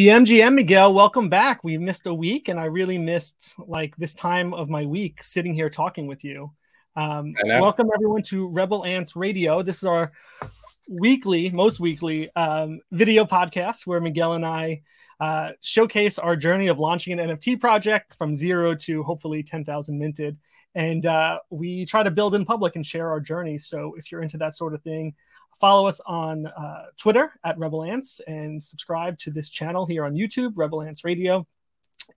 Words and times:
GM 0.00 0.24
GM 0.24 0.54
Miguel, 0.54 0.94
welcome 0.94 1.28
back. 1.28 1.62
We 1.62 1.76
missed 1.76 2.06
a 2.06 2.14
week, 2.14 2.48
and 2.48 2.58
I 2.58 2.64
really 2.64 2.96
missed 2.96 3.54
like 3.58 3.94
this 3.98 4.14
time 4.14 4.54
of 4.54 4.70
my 4.70 4.86
week 4.86 5.22
sitting 5.22 5.52
here 5.52 5.68
talking 5.68 6.06
with 6.06 6.24
you. 6.24 6.50
Um, 6.96 7.34
welcome 7.44 7.90
everyone 7.94 8.22
to 8.22 8.48
Rebel 8.48 8.86
Ants 8.86 9.14
Radio. 9.14 9.62
This 9.62 9.76
is 9.76 9.84
our 9.84 10.12
weekly, 10.88 11.50
most 11.50 11.80
weekly 11.80 12.34
um, 12.34 12.80
video 12.90 13.26
podcast 13.26 13.86
where 13.86 14.00
Miguel 14.00 14.32
and 14.32 14.46
I 14.46 14.80
uh, 15.20 15.50
showcase 15.60 16.18
our 16.18 16.34
journey 16.34 16.68
of 16.68 16.78
launching 16.78 17.20
an 17.20 17.36
NFT 17.36 17.60
project 17.60 18.14
from 18.14 18.34
zero 18.34 18.74
to 18.76 19.02
hopefully 19.02 19.42
10,000 19.42 19.98
minted. 19.98 20.38
And 20.74 21.04
uh, 21.04 21.40
we 21.50 21.84
try 21.84 22.04
to 22.04 22.10
build 22.10 22.34
in 22.34 22.46
public 22.46 22.74
and 22.74 22.86
share 22.86 23.10
our 23.10 23.20
journey. 23.20 23.58
So 23.58 23.94
if 23.98 24.10
you're 24.10 24.22
into 24.22 24.38
that 24.38 24.56
sort 24.56 24.72
of 24.72 24.80
thing, 24.80 25.14
follow 25.58 25.86
us 25.86 26.00
on 26.06 26.46
uh, 26.46 26.86
Twitter 26.96 27.32
at 27.44 27.58
Rebel 27.58 27.84
Ants 27.84 28.20
and 28.26 28.62
subscribe 28.62 29.18
to 29.20 29.30
this 29.30 29.48
channel 29.48 29.86
here 29.86 30.04
on 30.04 30.14
YouTube, 30.14 30.52
Rebel 30.56 30.82
Ants 30.82 31.04
Radio, 31.04 31.46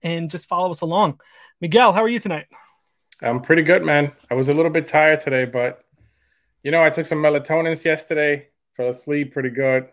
and 0.02 0.30
just 0.30 0.46
follow 0.46 0.70
us 0.70 0.80
along. 0.80 1.20
Miguel, 1.60 1.92
how 1.92 2.02
are 2.02 2.08
you 2.08 2.18
tonight? 2.18 2.46
I'm 3.22 3.40
pretty 3.40 3.62
good, 3.62 3.82
man. 3.84 4.12
I 4.30 4.34
was 4.34 4.48
a 4.48 4.52
little 4.52 4.70
bit 4.70 4.86
tired 4.86 5.20
today, 5.20 5.44
but 5.44 5.84
you 6.62 6.70
know, 6.70 6.82
I 6.82 6.90
took 6.90 7.06
some 7.06 7.18
melatonin 7.18 7.82
yesterday, 7.84 8.48
fell 8.72 8.88
asleep 8.88 9.32
pretty 9.32 9.50
good, 9.50 9.88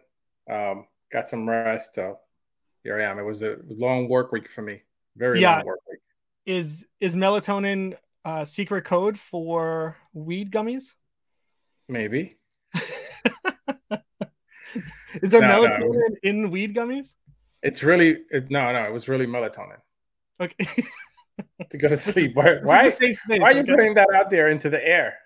um, 0.49 0.85
got 1.11 1.27
some 1.27 1.47
rest. 1.47 1.95
So 1.95 2.17
here 2.83 2.99
I 2.99 3.03
am. 3.03 3.19
It 3.19 3.23
was 3.23 3.43
a 3.43 3.57
long 3.69 4.07
work 4.07 4.31
week 4.31 4.49
for 4.49 4.61
me. 4.61 4.81
Very 5.17 5.41
yeah. 5.41 5.57
long 5.57 5.65
work 5.65 5.79
week. 5.89 5.99
Is 6.45 6.85
is 6.99 7.15
melatonin 7.15 7.95
uh, 8.25 8.45
secret 8.45 8.85
code 8.85 9.19
for 9.19 9.97
weed 10.13 10.51
gummies? 10.51 10.93
Maybe. 11.87 12.31
Is 15.21 15.31
there 15.31 15.41
no, 15.41 15.61
melatonin 15.61 15.79
no, 15.79 15.87
was, 15.87 16.17
in 16.23 16.51
weed 16.51 16.75
gummies? 16.75 17.15
It's 17.63 17.83
really 17.83 18.19
it, 18.29 18.49
no, 18.49 18.71
no. 18.71 18.85
It 18.85 18.93
was 18.93 19.07
really 19.07 19.27
melatonin. 19.27 19.77
Okay. 20.39 20.85
to 21.69 21.77
go 21.77 21.87
to 21.87 21.97
sleep. 21.97 22.35
Why? 22.35 22.59
Why, 22.63 22.89
place, 22.89 23.17
why 23.27 23.37
are 23.39 23.53
you 23.53 23.61
okay? 23.61 23.71
putting 23.71 23.93
that 23.95 24.07
out 24.13 24.29
there 24.29 24.49
into 24.49 24.69
the 24.69 24.85
air? 24.85 25.17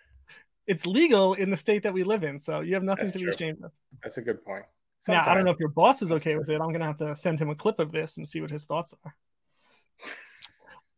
It's 0.67 0.85
legal 0.85 1.35
in 1.35 1.51
the 1.51 1.57
state 1.57 1.83
that 1.83 1.93
we 1.93 2.03
live 2.03 2.23
in, 2.23 2.39
so 2.39 2.61
you 2.61 2.73
have 2.73 2.83
nothing 2.83 3.05
That's 3.05 3.13
to 3.13 3.19
true. 3.19 3.31
be 3.31 3.35
ashamed 3.35 3.63
of. 3.63 3.71
That's 4.01 4.17
a 4.17 4.21
good 4.21 4.43
point. 4.43 4.66
Sometimes. 4.99 5.27
Now, 5.27 5.31
I 5.31 5.35
don't 5.35 5.45
know 5.45 5.51
if 5.51 5.59
your 5.59 5.69
boss 5.69 6.01
is 6.01 6.11
okay 6.11 6.35
with 6.35 6.49
it. 6.49 6.59
I'm 6.59 6.71
gonna 6.71 6.85
have 6.85 6.97
to 6.97 7.16
send 7.16 7.39
him 7.39 7.49
a 7.51 7.55
clip 7.55 7.79
of 7.79 7.91
this 7.91 8.17
and 8.17 8.27
see 8.27 8.41
what 8.41 8.49
his 8.49 8.63
thoughts 8.63 8.93
are. 9.03 9.16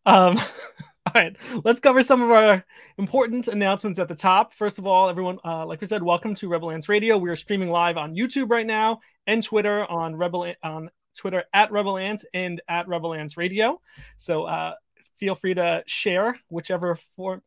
Um, 0.05 0.39
all 1.07 1.21
right, 1.21 1.37
let's 1.63 1.79
cover 1.79 2.01
some 2.01 2.21
of 2.21 2.31
our 2.31 2.65
important 2.97 3.47
announcements 3.47 3.97
at 3.97 4.09
the 4.09 4.15
top. 4.15 4.53
First 4.53 4.77
of 4.77 4.85
all, 4.85 5.09
everyone, 5.09 5.39
uh, 5.45 5.65
like 5.65 5.79
we 5.79 5.87
said, 5.87 6.03
welcome 6.03 6.35
to 6.35 6.49
Rebel 6.49 6.69
Ants 6.69 6.89
Radio. 6.89 7.17
We 7.17 7.29
are 7.29 7.35
streaming 7.37 7.69
live 7.69 7.95
on 7.95 8.13
YouTube 8.13 8.49
right 8.49 8.65
now 8.65 8.99
and 9.25 9.41
Twitter 9.41 9.89
on 9.89 10.17
Rebel 10.17 10.53
on 10.63 10.89
Twitter 11.15 11.45
at 11.53 11.71
Rebel 11.71 11.97
Ants 11.97 12.25
and 12.33 12.61
at 12.67 12.89
Rebel 12.89 13.13
Ants 13.13 13.37
Radio. 13.37 13.79
So 14.17 14.43
uh, 14.43 14.73
feel 15.15 15.33
free 15.33 15.53
to 15.53 15.81
share 15.85 16.37
whichever 16.49 16.97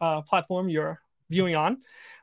uh, 0.00 0.22
platform 0.22 0.70
you're 0.70 0.98
viewing 1.28 1.54
on. 1.54 1.76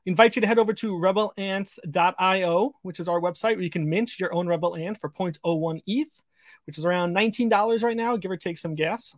We 0.08 0.10
invite 0.10 0.36
you 0.38 0.42
to 0.42 0.48
head 0.48 0.58
over 0.58 0.74
to 0.74 0.94
rebelants.io, 0.94 2.74
which 2.82 3.00
is 3.00 3.08
our 3.08 3.22
website 3.22 3.56
where 3.56 3.62
you 3.62 3.70
can 3.70 3.88
mint 3.88 4.20
your 4.20 4.34
own 4.34 4.48
Rebel 4.48 4.76
Ant 4.76 5.00
for 5.00 5.12
0.01 5.12 5.82
ETH, 5.86 6.24
which 6.66 6.80
is 6.80 6.86
around 6.86 7.16
$19 7.16 7.84
right 7.84 7.96
now, 7.96 8.18
give 8.18 8.32
or 8.32 8.38
take 8.38 8.58
some 8.58 8.74
gas. 8.74 9.16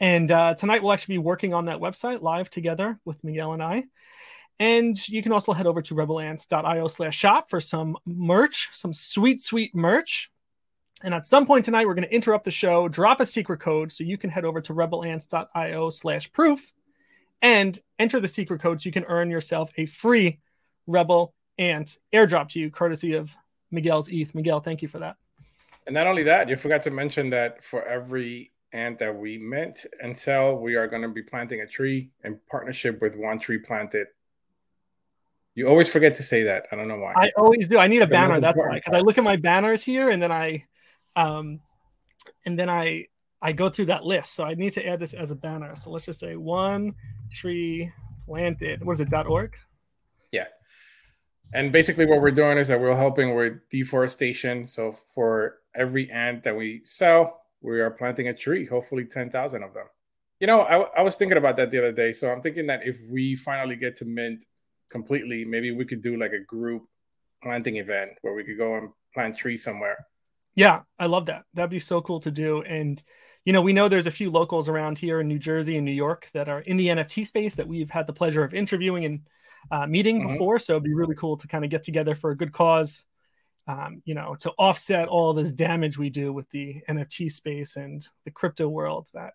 And 0.00 0.30
uh, 0.30 0.54
tonight 0.54 0.82
we'll 0.82 0.92
actually 0.92 1.14
be 1.14 1.18
working 1.18 1.54
on 1.54 1.66
that 1.66 1.78
website 1.78 2.22
live 2.22 2.50
together 2.50 2.98
with 3.04 3.22
Miguel 3.22 3.52
and 3.52 3.62
I. 3.62 3.84
And 4.58 4.96
you 5.08 5.22
can 5.22 5.32
also 5.32 5.52
head 5.52 5.66
over 5.66 5.82
to 5.82 5.94
rebelants.io 5.94 6.88
slash 6.88 7.16
shop 7.16 7.50
for 7.50 7.60
some 7.60 7.96
merch, 8.06 8.68
some 8.72 8.92
sweet, 8.92 9.42
sweet 9.42 9.74
merch. 9.74 10.30
And 11.02 11.14
at 11.14 11.26
some 11.26 11.46
point 11.46 11.64
tonight, 11.64 11.86
we're 11.86 11.94
going 11.94 12.08
to 12.08 12.14
interrupt 12.14 12.44
the 12.44 12.50
show, 12.50 12.86
drop 12.88 13.20
a 13.20 13.26
secret 13.26 13.58
code 13.58 13.90
so 13.90 14.04
you 14.04 14.16
can 14.16 14.30
head 14.30 14.44
over 14.44 14.60
to 14.60 14.72
rebelants.io 14.72 15.90
slash 15.90 16.30
proof 16.32 16.72
and 17.40 17.76
enter 17.98 18.20
the 18.20 18.28
secret 18.28 18.60
code 18.60 18.80
so 18.80 18.86
you 18.86 18.92
can 18.92 19.04
earn 19.04 19.30
yourself 19.30 19.72
a 19.76 19.86
free 19.86 20.38
Rebel 20.86 21.34
Ant 21.58 21.98
airdrop 22.12 22.48
to 22.50 22.60
you, 22.60 22.70
courtesy 22.70 23.14
of 23.14 23.34
Miguel's 23.70 24.08
ETH. 24.08 24.34
Miguel, 24.34 24.60
thank 24.60 24.82
you 24.82 24.88
for 24.88 25.00
that. 25.00 25.16
And 25.86 25.94
not 25.94 26.06
only 26.06 26.22
that, 26.24 26.48
you 26.48 26.56
forgot 26.56 26.82
to 26.82 26.90
mention 26.90 27.30
that 27.30 27.64
for 27.64 27.84
every 27.84 28.51
ant 28.72 28.98
that 28.98 29.16
we 29.16 29.38
mint 29.38 29.86
and 30.02 30.16
sell, 30.16 30.56
we 30.56 30.74
are 30.74 30.86
going 30.86 31.02
to 31.02 31.08
be 31.08 31.22
planting 31.22 31.60
a 31.60 31.66
tree 31.66 32.10
in 32.24 32.38
partnership 32.50 33.00
with 33.00 33.16
One 33.16 33.38
Tree 33.38 33.58
Planted. 33.58 34.08
You 35.54 35.68
always 35.68 35.88
forget 35.88 36.14
to 36.14 36.22
say 36.22 36.44
that. 36.44 36.66
I 36.72 36.76
don't 36.76 36.88
know 36.88 36.96
why. 36.96 37.12
I 37.14 37.30
always 37.36 37.68
do. 37.68 37.78
I 37.78 37.86
need 37.86 38.02
a 38.02 38.06
banner. 38.06 38.40
That's 38.40 38.56
why. 38.56 38.76
Because 38.76 38.94
I 38.94 39.00
look 39.00 39.18
at 39.18 39.24
my 39.24 39.36
banners 39.36 39.84
here 39.84 40.08
and 40.08 40.22
then 40.22 40.32
I, 40.32 40.64
um, 41.14 41.60
and 42.46 42.58
then 42.58 42.70
I 42.70 43.06
I 43.42 43.52
go 43.52 43.68
through 43.68 43.86
that 43.86 44.04
list. 44.04 44.34
So 44.34 44.44
I 44.44 44.54
need 44.54 44.72
to 44.74 44.86
add 44.86 45.00
this 45.00 45.12
as 45.12 45.30
a 45.30 45.36
banner. 45.36 45.76
So 45.76 45.90
let's 45.90 46.06
just 46.06 46.20
say 46.20 46.36
one 46.36 46.94
tree 47.32 47.92
planted. 48.24 48.82
What 48.84 48.94
is 48.94 49.00
it? 49.00 49.10
Dot 49.10 49.26
org. 49.26 49.54
Yeah. 50.30 50.46
And 51.52 51.70
basically, 51.70 52.06
what 52.06 52.22
we're 52.22 52.30
doing 52.30 52.56
is 52.56 52.68
that 52.68 52.80
we're 52.80 52.96
helping 52.96 53.34
with 53.34 53.54
deforestation. 53.68 54.66
So 54.66 54.92
for 54.92 55.58
every 55.74 56.10
ant 56.10 56.44
that 56.44 56.56
we 56.56 56.80
sell, 56.84 57.41
we 57.62 57.80
are 57.80 57.90
planting 57.90 58.28
a 58.28 58.34
tree, 58.34 58.66
hopefully 58.66 59.04
10,000 59.04 59.62
of 59.62 59.74
them. 59.74 59.86
You 60.40 60.46
know, 60.46 60.62
I, 60.62 60.98
I 60.98 61.02
was 61.02 61.14
thinking 61.14 61.38
about 61.38 61.56
that 61.56 61.70
the 61.70 61.78
other 61.78 61.92
day. 61.92 62.12
So 62.12 62.30
I'm 62.30 62.42
thinking 62.42 62.66
that 62.66 62.86
if 62.86 62.98
we 63.08 63.36
finally 63.36 63.76
get 63.76 63.96
to 63.96 64.04
mint 64.04 64.44
completely, 64.90 65.44
maybe 65.44 65.70
we 65.70 65.84
could 65.84 66.02
do 66.02 66.16
like 66.16 66.32
a 66.32 66.40
group 66.40 66.82
planting 67.42 67.76
event 67.76 68.12
where 68.22 68.34
we 68.34 68.44
could 68.44 68.58
go 68.58 68.76
and 68.76 68.90
plant 69.14 69.36
trees 69.36 69.62
somewhere. 69.62 70.04
Yeah, 70.54 70.80
I 70.98 71.06
love 71.06 71.26
that. 71.26 71.44
That'd 71.54 71.70
be 71.70 71.78
so 71.78 72.02
cool 72.02 72.20
to 72.20 72.30
do. 72.30 72.62
And, 72.62 73.02
you 73.44 73.52
know, 73.52 73.62
we 73.62 73.72
know 73.72 73.88
there's 73.88 74.06
a 74.06 74.10
few 74.10 74.30
locals 74.30 74.68
around 74.68 74.98
here 74.98 75.20
in 75.20 75.28
New 75.28 75.38
Jersey 75.38 75.76
and 75.76 75.84
New 75.84 75.92
York 75.92 76.28
that 76.34 76.48
are 76.48 76.60
in 76.60 76.76
the 76.76 76.88
NFT 76.88 77.26
space 77.26 77.54
that 77.54 77.68
we've 77.68 77.90
had 77.90 78.06
the 78.06 78.12
pleasure 78.12 78.44
of 78.44 78.52
interviewing 78.52 79.04
and 79.04 79.20
uh, 79.70 79.86
meeting 79.86 80.20
mm-hmm. 80.20 80.32
before. 80.32 80.58
So 80.58 80.74
it'd 80.74 80.82
be 80.82 80.94
really 80.94 81.14
cool 81.14 81.36
to 81.36 81.46
kind 81.46 81.64
of 81.64 81.70
get 81.70 81.84
together 81.84 82.14
for 82.14 82.32
a 82.32 82.36
good 82.36 82.52
cause 82.52 83.06
um, 83.66 84.02
you 84.04 84.14
know, 84.14 84.34
to 84.40 84.50
offset 84.58 85.08
all 85.08 85.32
this 85.32 85.52
damage 85.52 85.98
we 85.98 86.10
do 86.10 86.32
with 86.32 86.48
the 86.50 86.82
NFT 86.88 87.30
space 87.30 87.76
and 87.76 88.06
the 88.24 88.30
crypto 88.30 88.68
world 88.68 89.06
that 89.14 89.34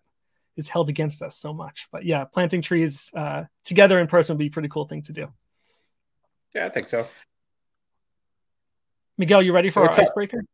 is 0.56 0.68
held 0.68 0.88
against 0.88 1.22
us 1.22 1.36
so 1.36 1.54
much. 1.54 1.88
But 1.90 2.04
yeah, 2.04 2.24
planting 2.24 2.62
trees 2.62 3.10
uh, 3.14 3.44
together 3.64 3.98
in 3.98 4.06
person 4.06 4.34
would 4.34 4.40
be 4.40 4.48
a 4.48 4.50
pretty 4.50 4.68
cool 4.68 4.86
thing 4.86 5.02
to 5.02 5.12
do. 5.12 5.28
Yeah, 6.54 6.66
I 6.66 6.68
think 6.68 6.88
so. 6.88 7.06
Miguel, 9.16 9.42
you 9.42 9.52
ready 9.52 9.70
for 9.70 9.84
so 9.84 9.92
our 9.92 10.00
icebreaker? 10.00 10.44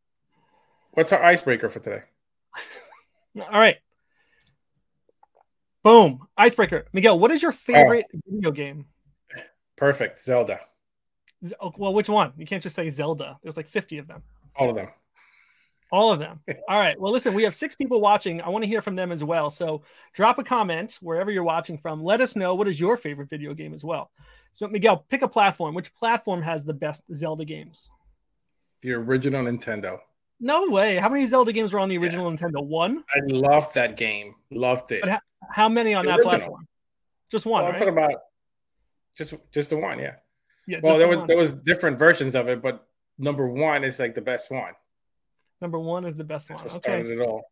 What's 0.91 1.11
our 1.11 1.23
icebreaker 1.23 1.69
for 1.69 1.79
today? 1.79 2.03
all 3.39 3.59
right. 3.59 3.77
Boom. 5.83 6.27
Icebreaker. 6.37 6.85
Miguel, 6.93 7.19
what 7.19 7.31
is 7.31 7.41
your 7.41 7.51
favorite 7.51 8.05
oh. 8.13 8.19
video 8.27 8.51
game? 8.51 8.85
Perfect. 9.75 10.19
Zelda. 10.19 10.59
Oh, 11.59 11.73
well, 11.77 11.93
which 11.93 12.09
one? 12.09 12.33
You 12.37 12.45
can't 12.45 12.63
just 12.63 12.75
say 12.75 12.89
Zelda. 12.89 13.37
There's 13.43 13.57
like 13.57 13.67
50 13.67 13.97
of 13.97 14.07
them. 14.07 14.23
All 14.55 14.69
of 14.69 14.75
them. 14.75 14.89
All 15.91 16.11
of 16.11 16.19
them. 16.19 16.39
All 16.69 16.79
right. 16.79 16.99
Well, 16.99 17.11
listen, 17.11 17.33
we 17.33 17.43
have 17.43 17.55
six 17.55 17.75
people 17.75 18.01
watching. 18.01 18.41
I 18.41 18.49
want 18.49 18.63
to 18.63 18.67
hear 18.67 18.81
from 18.81 18.95
them 18.95 19.11
as 19.11 19.23
well. 19.23 19.49
So 19.49 19.83
drop 20.13 20.39
a 20.39 20.43
comment 20.43 20.97
wherever 21.01 21.31
you're 21.31 21.43
watching 21.43 21.77
from. 21.77 22.03
Let 22.03 22.21
us 22.21 22.35
know 22.35 22.55
what 22.55 22.67
is 22.67 22.79
your 22.79 22.97
favorite 22.97 23.29
video 23.29 23.53
game 23.53 23.73
as 23.73 23.83
well. 23.83 24.11
So, 24.53 24.67
Miguel, 24.67 25.05
pick 25.09 25.21
a 25.21 25.27
platform. 25.27 25.75
Which 25.75 25.93
platform 25.95 26.41
has 26.41 26.63
the 26.63 26.73
best 26.73 27.03
Zelda 27.13 27.45
games? 27.45 27.89
The 28.81 28.93
original 28.93 29.43
Nintendo. 29.43 29.99
No 30.39 30.67
way. 30.67 30.95
How 30.95 31.09
many 31.09 31.25
Zelda 31.25 31.51
games 31.51 31.73
were 31.73 31.79
on 31.79 31.89
the 31.89 31.97
original 31.97 32.29
yeah. 32.29 32.37
Nintendo? 32.37 32.65
One? 32.65 33.03
I 33.13 33.19
loved 33.25 33.75
that 33.75 33.97
game. 33.97 34.35
Loved 34.51 34.91
it. 34.91 35.07
How, 35.07 35.19
how, 35.49 35.69
many 35.69 35.93
on 35.93 36.05
the 36.05 36.11
that 36.11 36.19
original. 36.19 36.39
platform? 36.39 36.67
Just 37.31 37.45
one. 37.45 37.63
Well, 37.63 37.67
I'm 37.67 37.71
right? 37.71 37.77
talking 37.77 37.93
about 37.93 38.21
just 39.17 39.33
just 39.51 39.69
the 39.69 39.77
one, 39.77 39.99
yeah. 39.99 40.15
Yeah. 40.67 40.79
Well, 40.81 40.97
there 40.97 41.07
was 41.07 41.19
one. 41.19 41.27
there 41.27 41.37
was 41.37 41.53
different 41.53 41.99
versions 41.99 42.35
of 42.35 42.47
it, 42.47 42.61
but 42.61 42.87
number 43.17 43.47
one 43.47 43.83
is 43.83 43.99
like 43.99 44.15
the 44.15 44.21
best 44.21 44.51
one. 44.51 44.73
Number 45.61 45.79
one 45.79 46.05
is 46.05 46.15
the 46.15 46.23
best 46.23 46.47
That's 46.47 46.61
one. 46.61 46.71
What 46.71 46.83
started 46.83 47.05
okay. 47.05 47.21
it 47.21 47.25
all. 47.25 47.51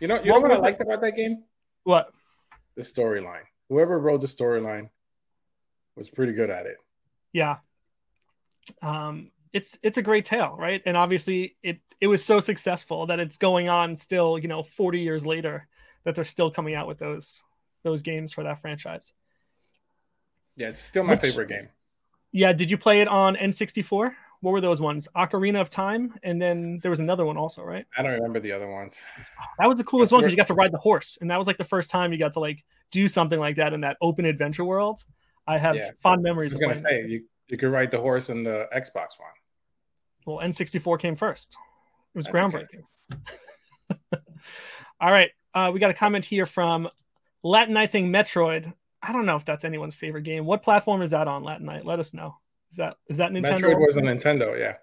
You 0.00 0.08
know, 0.08 0.22
you 0.22 0.32
what 0.32 0.42
know 0.42 0.48
what 0.48 0.52
I 0.52 0.60
liked 0.60 0.80
about 0.80 1.00
that 1.02 1.14
game? 1.14 1.44
What? 1.84 2.10
The 2.76 2.82
storyline. 2.82 3.42
Whoever 3.68 3.98
wrote 3.98 4.20
the 4.20 4.26
storyline 4.26 4.90
was 5.96 6.10
pretty 6.10 6.32
good 6.32 6.50
at 6.50 6.66
it. 6.66 6.76
Yeah. 7.32 7.56
Um, 8.82 9.30
it's 9.52 9.78
it's 9.82 9.98
a 9.98 10.02
great 10.02 10.24
tale, 10.24 10.56
right? 10.58 10.82
And 10.84 10.96
obviously, 10.96 11.56
it 11.62 11.80
it 12.00 12.06
was 12.06 12.24
so 12.24 12.40
successful 12.40 13.06
that 13.06 13.20
it's 13.20 13.36
going 13.36 13.68
on 13.68 13.94
still. 13.94 14.38
You 14.38 14.48
know, 14.48 14.62
forty 14.62 15.00
years 15.00 15.24
later, 15.24 15.68
that 16.04 16.14
they're 16.14 16.24
still 16.24 16.50
coming 16.50 16.74
out 16.74 16.88
with 16.88 16.98
those 16.98 17.44
those 17.82 18.02
games 18.02 18.32
for 18.32 18.44
that 18.44 18.60
franchise. 18.60 19.12
Yeah, 20.56 20.68
it's 20.68 20.80
still 20.80 21.04
my 21.04 21.12
Which, 21.12 21.20
favorite 21.20 21.48
game. 21.48 21.68
Yeah, 22.34 22.52
did 22.52 22.68
you 22.68 22.76
play 22.76 23.00
it 23.00 23.06
on 23.06 23.36
N64? 23.36 24.12
What 24.40 24.50
were 24.50 24.60
those 24.60 24.80
ones? 24.80 25.06
Ocarina 25.14 25.60
of 25.60 25.68
Time, 25.68 26.12
and 26.24 26.42
then 26.42 26.80
there 26.82 26.90
was 26.90 26.98
another 26.98 27.24
one 27.24 27.36
also, 27.36 27.62
right? 27.62 27.86
I 27.96 28.02
don't 28.02 28.10
remember 28.10 28.40
the 28.40 28.50
other 28.50 28.68
ones. 28.68 29.00
That 29.60 29.68
was 29.68 29.78
the 29.78 29.84
coolest 29.84 30.12
one 30.12 30.22
because 30.22 30.32
you 30.32 30.36
got 30.36 30.48
to 30.48 30.54
ride 30.54 30.72
the 30.72 30.78
horse, 30.78 31.16
and 31.20 31.30
that 31.30 31.38
was 31.38 31.46
like 31.46 31.58
the 31.58 31.64
first 31.64 31.90
time 31.90 32.12
you 32.12 32.18
got 32.18 32.32
to 32.32 32.40
like 32.40 32.64
do 32.90 33.06
something 33.06 33.38
like 33.38 33.54
that 33.56 33.72
in 33.72 33.82
that 33.82 33.96
open 34.02 34.24
adventure 34.24 34.64
world. 34.64 35.04
I 35.46 35.58
have 35.58 35.76
yeah. 35.76 35.90
fond 36.00 36.24
memories. 36.24 36.54
Of 36.54 36.58
that. 36.58 36.66
I 36.66 36.68
was 36.70 36.82
gonna 36.82 37.02
say 37.02 37.06
you 37.08 37.24
you 37.46 37.56
could 37.56 37.68
ride 37.68 37.92
the 37.92 38.00
horse 38.00 38.30
in 38.30 38.42
the 38.42 38.68
Xbox 38.74 39.10
one. 39.16 39.30
Well, 40.26 40.38
N64 40.38 40.98
came 40.98 41.14
first. 41.14 41.56
It 42.14 42.18
was 42.18 42.26
That's 42.26 42.36
groundbreaking. 42.36 42.82
Okay. 43.12 44.22
All 45.00 45.12
right. 45.12 45.30
Uh, 45.54 45.70
we 45.72 45.78
got 45.78 45.90
a 45.90 45.94
comment 45.94 46.24
here 46.24 46.46
from 46.46 46.88
Latinizing 47.44 48.08
Metroid. 48.08 48.72
I 49.06 49.12
don't 49.12 49.26
know 49.26 49.36
if 49.36 49.44
that's 49.44 49.64
anyone's 49.64 49.94
favorite 49.94 50.22
game. 50.22 50.46
What 50.46 50.62
platform 50.62 51.02
is 51.02 51.10
that 51.10 51.28
on, 51.28 51.44
Latin 51.44 51.66
Knight? 51.66 51.84
Let 51.84 51.98
us 51.98 52.14
know. 52.14 52.36
Is 52.70 52.78
that 52.78 52.96
is 53.08 53.18
that 53.18 53.30
Nintendo? 53.30 53.60
Metroid 53.60 53.86
was 53.86 53.96
a 53.96 54.00
Nintendo, 54.00 54.58
yeah. 54.58 54.76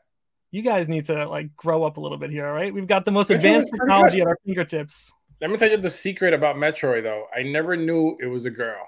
You 0.51 0.61
guys 0.61 0.87
need 0.87 1.05
to 1.05 1.27
like 1.27 1.55
grow 1.55 1.83
up 1.83 1.97
a 1.97 1.99
little 1.99 2.17
bit 2.17 2.29
here, 2.29 2.45
all 2.45 2.53
right? 2.53 2.73
We've 2.73 2.87
got 2.87 3.05
the 3.05 3.11
most 3.11 3.29
Metroid 3.29 3.35
advanced 3.35 3.67
technology 3.71 4.21
at 4.21 4.27
our 4.27 4.37
fingertips. 4.45 5.11
Let 5.39 5.49
me 5.49 5.57
tell 5.57 5.71
you 5.71 5.77
the 5.77 5.89
secret 5.89 6.33
about 6.33 6.55
Metroid, 6.55 7.03
though. 7.03 7.25
I 7.35 7.41
never 7.41 7.75
knew 7.75 8.15
it 8.21 8.27
was 8.27 8.45
a 8.45 8.51
girl 8.51 8.85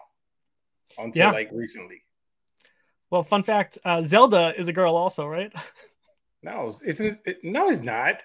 until 0.98 1.20
yeah. 1.20 1.32
like 1.32 1.50
recently. 1.52 2.04
Well, 3.10 3.24
fun 3.24 3.44
fact: 3.44 3.80
uh, 3.84 4.04
Zelda 4.04 4.54
is 4.58 4.68
a 4.68 4.74
girl, 4.74 4.96
also, 4.96 5.26
right? 5.26 5.52
No, 6.44 6.74
isn't 6.86 7.20
it, 7.26 7.38
no, 7.42 7.70
it's 7.70 7.82
not. 7.82 8.22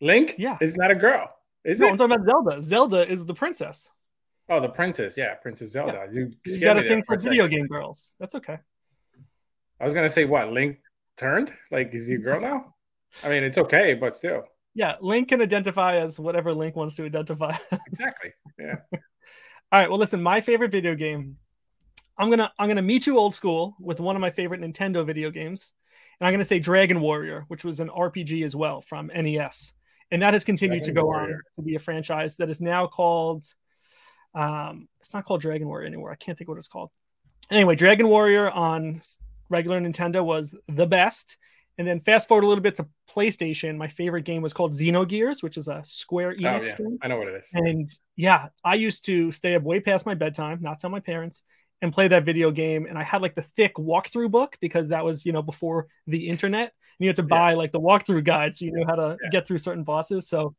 Link, 0.00 0.34
yeah, 0.38 0.56
is 0.60 0.76
not 0.76 0.90
a 0.90 0.94
girl. 0.94 1.30
Is 1.64 1.80
no, 1.80 1.86
it? 1.86 1.90
I'm 1.90 1.96
talking 1.98 2.16
about 2.16 2.26
Zelda. 2.26 2.62
Zelda 2.62 3.10
is 3.10 3.24
the 3.24 3.34
princess. 3.34 3.90
Oh, 4.48 4.60
the 4.60 4.68
princess, 4.68 5.16
yeah, 5.16 5.34
Princess 5.34 5.72
Zelda. 5.72 6.06
Yeah. 6.12 6.20
You, 6.20 6.32
you 6.44 6.60
got 6.60 6.78
a 6.78 6.82
thing 6.82 7.02
for 7.04 7.18
video 7.18 7.48
game 7.48 7.66
girls. 7.66 8.14
That's 8.20 8.34
okay. 8.36 8.58
I 9.80 9.84
was 9.84 9.92
gonna 9.92 10.08
say 10.08 10.24
what 10.24 10.52
Link 10.52 10.78
turned? 11.16 11.52
Like, 11.70 11.92
is 11.92 12.06
he 12.06 12.14
a 12.14 12.18
girl 12.18 12.40
now? 12.40 12.74
I 13.24 13.28
mean, 13.28 13.42
it's 13.42 13.58
okay, 13.58 13.94
but 13.94 14.14
still. 14.14 14.44
Yeah, 14.74 14.96
Link 15.00 15.28
can 15.28 15.40
identify 15.40 15.96
as 15.96 16.20
whatever 16.20 16.54
Link 16.54 16.76
wants 16.76 16.96
to 16.96 17.04
identify. 17.04 17.56
exactly. 17.86 18.32
Yeah. 18.58 18.76
All 18.92 19.00
right. 19.72 19.90
Well, 19.90 19.98
listen, 19.98 20.22
my 20.22 20.40
favorite 20.40 20.70
video 20.70 20.94
game. 20.94 21.38
I'm 22.18 22.30
gonna 22.30 22.52
I'm 22.58 22.68
gonna 22.68 22.82
meet 22.82 23.06
you 23.06 23.18
old 23.18 23.34
school 23.34 23.76
with 23.80 24.00
one 24.00 24.16
of 24.16 24.20
my 24.20 24.30
favorite 24.30 24.60
Nintendo 24.60 25.04
video 25.04 25.30
games, 25.30 25.72
and 26.18 26.26
I'm 26.26 26.32
gonna 26.32 26.44
say 26.44 26.58
Dragon 26.58 27.00
Warrior, 27.00 27.44
which 27.48 27.64
was 27.64 27.80
an 27.80 27.88
RPG 27.88 28.44
as 28.44 28.56
well 28.56 28.80
from 28.80 29.08
NES, 29.08 29.72
and 30.10 30.22
that 30.22 30.32
has 30.32 30.44
continued 30.44 30.82
Dragon 30.82 30.94
to 30.94 31.00
go 31.00 31.06
Warrior. 31.06 31.34
on 31.34 31.40
to 31.56 31.62
be 31.62 31.74
a 31.74 31.78
franchise 31.78 32.36
that 32.36 32.48
is 32.48 32.60
now 32.60 32.86
called. 32.86 33.44
Um, 34.36 34.88
it's 35.00 35.14
not 35.14 35.24
called 35.24 35.40
Dragon 35.40 35.66
Warrior 35.66 35.86
anymore. 35.86 36.12
I 36.12 36.16
can't 36.16 36.36
think 36.36 36.48
what 36.48 36.58
it's 36.58 36.68
called. 36.68 36.90
Anyway, 37.50 37.74
Dragon 37.74 38.06
Warrior 38.08 38.50
on 38.50 39.00
regular 39.48 39.80
Nintendo 39.80 40.24
was 40.24 40.54
the 40.68 40.86
best. 40.86 41.38
And 41.78 41.86
then 41.86 42.00
fast 42.00 42.26
forward 42.26 42.44
a 42.44 42.46
little 42.46 42.62
bit 42.62 42.76
to 42.76 42.86
PlayStation. 43.10 43.76
My 43.76 43.88
favorite 43.88 44.24
game 44.24 44.40
was 44.42 44.52
called 44.52 44.72
Xenogears, 44.72 45.42
which 45.42 45.56
is 45.58 45.68
a 45.68 45.82
Square 45.84 46.36
Enix 46.36 46.60
oh, 46.60 46.64
yeah. 46.64 46.76
game. 46.76 46.98
I 47.02 47.08
know 47.08 47.18
what 47.18 47.28
it 47.28 47.34
is. 47.34 47.48
And 47.52 47.90
yeah, 48.16 48.48
I 48.64 48.76
used 48.76 49.04
to 49.06 49.30
stay 49.30 49.54
up 49.54 49.62
way 49.62 49.80
past 49.80 50.06
my 50.06 50.14
bedtime, 50.14 50.58
not 50.62 50.80
tell 50.80 50.88
my 50.90 51.00
parents, 51.00 51.44
and 51.82 51.92
play 51.92 52.08
that 52.08 52.24
video 52.24 52.50
game. 52.50 52.86
And 52.86 52.98
I 52.98 53.02
had 53.02 53.20
like 53.20 53.34
the 53.34 53.42
thick 53.42 53.74
walkthrough 53.74 54.30
book 54.30 54.56
because 54.60 54.88
that 54.88 55.04
was, 55.04 55.26
you 55.26 55.32
know, 55.32 55.42
before 55.42 55.88
the 56.06 56.28
internet. 56.28 56.72
And 56.98 57.04
you 57.04 57.08
had 57.08 57.16
to 57.16 57.22
buy 57.22 57.50
yeah. 57.50 57.56
like 57.56 57.72
the 57.72 57.80
walkthrough 57.80 58.24
guide 58.24 58.54
so 58.54 58.64
you 58.64 58.72
knew 58.72 58.86
how 58.86 58.94
to 58.94 59.18
yeah. 59.22 59.28
get 59.30 59.46
through 59.46 59.58
certain 59.58 59.84
bosses. 59.84 60.26
So 60.26 60.54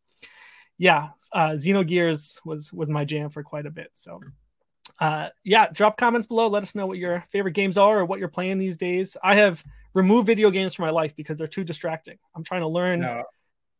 yeah, 0.78 1.10
uh, 1.34 1.52
Xenogears 1.52 2.40
was 2.46 2.72
was 2.72 2.90
my 2.90 3.06
jam 3.06 3.30
for 3.30 3.44
quite 3.44 3.66
a 3.66 3.72
bit. 3.72 3.92
So 3.94 4.22
uh, 5.00 5.30
yeah, 5.44 5.68
drop 5.72 5.98
comments 5.98 6.28
below. 6.28 6.48
Let 6.48 6.64
us 6.64 6.76
know 6.76 6.86
what 6.86 6.98
your 6.98 7.24
favorite 7.32 7.54
games 7.54 7.78
are 7.78 8.00
or 8.00 8.06
what 8.06 8.20
you're 8.20 8.28
playing 8.28 8.58
these 8.58 8.78
days. 8.78 9.18
I 9.24 9.36
have 9.36 9.64
removed 9.94 10.28
video 10.28 10.50
games 10.50 10.74
from 10.74 10.86
my 10.86 10.92
life 10.92 11.16
because 11.16 11.38
they're 11.38 11.48
too 11.48 11.64
distracting. 11.64 12.18
I'm 12.36 12.44
trying 12.44 12.62
to 12.62 12.68
learn 12.68 13.02
no. 13.02 13.24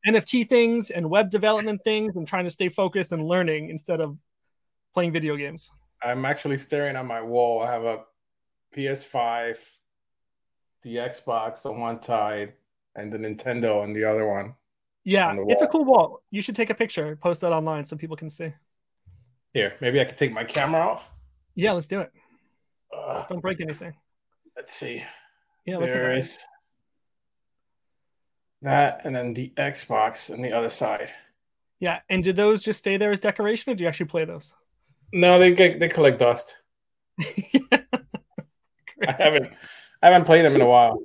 NFT 0.08 0.48
things 0.48 0.90
and 0.90 1.10
web 1.10 1.30
development 1.30 1.82
things 1.84 2.16
and 2.16 2.28
trying 2.28 2.46
to 2.46 2.50
stay 2.50 2.70
focused 2.70 3.12
and 3.12 3.28
learning 3.28 3.70
instead 3.70 4.02
of 4.02 4.18
playing 4.94 5.12
video 5.12 5.36
games. 5.36 5.72
I'm 6.04 6.26
actually 6.26 6.58
staring 6.58 6.96
at 6.96 7.06
my 7.06 7.22
wall. 7.22 7.62
I 7.62 7.72
have 7.72 7.84
a 7.84 8.04
PS5, 8.76 9.58
the 10.84 10.96
Xbox 10.96 11.66
on 11.66 11.80
one 11.80 12.00
side, 12.00 12.54
and 12.96 13.12
the 13.12 13.18
Nintendo 13.18 13.82
on 13.82 13.94
the 13.94 14.04
other 14.04 14.28
one. 14.28 14.54
Yeah, 15.08 15.34
it's 15.48 15.62
a 15.62 15.68
cool 15.68 15.86
wall. 15.86 16.22
You 16.32 16.42
should 16.42 16.58
take 16.58 16.70
a 16.70 16.74
picture, 16.74 17.16
post 17.16 17.40
that 17.40 17.54
online 17.54 17.86
so 17.86 17.96
people 17.96 18.18
can 18.18 18.30
see. 18.30 18.52
Here, 19.54 19.74
maybe 19.80 20.02
I 20.02 20.04
can 20.04 20.18
take 20.18 20.34
my 20.34 20.44
camera 20.44 20.82
off. 20.82 21.14
Yeah, 21.56 21.72
let's 21.72 21.88
do 21.88 22.02
it. 22.02 22.12
Uh, 22.94 23.24
Don't 23.30 23.40
break 23.40 23.62
anything. 23.62 23.94
Let's 24.58 24.74
see. 24.74 25.02
Yeah, 25.66 25.78
there's 25.78 26.40
that. 28.64 29.00
that, 29.00 29.06
and 29.06 29.16
then 29.16 29.34
the 29.34 29.54
Xbox 29.56 30.30
on 30.30 30.42
the 30.42 30.52
other 30.52 30.68
side. 30.68 31.14
Yeah, 31.80 32.02
and 32.10 32.22
do 32.22 32.34
those 32.34 32.62
just 32.62 32.80
stay 32.80 32.98
there 32.98 33.12
as 33.12 33.22
decoration, 33.22 33.72
or 33.72 33.76
do 33.78 33.84
you 33.84 33.88
actually 33.88 34.08
play 34.08 34.26
those? 34.26 34.54
No, 35.14 35.40
they 35.40 35.54
get 35.54 35.80
they 35.80 35.88
collect 35.88 36.20
dust. 36.20 36.58
I 37.22 37.86
haven't 39.18 39.54
I 40.04 40.08
haven't 40.08 40.26
played 40.26 40.44
them 40.44 40.56
in 40.56 40.62
a 40.62 40.68
while. 40.68 41.00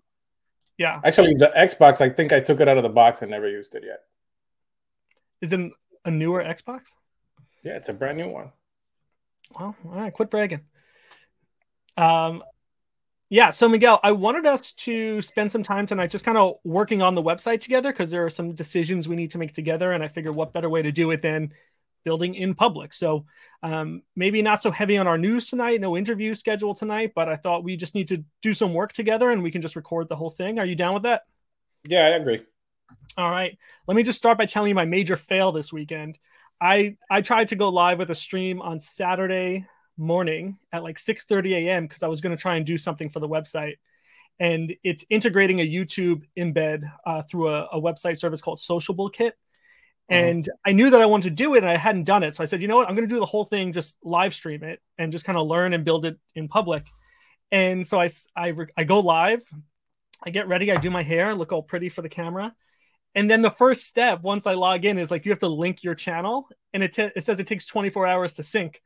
Yeah, 0.83 1.01
actually, 1.05 1.35
the 1.35 1.53
Xbox, 1.57 2.01
I 2.01 2.11
think 2.11 2.33
I 2.33 2.41
took 2.41 2.59
it 2.59 2.67
out 2.67 2.77
of 2.77 2.83
the 2.83 2.89
box 2.89 3.23
and 3.23 3.31
never 3.31 3.49
used 3.49 3.77
it 3.77 3.85
yet. 3.87 4.01
Is 5.41 5.53
it 5.53 5.71
a 6.05 6.11
newer 6.11 6.43
Xbox? 6.43 6.89
Yeah, 7.63 7.77
it's 7.77 7.89
a 7.89 7.93
brand 7.93 8.19
new 8.19 8.29
one. 8.29 8.51
Well, 9.57 9.77
all 9.85 9.93
right, 9.95 10.13
quit 10.13 10.29
bragging. 10.29 10.63
Um, 11.97 12.43
yeah, 13.31 13.51
so 13.51 13.69
Miguel, 13.69 14.01
I 14.03 14.11
wanted 14.11 14.45
us 14.45 14.73
to 14.73 15.23
spend 15.23 15.53
some 15.53 15.63
time 15.63 15.87
tonight 15.87 16.11
just 16.11 16.25
kind 16.25 16.37
of 16.37 16.57
working 16.65 17.01
on 17.01 17.15
the 17.15 17.23
website 17.23 17.61
together 17.61 17.93
because 17.93 18.11
there 18.11 18.27
are 18.27 18.31
some 18.31 18.53
decisions 18.53 19.07
we 19.07 19.15
need 19.15 19.31
to 19.31 19.39
make 19.39 19.55
together, 19.55 19.93
and 19.93 20.03
I 20.03 20.09
figure 20.09 20.33
what 20.33 20.53
better 20.53 20.69
way 20.69 20.83
to 20.83 20.91
do 20.91 21.13
it 21.13 21.23
than 21.23 21.53
building 22.05 22.35
in 22.35 22.55
public. 22.55 22.93
So 22.93 23.27
um, 23.63 24.03
maybe 24.17 24.43
not 24.43 24.63
so 24.63 24.71
heavy 24.71 24.99
on 24.99 25.07
our 25.07 25.19
news 25.19 25.49
tonight, 25.49 25.81
no 25.81 25.97
interview 25.97 26.35
schedule 26.35 26.75
tonight, 26.75 27.13
but 27.15 27.29
I 27.29 27.37
thought 27.37 27.65
we 27.65 27.77
just 27.77 27.95
need 27.95 28.09
to 28.09 28.25
do 28.41 28.55
some 28.55 28.75
work 28.75 28.93
together 28.93 29.31
and 29.31 29.43
we 29.43 29.51
can 29.51 29.63
just 29.63 29.77
record 29.77 30.09
the 30.09 30.17
whole 30.17 30.31
thing. 30.31 30.59
Are 30.59 30.67
you 30.67 30.75
down 30.75 30.95
with 30.95 31.05
that? 31.05 31.23
Yeah, 31.85 32.07
I 32.07 32.11
agree. 32.11 32.43
All 33.17 33.31
right. 33.31 33.57
Let 33.87 33.97
me 33.97 34.03
just 34.03 34.19
start 34.19 34.39
by 34.39 34.47
telling 34.47 34.71
you 34.71 34.75
my 34.75 34.85
major 34.85 35.17
fail 35.17 35.53
this 35.53 35.73
weekend. 35.73 36.19
I 36.61 36.97
I 37.11 37.23
tried 37.23 37.49
to 37.49 37.57
go 37.57 37.69
live 37.71 37.99
with 37.99 38.11
a 38.11 38.15
stream 38.15 38.63
on 38.63 38.79
Saturday 38.79 39.67
morning 39.97 40.59
at 40.73 40.83
like 40.83 40.99
6:30 40.99 41.55
a.m. 41.55 41.87
because 41.87 42.03
I 42.03 42.09
was 42.09 42.21
going 42.21 42.35
to 42.37 42.41
try 42.41 42.57
and 42.57 42.65
do 42.65 42.79
something 42.79 43.11
for 43.11 43.21
the 43.21 43.29
website, 43.29 43.77
and 44.39 44.75
it's 44.85 45.05
integrating 45.11 45.61
a 45.61 45.69
YouTube 45.69 46.23
embed 46.39 46.91
uh, 47.05 47.23
through 47.23 47.49
a, 47.49 47.65
a, 47.73 47.81
website 47.81 48.19
service 48.19 48.41
called 48.41 48.61
Sociable 48.61 49.11
Kit. 49.11 49.37
Uh-huh. 50.11 50.21
And 50.21 50.49
I 50.67 50.73
knew 50.73 50.91
that 50.91 51.01
I 51.01 51.07
wanted 51.07 51.31
to 51.31 51.35
do 51.37 51.55
it, 51.55 51.59
and 51.59 51.69
I 51.69 51.77
hadn't 51.77 52.05
done 52.05 52.23
it, 52.23 52.35
so 52.35 52.43
I 52.43 52.47
said, 52.47 52.61
you 52.61 52.69
know 52.69 52.77
what, 52.77 52.89
I'm 52.89 52.95
going 52.95 53.09
to 53.09 53.15
do 53.15 53.21
the 53.21 53.27
whole 53.27 53.45
thing, 53.45 53.73
just 53.73 53.97
live 54.03 54.35
stream 54.35 54.63
it, 54.65 54.81
and 54.99 55.13
just 55.13 55.25
kind 55.25 55.39
of 55.39 55.47
learn 55.47 55.73
and 55.73 55.85
build 55.85 56.05
it 56.05 56.19
in 56.35 56.49
public. 56.49 56.85
And 57.51 57.87
so 57.87 58.01
I 58.01 58.09
I, 58.37 58.55
I 58.77 58.85
go 58.85 59.01
live, 59.01 59.43
I 60.23 60.31
get 60.31 60.49
ready, 60.49 60.73
I 60.73 60.77
do 60.77 60.91
my 60.91 61.03
hair, 61.03 61.35
look 61.35 61.53
all 61.53 61.63
pretty 61.63 61.89
for 61.89 62.03
the 62.03 62.09
camera 62.09 62.55
and 63.15 63.31
then 63.31 63.43
the 63.43 63.51
first 63.51 63.87
step 63.87 64.23
once 64.23 64.47
I 64.47 64.55
log 64.55 64.85
in 64.85 64.99
is 64.99 65.11
like 65.11 65.25
you 65.25 65.33
have 65.33 65.41
to 65.41 65.49
link 65.49 65.83
your 65.83 65.95
channel, 65.95 66.49
and 66.73 66.83
it, 66.83 66.95
t- 66.95 67.11
it 67.15 67.23
says 67.25 67.41
it 67.41 67.47
takes 67.47 67.67
24 67.67 68.07
hours 68.07 68.35
to 68.35 68.43
sync. 68.43 68.81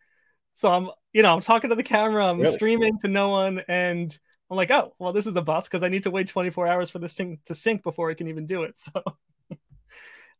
So 0.54 0.72
I'm, 0.72 0.90
you 1.12 1.22
know, 1.22 1.32
I'm 1.32 1.40
talking 1.40 1.70
to 1.70 1.76
the 1.76 1.82
camera, 1.82 2.26
I'm 2.26 2.40
really? 2.40 2.54
streaming 2.54 2.98
to 3.00 3.08
no 3.08 3.30
one, 3.30 3.62
and 3.68 4.16
I'm 4.50 4.56
like, 4.56 4.70
oh, 4.70 4.94
well, 4.98 5.12
this 5.12 5.26
is 5.26 5.36
a 5.36 5.42
bust 5.42 5.70
because 5.70 5.82
I 5.82 5.88
need 5.88 6.04
to 6.04 6.10
wait 6.10 6.28
24 6.28 6.66
hours 6.66 6.90
for 6.90 6.98
this 6.98 7.14
thing 7.14 7.38
to 7.44 7.54
sync 7.54 7.82
before 7.82 8.10
I 8.10 8.14
can 8.14 8.28
even 8.28 8.46
do 8.46 8.62
it. 8.64 8.80
So 8.94 9.02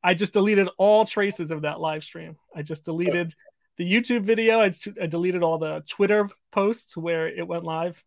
I 0.06 0.14
just 0.14 0.32
deleted 0.32 0.68
all 0.78 1.04
traces 1.04 1.50
of 1.50 1.62
that 1.62 1.80
live 1.80 2.04
stream. 2.04 2.36
I 2.54 2.62
just 2.62 2.84
deleted 2.84 3.34
the 3.76 3.92
YouTube 3.92 4.22
video. 4.22 4.60
I, 4.60 4.72
I 5.02 5.06
deleted 5.08 5.42
all 5.42 5.58
the 5.58 5.82
Twitter 5.88 6.28
posts 6.52 6.96
where 6.96 7.26
it 7.26 7.44
went 7.44 7.64
live. 7.64 8.00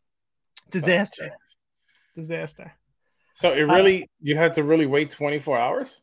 Disaster. 0.71 1.29
Disaster. 2.15 2.71
So 3.33 3.51
it 3.51 3.63
uh, 3.63 3.73
really 3.73 4.03
uh, 4.03 4.07
you 4.21 4.37
had 4.37 4.53
to 4.53 4.63
really 4.63 4.85
wait 4.85 5.09
24 5.09 5.59
hours? 5.59 6.01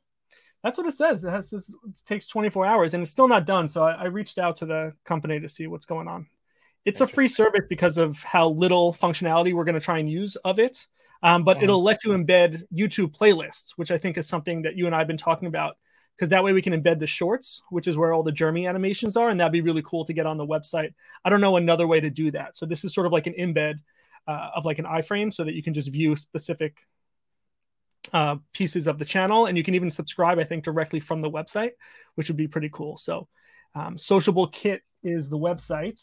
That's 0.62 0.76
what 0.76 0.86
it 0.86 0.92
says. 0.92 1.24
It 1.24 1.30
has 1.30 1.48
this, 1.48 1.70
it 1.70 2.02
takes 2.04 2.26
24 2.26 2.66
hours 2.66 2.92
and 2.92 3.00
it's 3.02 3.10
still 3.10 3.26
not 3.26 3.46
done. 3.46 3.66
So 3.66 3.82
I, 3.82 3.92
I 3.92 4.04
reached 4.04 4.36
out 4.36 4.58
to 4.58 4.66
the 4.66 4.92
company 5.06 5.40
to 5.40 5.48
see 5.48 5.66
what's 5.66 5.86
going 5.86 6.08
on. 6.08 6.26
It's 6.84 7.00
a 7.00 7.06
free 7.06 7.28
service 7.28 7.64
because 7.70 7.96
of 7.96 8.22
how 8.22 8.50
little 8.50 8.92
functionality 8.92 9.54
we're 9.54 9.64
going 9.64 9.76
to 9.76 9.80
try 9.80 9.98
and 9.98 10.10
use 10.10 10.36
of 10.36 10.58
it. 10.58 10.86
Um, 11.22 11.42
but 11.42 11.56
mm-hmm. 11.56 11.64
it'll 11.64 11.82
let 11.82 12.04
you 12.04 12.10
embed 12.10 12.64
YouTube 12.70 13.16
playlists, 13.16 13.72
which 13.76 13.90
I 13.90 13.96
think 13.96 14.18
is 14.18 14.28
something 14.28 14.60
that 14.62 14.76
you 14.76 14.84
and 14.84 14.94
I 14.94 14.98
have 14.98 15.08
been 15.08 15.16
talking 15.16 15.48
about 15.48 15.78
because 16.16 16.30
that 16.30 16.42
way 16.42 16.52
we 16.52 16.62
can 16.62 16.72
embed 16.72 16.98
the 16.98 17.06
shorts, 17.06 17.62
which 17.68 17.86
is 17.86 17.96
where 17.96 18.12
all 18.12 18.22
the 18.22 18.32
Jeremy 18.32 18.66
animations 18.66 19.16
are, 19.16 19.28
and 19.28 19.38
that'd 19.38 19.52
be 19.52 19.60
really 19.60 19.82
cool 19.82 20.04
to 20.06 20.14
get 20.14 20.26
on 20.26 20.38
the 20.38 20.46
website. 20.46 20.94
I 21.24 21.30
don't 21.30 21.42
know 21.42 21.56
another 21.56 21.86
way 21.86 22.00
to 22.00 22.08
do 22.08 22.30
that. 22.30 22.56
So 22.56 22.64
this 22.64 22.84
is 22.84 22.94
sort 22.94 23.06
of 23.06 23.12
like 23.12 23.26
an 23.26 23.34
embed 23.34 23.80
uh, 24.26 24.50
of 24.56 24.64
like 24.64 24.78
an 24.78 24.86
iframe, 24.86 25.32
so 25.32 25.44
that 25.44 25.54
you 25.54 25.62
can 25.62 25.74
just 25.74 25.90
view 25.90 26.16
specific 26.16 26.78
uh, 28.12 28.36
pieces 28.52 28.86
of 28.86 28.98
the 28.98 29.04
channel, 29.04 29.46
and 29.46 29.58
you 29.58 29.64
can 29.64 29.74
even 29.74 29.90
subscribe, 29.90 30.38
I 30.38 30.44
think, 30.44 30.64
directly 30.64 31.00
from 31.00 31.20
the 31.20 31.30
website, 31.30 31.72
which 32.14 32.28
would 32.28 32.36
be 32.36 32.48
pretty 32.48 32.70
cool. 32.72 32.96
So, 32.96 33.28
um, 33.74 33.98
Sociable 33.98 34.46
Kit 34.46 34.82
is 35.02 35.28
the 35.28 35.38
website, 35.38 36.00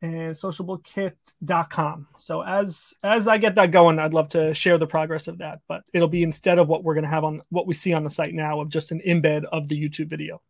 and 0.00 0.30
sociablekit.com. 0.32 2.08
So 2.18 2.42
as 2.42 2.94
as 3.02 3.26
I 3.26 3.38
get 3.38 3.56
that 3.56 3.70
going, 3.70 3.98
I'd 3.98 4.14
love 4.14 4.28
to 4.28 4.54
share 4.54 4.78
the 4.78 4.86
progress 4.86 5.28
of 5.28 5.38
that, 5.38 5.60
but 5.68 5.82
it'll 5.92 6.08
be 6.08 6.22
instead 6.22 6.58
of 6.58 6.68
what 6.68 6.84
we're 6.84 6.94
going 6.94 7.04
to 7.04 7.10
have 7.10 7.24
on 7.24 7.42
what 7.50 7.66
we 7.66 7.74
see 7.74 7.92
on 7.92 8.04
the 8.04 8.10
site 8.10 8.34
now 8.34 8.60
of 8.60 8.68
just 8.68 8.92
an 8.92 9.00
embed 9.06 9.44
of 9.44 9.68
the 9.68 9.80
YouTube 9.80 10.08
video. 10.08 10.40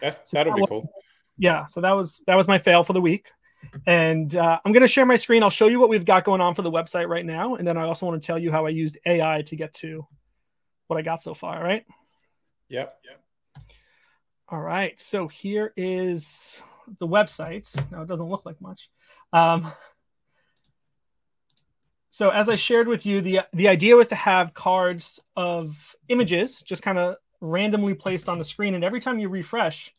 That's 0.00 0.30
that'll 0.30 0.52
that 0.52 0.56
be 0.56 0.60
was, 0.62 0.68
cool. 0.68 0.92
Yeah, 1.36 1.66
so 1.66 1.80
that 1.82 1.94
was 1.94 2.22
that 2.26 2.36
was 2.36 2.48
my 2.48 2.58
fail 2.58 2.82
for 2.82 2.92
the 2.92 3.00
week. 3.00 3.30
And 3.86 4.36
uh, 4.36 4.60
I'm 4.62 4.72
going 4.72 4.82
to 4.82 4.88
share 4.88 5.06
my 5.06 5.16
screen. 5.16 5.42
I'll 5.42 5.48
show 5.48 5.68
you 5.68 5.80
what 5.80 5.88
we've 5.88 6.04
got 6.04 6.24
going 6.24 6.42
on 6.42 6.54
for 6.54 6.60
the 6.60 6.70
website 6.70 7.08
right 7.08 7.24
now. 7.24 7.54
And 7.54 7.66
then 7.66 7.78
I 7.78 7.84
also 7.84 8.04
want 8.04 8.20
to 8.20 8.26
tell 8.26 8.38
you 8.38 8.52
how 8.52 8.66
I 8.66 8.68
used 8.68 8.98
AI 9.06 9.42
to 9.46 9.56
get 9.56 9.72
to 9.74 10.06
what 10.86 10.98
I 10.98 11.02
got 11.02 11.22
so 11.22 11.32
far. 11.32 11.62
Right? 11.62 11.86
Yep. 12.68 12.92
Yep. 13.04 13.64
All 14.50 14.60
right. 14.60 15.00
So 15.00 15.28
here 15.28 15.72
is 15.78 16.60
the 16.98 17.06
website. 17.06 17.74
Now 17.90 18.02
it 18.02 18.08
doesn't 18.08 18.28
look 18.28 18.44
like 18.44 18.60
much. 18.60 18.90
Um, 19.32 19.72
so 22.10 22.30
as 22.30 22.48
I 22.48 22.54
shared 22.54 22.86
with 22.86 23.06
you, 23.06 23.20
the 23.20 23.40
the 23.52 23.68
idea 23.68 23.96
was 23.96 24.08
to 24.08 24.14
have 24.14 24.54
cards 24.54 25.20
of 25.36 25.96
images 26.08 26.62
just 26.62 26.82
kind 26.82 26.98
of 26.98 27.16
randomly 27.40 27.94
placed 27.94 28.28
on 28.28 28.38
the 28.38 28.44
screen, 28.44 28.74
and 28.74 28.84
every 28.84 29.00
time 29.00 29.18
you 29.18 29.28
refresh, 29.28 29.92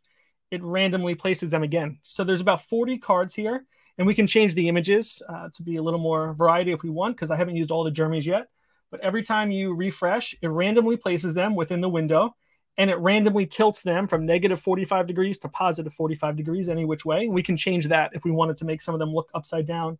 it 0.51 0.63
randomly 0.63 1.15
places 1.15 1.49
them 1.49 1.63
again. 1.63 1.99
So 2.03 2.23
there's 2.23 2.41
about 2.41 2.63
40 2.63 2.99
cards 2.99 3.35
here, 3.35 3.65
and 3.97 4.07
we 4.07 4.15
can 4.15 4.27
change 4.27 4.55
the 4.55 4.69
images 4.69 5.21
uh, 5.27 5.49
to 5.55 5.63
be 5.63 5.75
a 5.75 5.83
little 5.83 5.99
more 5.99 6.33
variety 6.33 6.71
if 6.71 6.83
we 6.83 6.89
want, 6.89 7.15
because 7.15 7.31
I 7.31 7.35
haven't 7.35 7.57
used 7.57 7.71
all 7.71 7.83
the 7.83 7.91
Jeremys 7.91 8.25
yet. 8.25 8.47
But 8.91 9.01
every 9.01 9.23
time 9.23 9.51
you 9.51 9.73
refresh, 9.73 10.35
it 10.41 10.47
randomly 10.47 10.95
places 10.95 11.33
them 11.33 11.55
within 11.55 11.81
the 11.81 11.89
window 11.89 12.35
and 12.77 12.89
it 12.89 12.97
randomly 12.97 13.45
tilts 13.45 13.81
them 13.81 14.07
from 14.07 14.25
negative 14.25 14.59
45 14.59 15.07
degrees 15.07 15.39
to 15.39 15.49
positive 15.49 15.93
45 15.93 16.35
degrees 16.35 16.69
any 16.69 16.85
which 16.85 17.05
way. 17.05 17.25
And 17.25 17.33
we 17.33 17.43
can 17.43 17.55
change 17.55 17.87
that 17.87 18.11
if 18.13 18.25
we 18.25 18.31
wanted 18.31 18.57
to 18.57 18.65
make 18.65 18.81
some 18.81 18.93
of 18.93 18.99
them 18.99 19.13
look 19.13 19.29
upside 19.33 19.65
down. 19.65 19.97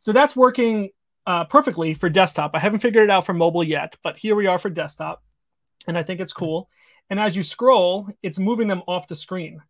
So 0.00 0.12
that's 0.12 0.34
working 0.34 0.90
uh, 1.26 1.44
perfectly 1.44 1.94
for 1.94 2.08
desktop. 2.08 2.52
I 2.54 2.58
haven't 2.58 2.80
figured 2.80 3.04
it 3.04 3.10
out 3.10 3.26
for 3.26 3.32
mobile 3.32 3.64
yet, 3.64 3.96
but 4.02 4.16
here 4.16 4.34
we 4.34 4.46
are 4.46 4.58
for 4.58 4.70
desktop. 4.70 5.22
And 5.86 5.96
I 5.96 6.02
think 6.02 6.20
it's 6.20 6.32
cool. 6.32 6.68
And 7.08 7.20
as 7.20 7.36
you 7.36 7.42
scroll, 7.42 8.08
it's 8.22 8.38
moving 8.38 8.66
them 8.68 8.82
off 8.86 9.06
the 9.06 9.16
screen 9.16 9.62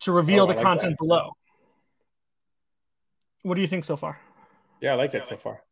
to 0.00 0.12
reveal 0.12 0.44
oh, 0.44 0.46
the 0.46 0.54
like 0.54 0.62
content 0.62 0.92
that. 0.92 0.98
below. 0.98 1.32
What 3.42 3.54
do 3.54 3.62
you 3.62 3.66
think 3.68 3.84
so 3.84 3.96
far? 3.96 4.18
Yeah, 4.80 4.92
I 4.92 4.94
like 4.96 5.14
it 5.14 5.26
so 5.26 5.36
far. 5.36 5.62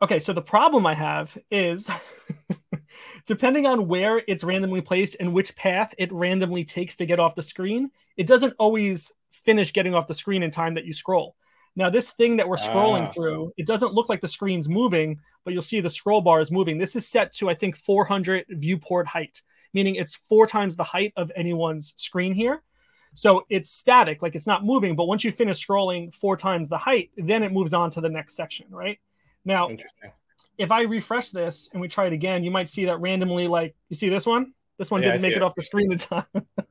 Okay, 0.00 0.18
so 0.18 0.32
the 0.32 0.42
problem 0.42 0.86
I 0.86 0.94
have 0.94 1.36
is 1.50 1.90
depending 3.28 3.66
on 3.66 3.86
where 3.86 4.22
it's 4.26 4.42
randomly 4.42 4.80
placed 4.80 5.16
and 5.20 5.34
which 5.34 5.54
path 5.54 5.94
it 5.98 6.10
randomly 6.10 6.64
takes 6.64 6.96
to 6.96 7.06
get 7.06 7.20
off 7.20 7.34
the 7.34 7.42
screen, 7.42 7.90
it 8.16 8.26
doesn't 8.26 8.54
always 8.58 9.12
finish 9.30 9.72
getting 9.74 9.94
off 9.94 10.08
the 10.08 10.14
screen 10.14 10.42
in 10.42 10.50
time 10.50 10.74
that 10.74 10.86
you 10.86 10.94
scroll. 10.94 11.36
Now, 11.76 11.90
this 11.90 12.10
thing 12.10 12.38
that 12.38 12.48
we're 12.48 12.56
scrolling 12.56 13.06
ah. 13.06 13.10
through, 13.10 13.52
it 13.58 13.66
doesn't 13.66 13.92
look 13.92 14.08
like 14.08 14.22
the 14.22 14.28
screen's 14.28 14.66
moving, 14.66 15.20
but 15.44 15.52
you'll 15.52 15.62
see 15.62 15.80
the 15.80 15.90
scroll 15.90 16.22
bar 16.22 16.40
is 16.40 16.50
moving. 16.50 16.78
This 16.78 16.96
is 16.96 17.06
set 17.06 17.34
to, 17.34 17.50
I 17.50 17.54
think, 17.54 17.76
400 17.76 18.46
viewport 18.48 19.06
height, 19.06 19.42
meaning 19.74 19.96
it's 19.96 20.16
four 20.16 20.46
times 20.46 20.74
the 20.74 20.82
height 20.82 21.12
of 21.14 21.30
anyone's 21.36 21.92
screen 21.98 22.32
here. 22.32 22.62
So 23.14 23.44
it's 23.50 23.70
static, 23.70 24.22
like 24.22 24.36
it's 24.36 24.46
not 24.46 24.64
moving. 24.64 24.96
But 24.96 25.04
once 25.04 25.22
you 25.22 25.30
finish 25.30 25.64
scrolling 25.64 26.14
four 26.14 26.38
times 26.38 26.70
the 26.70 26.78
height, 26.78 27.10
then 27.18 27.42
it 27.42 27.52
moves 27.52 27.74
on 27.74 27.90
to 27.90 28.00
the 28.00 28.08
next 28.08 28.34
section, 28.36 28.66
right? 28.70 28.98
Now, 29.44 29.68
if 30.58 30.72
I 30.72 30.82
refresh 30.82 31.30
this 31.30 31.70
and 31.72 31.80
we 31.80 31.88
try 31.88 32.06
it 32.06 32.12
again, 32.12 32.44
you 32.44 32.50
might 32.50 32.68
see 32.68 32.86
that 32.86 33.00
randomly, 33.00 33.46
like 33.46 33.74
you 33.88 33.96
see 33.96 34.08
this 34.08 34.26
one. 34.26 34.52
This 34.76 34.90
one 34.90 35.02
yeah, 35.02 35.12
didn't 35.12 35.22
make 35.22 35.36
it, 35.36 35.42
off 35.42 35.54
the 35.54 35.62
screen 35.62 35.92
in 35.92 35.98
time. 35.98 36.24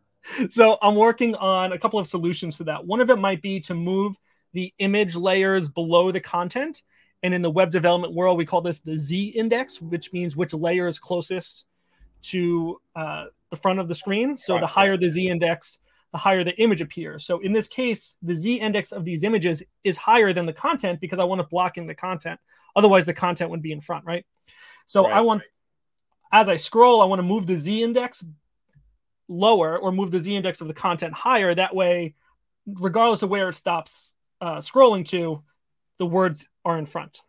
so 0.50 0.78
I'm 0.82 0.96
working 0.96 1.36
on 1.36 1.74
a 1.74 1.80
couple 1.80 2.00
of 2.00 2.08
solutions 2.08 2.58
to 2.58 2.66
that. 2.66 2.86
One 2.86 3.02
of 3.02 3.10
it 3.10 3.18
might 3.18 3.42
be 3.42 3.60
to 3.62 3.74
move 3.74 4.18
the 4.54 4.74
image 4.80 5.16
layers 5.16 5.70
below 5.70 6.12
the 6.12 6.22
content. 6.22 6.84
And 7.24 7.34
in 7.34 7.42
the 7.42 7.50
web 7.50 7.72
development 7.72 8.14
world, 8.14 8.38
we 8.38 8.46
call 8.46 8.62
this 8.62 8.80
the 8.80 8.98
Z 8.98 9.30
index, 9.30 9.82
which 9.82 10.14
means 10.14 10.36
which 10.36 10.54
layer 10.54 10.88
is 10.88 11.00
closest 11.00 11.68
to 12.24 12.80
uh, 12.96 13.26
the 13.50 13.56
front 13.56 13.80
of 13.80 13.88
the 13.88 13.96
screen. 13.96 14.38
So 14.38 14.60
the 14.60 14.68
higher 14.68 14.98
the 14.98 15.10
Z 15.10 15.28
index, 15.28 15.80
the 16.18 16.22
higher 16.22 16.44
the 16.44 16.60
image 16.60 16.82
appears. 16.82 17.28
So 17.28 17.40
in 17.42 17.54
this 17.54 17.68
case, 17.68 18.18
the 18.24 18.36
Z 18.36 18.56
index 18.56 18.92
of 18.92 19.06
these 19.06 19.24
images 19.24 19.62
is 19.84 19.98
higher 19.98 20.34
than 20.34 20.48
the 20.48 20.54
content 20.54 21.00
because 21.00 21.20
I 21.20 21.26
want 21.26 21.42
to 21.42 21.48
block 21.48 21.78
in 21.78 21.86
the 21.86 21.94
content. 21.94 22.40
Otherwise, 22.76 23.06
the 23.06 23.14
content 23.14 23.52
would 23.52 23.62
be 23.62 23.72
in 23.72 23.82
front, 23.82 24.04
right? 24.04 24.26
So 24.88 25.04
right, 25.04 25.14
I 25.14 25.22
want, 25.22 25.42
right. 25.42 26.42
as 26.42 26.50
I 26.50 26.56
scroll, 26.56 27.04
I 27.04 27.06
want 27.06 27.20
to 27.20 27.24
move 27.24 27.46
the 27.46 27.56
Z 27.56 27.84
index 27.84 28.26
lower 29.28 29.78
or 29.78 29.92
move 29.92 30.10
the 30.10 30.20
Z 30.20 30.36
index 30.36 30.60
of 30.60 30.68
the 30.68 30.74
content 30.74 31.14
higher. 31.14 31.54
That 31.54 31.76
way, 31.76 32.16
regardless 32.66 33.22
of 33.22 33.30
where 33.30 33.50
it 33.50 33.54
stops 33.54 34.16
uh, 34.42 34.58
scrolling 34.58 35.06
to, 35.10 35.44
the 36.00 36.08
words 36.08 36.50
are 36.66 36.80
in 36.80 36.88
front. 36.88 37.22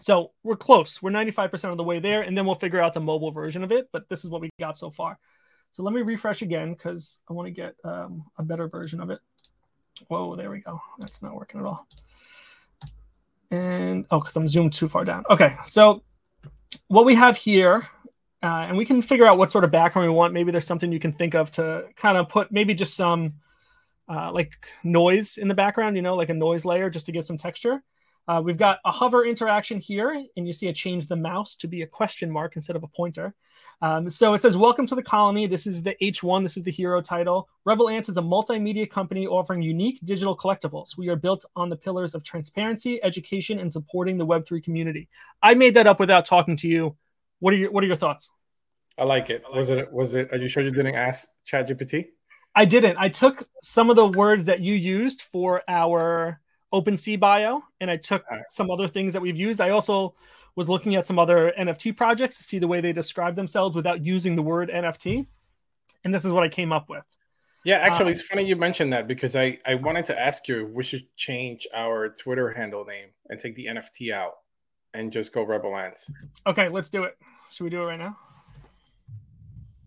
So 0.00 0.32
we're 0.42 0.56
close. 0.56 1.02
We're 1.02 1.10
95% 1.10 1.72
of 1.72 1.76
the 1.76 1.84
way 1.84 1.98
there, 1.98 2.22
and 2.22 2.38
then 2.38 2.46
we'll 2.46 2.54
figure 2.54 2.80
out 2.80 2.94
the 2.94 3.00
mobile 3.00 3.32
version 3.32 3.62
of 3.62 3.70
it. 3.70 3.90
But 3.92 4.08
this 4.08 4.24
is 4.24 4.30
what 4.30 4.40
we 4.40 4.48
got 4.58 4.78
so 4.78 4.90
far. 4.90 5.18
So 5.74 5.82
let 5.82 5.92
me 5.92 6.02
refresh 6.02 6.40
again 6.42 6.72
because 6.72 7.18
I 7.28 7.32
want 7.32 7.48
to 7.48 7.50
get 7.50 7.74
um, 7.82 8.24
a 8.38 8.44
better 8.44 8.68
version 8.68 9.00
of 9.00 9.10
it. 9.10 9.18
Whoa, 10.06 10.36
there 10.36 10.48
we 10.48 10.60
go. 10.60 10.80
That's 11.00 11.20
not 11.20 11.34
working 11.34 11.58
at 11.58 11.66
all. 11.66 11.84
And 13.50 14.06
oh, 14.12 14.20
because 14.20 14.36
I'm 14.36 14.46
zoomed 14.46 14.72
too 14.72 14.88
far 14.88 15.04
down. 15.04 15.24
Okay, 15.28 15.56
so 15.64 16.04
what 16.86 17.04
we 17.04 17.16
have 17.16 17.36
here, 17.36 17.88
uh, 18.40 18.66
and 18.68 18.76
we 18.76 18.84
can 18.84 19.02
figure 19.02 19.26
out 19.26 19.36
what 19.36 19.50
sort 19.50 19.64
of 19.64 19.72
background 19.72 20.08
we 20.08 20.14
want. 20.14 20.32
Maybe 20.32 20.52
there's 20.52 20.64
something 20.64 20.92
you 20.92 21.00
can 21.00 21.12
think 21.12 21.34
of 21.34 21.50
to 21.52 21.86
kind 21.96 22.18
of 22.18 22.28
put 22.28 22.52
maybe 22.52 22.72
just 22.72 22.94
some 22.94 23.34
uh, 24.08 24.30
like 24.30 24.52
noise 24.84 25.38
in 25.38 25.48
the 25.48 25.54
background, 25.54 25.96
you 25.96 26.02
know, 26.02 26.14
like 26.14 26.28
a 26.28 26.34
noise 26.34 26.64
layer 26.64 26.88
just 26.88 27.06
to 27.06 27.12
get 27.12 27.26
some 27.26 27.36
texture. 27.36 27.82
Uh, 28.26 28.40
we've 28.42 28.56
got 28.56 28.78
a 28.84 28.90
hover 28.90 29.24
interaction 29.24 29.78
here, 29.78 30.24
and 30.36 30.46
you 30.46 30.52
see 30.52 30.66
it 30.66 30.74
change 30.74 31.08
the 31.08 31.16
mouse 31.16 31.56
to 31.56 31.68
be 31.68 31.82
a 31.82 31.86
question 31.86 32.30
mark 32.30 32.56
instead 32.56 32.76
of 32.76 32.82
a 32.82 32.88
pointer. 32.88 33.34
Um, 33.82 34.08
so 34.08 34.32
it 34.32 34.40
says, 34.40 34.56
Welcome 34.56 34.86
to 34.86 34.94
the 34.94 35.02
colony. 35.02 35.46
This 35.46 35.66
is 35.66 35.82
the 35.82 35.94
H1. 36.00 36.42
This 36.42 36.56
is 36.56 36.62
the 36.62 36.70
hero 36.70 37.02
title. 37.02 37.48
Rebel 37.66 37.90
Ants 37.90 38.08
is 38.08 38.16
a 38.16 38.22
multimedia 38.22 38.88
company 38.88 39.26
offering 39.26 39.60
unique 39.60 39.98
digital 40.04 40.36
collectibles. 40.36 40.96
We 40.96 41.08
are 41.08 41.16
built 41.16 41.44
on 41.54 41.68
the 41.68 41.76
pillars 41.76 42.14
of 42.14 42.22
transparency, 42.22 43.02
education, 43.04 43.58
and 43.58 43.70
supporting 43.70 44.16
the 44.16 44.26
Web3 44.26 44.62
community. 44.64 45.08
I 45.42 45.54
made 45.54 45.74
that 45.74 45.86
up 45.86 46.00
without 46.00 46.24
talking 46.24 46.56
to 46.58 46.68
you. 46.68 46.96
What 47.40 47.52
are 47.52 47.56
your 47.56 47.72
What 47.72 47.84
are 47.84 47.88
your 47.88 47.96
thoughts? 47.96 48.30
I 48.96 49.04
like 49.04 49.28
it. 49.28 49.44
Was 49.52 49.68
it? 49.68 49.92
Was 49.92 50.14
it? 50.14 50.32
Are 50.32 50.38
you 50.38 50.48
sure 50.48 50.62
you 50.62 50.70
didn't 50.70 50.94
ask 50.94 51.28
ChatGPT? 51.46 52.06
I 52.54 52.64
didn't. 52.64 52.96
I 52.96 53.08
took 53.08 53.48
some 53.62 53.90
of 53.90 53.96
the 53.96 54.06
words 54.06 54.44
that 54.46 54.60
you 54.60 54.74
used 54.74 55.22
for 55.22 55.62
our 55.68 56.40
OpenSea 56.74 57.18
bio, 57.18 57.62
and 57.80 57.90
I 57.90 57.96
took 57.96 58.28
right. 58.30 58.42
some 58.50 58.70
other 58.70 58.88
things 58.88 59.12
that 59.12 59.22
we've 59.22 59.36
used. 59.36 59.60
I 59.60 59.70
also 59.70 60.14
was 60.56 60.68
looking 60.68 60.94
at 60.96 61.06
some 61.06 61.18
other 61.18 61.52
NFT 61.58 61.96
projects 61.96 62.36
to 62.38 62.44
see 62.44 62.58
the 62.58 62.68
way 62.68 62.80
they 62.80 62.92
describe 62.92 63.36
themselves 63.36 63.74
without 63.76 64.04
using 64.04 64.34
the 64.34 64.42
word 64.42 64.70
NFT. 64.70 65.26
And 66.04 66.14
this 66.14 66.24
is 66.24 66.32
what 66.32 66.44
I 66.44 66.48
came 66.48 66.72
up 66.72 66.88
with. 66.88 67.04
Yeah, 67.64 67.76
actually, 67.76 68.06
um, 68.06 68.10
it's 68.10 68.22
funny 68.22 68.44
you 68.44 68.56
mentioned 68.56 68.92
that 68.92 69.08
because 69.08 69.36
I, 69.36 69.58
I 69.64 69.76
wanted 69.76 70.04
to 70.06 70.20
ask 70.20 70.48
you 70.48 70.66
we 70.66 70.82
should 70.82 71.06
change 71.16 71.66
our 71.74 72.10
Twitter 72.10 72.50
handle 72.50 72.84
name 72.84 73.08
and 73.30 73.40
take 73.40 73.54
the 73.56 73.66
NFT 73.66 74.12
out 74.12 74.34
and 74.92 75.10
just 75.10 75.32
go 75.32 75.42
Rebel 75.42 75.74
Ants. 75.76 76.10
Okay, 76.46 76.68
let's 76.68 76.90
do 76.90 77.04
it. 77.04 77.16
Should 77.50 77.64
we 77.64 77.70
do 77.70 77.82
it 77.82 77.86
right 77.86 77.98
now? 77.98 78.16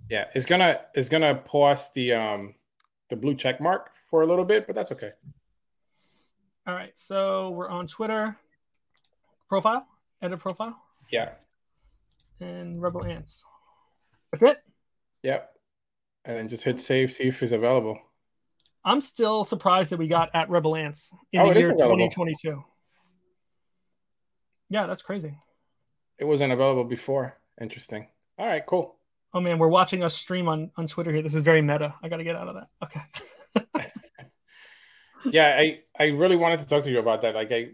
Yeah, 0.10 0.26
it's 0.34 0.46
gonna 0.46 0.80
it's 0.96 1.10
gonna 1.10 1.36
pause 1.36 1.92
the 1.92 2.14
um 2.14 2.56
the 3.10 3.16
blue 3.16 3.36
check 3.36 3.62
mark 3.62 3.92
for 4.10 4.24
a 4.24 4.26
little 4.26 4.46
bit, 4.46 4.66
but 4.66 4.76
that's 4.76 4.92
okay. 4.92 5.12
All 6.68 6.74
right, 6.74 6.92
so 6.96 7.52
we're 7.52 7.70
on 7.70 7.88
Twitter 7.88 8.36
profile 9.48 9.88
edit 10.22 10.40
profile. 10.40 10.78
Yeah. 11.10 11.30
And 12.40 12.82
Rebel 12.82 13.06
Ants. 13.06 13.46
That's 14.32 14.44
it. 14.44 14.64
Yep. 15.24 15.50
And 16.26 16.38
then 16.38 16.50
just 16.50 16.64
hit 16.64 16.80
save, 16.80 17.14
see 17.14 17.30
if 17.30 17.42
it's 17.42 17.52
available. 17.52 17.98
I'm 18.84 19.02
still 19.02 19.44
surprised 19.44 19.92
that 19.92 19.98
we 19.98 20.08
got 20.08 20.30
at 20.34 20.50
Rebel 20.50 20.76
Ants 20.76 21.14
in 21.32 21.42
oh, 21.42 21.54
the 21.54 21.60
year 21.60 21.70
2022. 21.70 22.64
Yeah, 24.70 24.88
that's 24.88 25.02
crazy. 25.02 25.38
It 26.20 26.26
wasn't 26.26 26.52
available 26.52 26.84
before. 26.84 27.38
Interesting. 27.62 28.08
All 28.38 28.46
right, 28.46 28.66
cool. 28.66 28.96
Oh 29.34 29.40
man, 29.40 29.58
we're 29.58 29.68
watching 29.68 30.04
us 30.04 30.16
stream 30.16 30.48
on 30.48 30.72
on 30.78 30.88
Twitter 30.88 31.12
here. 31.12 31.22
This 31.22 31.36
is 31.36 31.44
very 31.44 31.62
meta. 31.62 31.96
I 32.02 32.10
got 32.10 32.18
to 32.18 32.24
get 32.24 32.36
out 32.36 32.48
of 32.48 32.56
that. 32.56 32.68
Okay. 32.84 33.02
yeah, 35.26 35.56
I 35.58 35.82
I 36.00 36.06
really 36.06 36.36
wanted 36.36 36.60
to 36.60 36.66
talk 36.66 36.84
to 36.84 36.90
you 36.90 37.00
about 37.00 37.22
that. 37.22 37.36
Like 37.36 37.52
I 37.52 37.70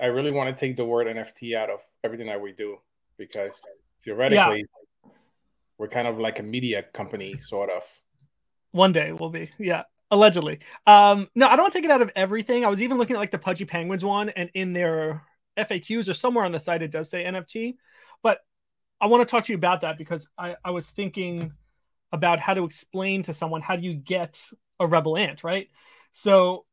I 0.00 0.06
really 0.06 0.30
want 0.30 0.54
to 0.54 0.58
take 0.58 0.76
the 0.76 0.84
word 0.84 1.06
NFT 1.06 1.56
out 1.56 1.70
of 1.70 1.80
everything 2.02 2.26
that 2.26 2.40
we 2.40 2.52
do 2.52 2.78
because 3.18 3.60
theoretically 4.02 4.64
yeah. 5.04 5.10
we're 5.78 5.88
kind 5.88 6.08
of 6.08 6.18
like 6.18 6.38
a 6.38 6.42
media 6.42 6.82
company, 6.82 7.36
sort 7.36 7.70
of. 7.70 7.82
One 8.72 8.92
day 8.92 9.12
we'll 9.12 9.30
be, 9.30 9.50
yeah, 9.58 9.84
allegedly. 10.10 10.58
Um, 10.86 11.28
no, 11.34 11.46
I 11.46 11.50
don't 11.50 11.64
want 11.64 11.72
to 11.72 11.78
take 11.78 11.84
it 11.84 11.90
out 11.90 12.02
of 12.02 12.10
everything. 12.16 12.64
I 12.64 12.68
was 12.68 12.82
even 12.82 12.98
looking 12.98 13.16
at 13.16 13.20
like 13.20 13.30
the 13.30 13.38
Pudgy 13.38 13.64
Penguins 13.64 14.04
one, 14.04 14.28
and 14.30 14.50
in 14.54 14.72
their 14.72 15.22
FAQs 15.56 16.08
or 16.08 16.14
somewhere 16.14 16.44
on 16.44 16.52
the 16.52 16.60
site 16.60 16.82
it 16.82 16.90
does 16.90 17.08
say 17.08 17.24
NFT, 17.24 17.76
but 18.22 18.40
I 19.00 19.06
want 19.06 19.26
to 19.26 19.30
talk 19.30 19.44
to 19.46 19.52
you 19.52 19.56
about 19.56 19.82
that 19.82 19.98
because 19.98 20.28
I, 20.36 20.56
I 20.64 20.70
was 20.70 20.86
thinking 20.86 21.52
about 22.12 22.40
how 22.40 22.54
to 22.54 22.64
explain 22.64 23.22
to 23.24 23.32
someone 23.32 23.62
how 23.62 23.76
do 23.76 23.82
you 23.82 23.94
get 23.94 24.40
a 24.78 24.86
rebel 24.86 25.16
ant, 25.16 25.44
right? 25.44 25.68
So 26.12 26.65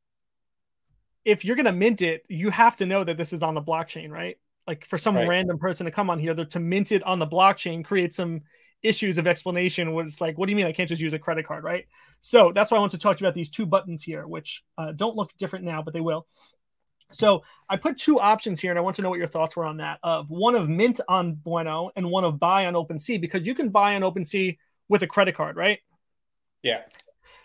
if 1.26 1.46
you're 1.46 1.56
going 1.56 1.66
to 1.66 1.72
mint 1.72 2.02
it, 2.02 2.26
you 2.28 2.50
have 2.50 2.76
to 2.78 2.86
know 2.86 3.04
that 3.04 3.18
this 3.18 3.34
is 3.34 3.44
on 3.44 3.54
the 3.54 3.62
blockchain, 3.62 4.10
right? 4.10 4.38
Like 4.68 4.86
for 4.86 4.98
some 4.98 5.16
right. 5.16 5.28
random 5.28 5.58
person 5.58 5.86
to 5.86 5.92
come 5.92 6.10
on 6.10 6.20
here, 6.20 6.34
they're 6.34 6.46
to 6.46 6.60
mint 6.60 6.92
it 6.92 7.04
on 7.04 7.20
the 7.20 7.28
blockchain 7.28 7.84
create 7.84 8.14
some 8.14 8.42
issues 8.82 9.18
of 9.18 9.28
explanation. 9.28 9.94
Where 9.94 10.06
it's 10.06 10.22
like, 10.22 10.38
what 10.38 10.46
do 10.46 10.52
you 10.52 10.56
mean 10.56 10.68
I 10.68 10.72
can't 10.72 10.90
just 10.90 11.02
use 11.02 11.14
a 11.14 11.20
credit 11.20 11.48
card, 11.48 11.64
right? 11.64 11.86
So 12.22 12.52
that's 12.54 12.72
why 12.72 12.78
I 12.78 12.80
want 12.80 12.92
to 12.92 12.98
talk 12.98 13.18
to 13.18 13.22
you 13.22 13.28
about 13.28 13.36
these 13.36 13.50
two 13.50 13.66
buttons 13.66 14.04
here, 14.04 14.28
which 14.28 14.64
uh, 14.78 14.92
don't 14.92 15.16
look 15.16 15.36
different 15.38 15.66
now, 15.66 15.82
but 15.82 15.94
they 15.94 16.02
will. 16.02 16.28
So 17.12 17.44
I 17.70 17.78
put 17.78 17.98
two 17.98 18.20
options 18.20 18.60
here, 18.60 18.72
and 18.72 18.80
I 18.80 18.82
want 18.82 18.96
to 18.96 19.02
know 19.02 19.10
what 19.10 19.20
your 19.20 19.28
thoughts 19.28 19.56
were 19.56 19.66
on 19.66 19.78
that. 19.78 20.00
Of 20.04 20.30
one 20.30 20.56
of 20.56 20.68
mint 20.68 21.00
on 21.08 21.36
Bueno 21.36 21.92
and 21.96 22.10
one 22.10 22.24
of 22.24 22.40
buy 22.40 22.66
on 22.66 22.74
OpenSea, 22.74 23.22
because 23.22 23.46
you 23.46 23.54
can 23.54 23.70
buy 23.70 23.96
on 23.96 24.02
OpenSea 24.02 24.58
with 24.90 25.04
a 25.04 25.08
credit 25.08 25.36
card, 25.36 25.56
right? 25.56 25.80
Yeah. 26.64 26.82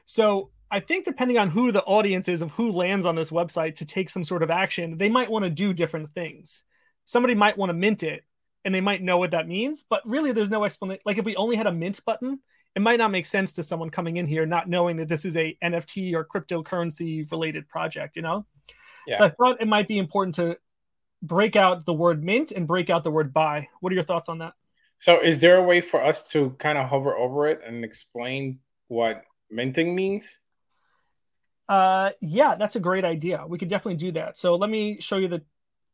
So 0.07 0.51
I 0.71 0.81
think 0.81 1.05
depending 1.05 1.39
on 1.39 1.49
who 1.49 1.73
the 1.73 1.83
audience 1.83 2.29
is 2.29 2.43
of 2.43 2.51
who 2.51 2.71
lands 2.71 3.07
on 3.07 3.15
this 3.15 3.31
website 3.31 3.77
to 3.77 3.87
take 3.87 4.11
some 4.11 4.25
sort 4.25 4.43
of 4.43 4.51
action, 4.51 4.99
they 4.99 5.09
might 5.09 5.31
want 5.31 5.45
to 5.45 5.51
do 5.51 5.73
different 5.73 6.13
things. 6.13 6.65
Somebody 7.07 7.35
might 7.35 7.57
want 7.57 7.71
to 7.71 7.75
mint 7.75 8.03
it 8.03 8.25
and 8.65 8.75
they 8.75 8.83
might 8.83 9.03
know 9.03 9.17
what 9.17 9.31
that 9.31 9.49
means, 9.49 9.85
but 9.89 10.03
really 10.05 10.33
there's 10.33 10.51
no 10.51 10.65
explanation. 10.65 11.03
Like 11.07 11.17
if 11.17 11.25
we 11.25 11.37
only 11.37 11.57
had 11.57 11.67
a 11.67 11.73
mint 11.73 12.05
button, 12.05 12.41
it 12.77 12.83
might 12.83 12.99
not 12.99 13.11
make 13.11 13.25
sense 13.25 13.55
to 13.55 13.63
someone 13.63 13.89
coming 13.89 14.19
in 14.19 14.27
here 14.27 14.45
not 14.45 14.69
knowing 14.69 14.97
that 14.97 15.09
this 15.09 15.25
is 15.25 15.37
a 15.37 15.57
NFT 15.63 16.15
or 16.15 16.25
cryptocurrency 16.25 17.31
related 17.31 17.67
project, 17.69 18.15
you 18.15 18.23
know? 18.23 18.45
Yeah. 19.07 19.19
So 19.19 19.25
I 19.25 19.29
thought 19.31 19.63
it 19.63 19.69
might 19.69 19.89
be 19.89 19.99
important 19.99 20.35
to 20.35 20.59
break 21.23 21.57
out 21.57 21.87
the 21.87 21.95
word 21.95 22.23
mint 22.23 22.53
and 22.53 22.67
break 22.67 22.91
out 22.91 23.05
the 23.05 23.11
word 23.11 23.33
buy. 23.33 23.69
What 23.81 23.91
are 23.91 23.95
your 23.95 24.05
thoughts 24.05 24.29
on 24.29 24.39
that? 24.39 24.53
So 24.99 25.19
is 25.21 25.41
there 25.41 25.57
a 25.57 25.63
way 25.63 25.81
for 25.81 26.05
us 26.05 26.29
to 26.29 26.51
kind 26.59 26.77
of 26.77 26.89
hover 26.89 27.17
over 27.17 27.49
it 27.49 27.61
and 27.65 27.85
explain 27.85 28.59
what 28.89 29.23
minting 29.51 29.95
means? 29.95 30.39
Uh, 31.69 32.11
yeah, 32.21 32.55
that's 32.55 32.77
a 32.77 32.81
great 32.81 33.05
idea. 33.05 33.45
We 33.47 33.59
could 33.59 33.69
definitely 33.69 33.99
do 33.99 34.13
that. 34.13 34.39
So 34.39 34.57
let 34.57 34.71
me 34.71 35.01
show 35.01 35.17
you 35.19 35.29
the 35.29 35.43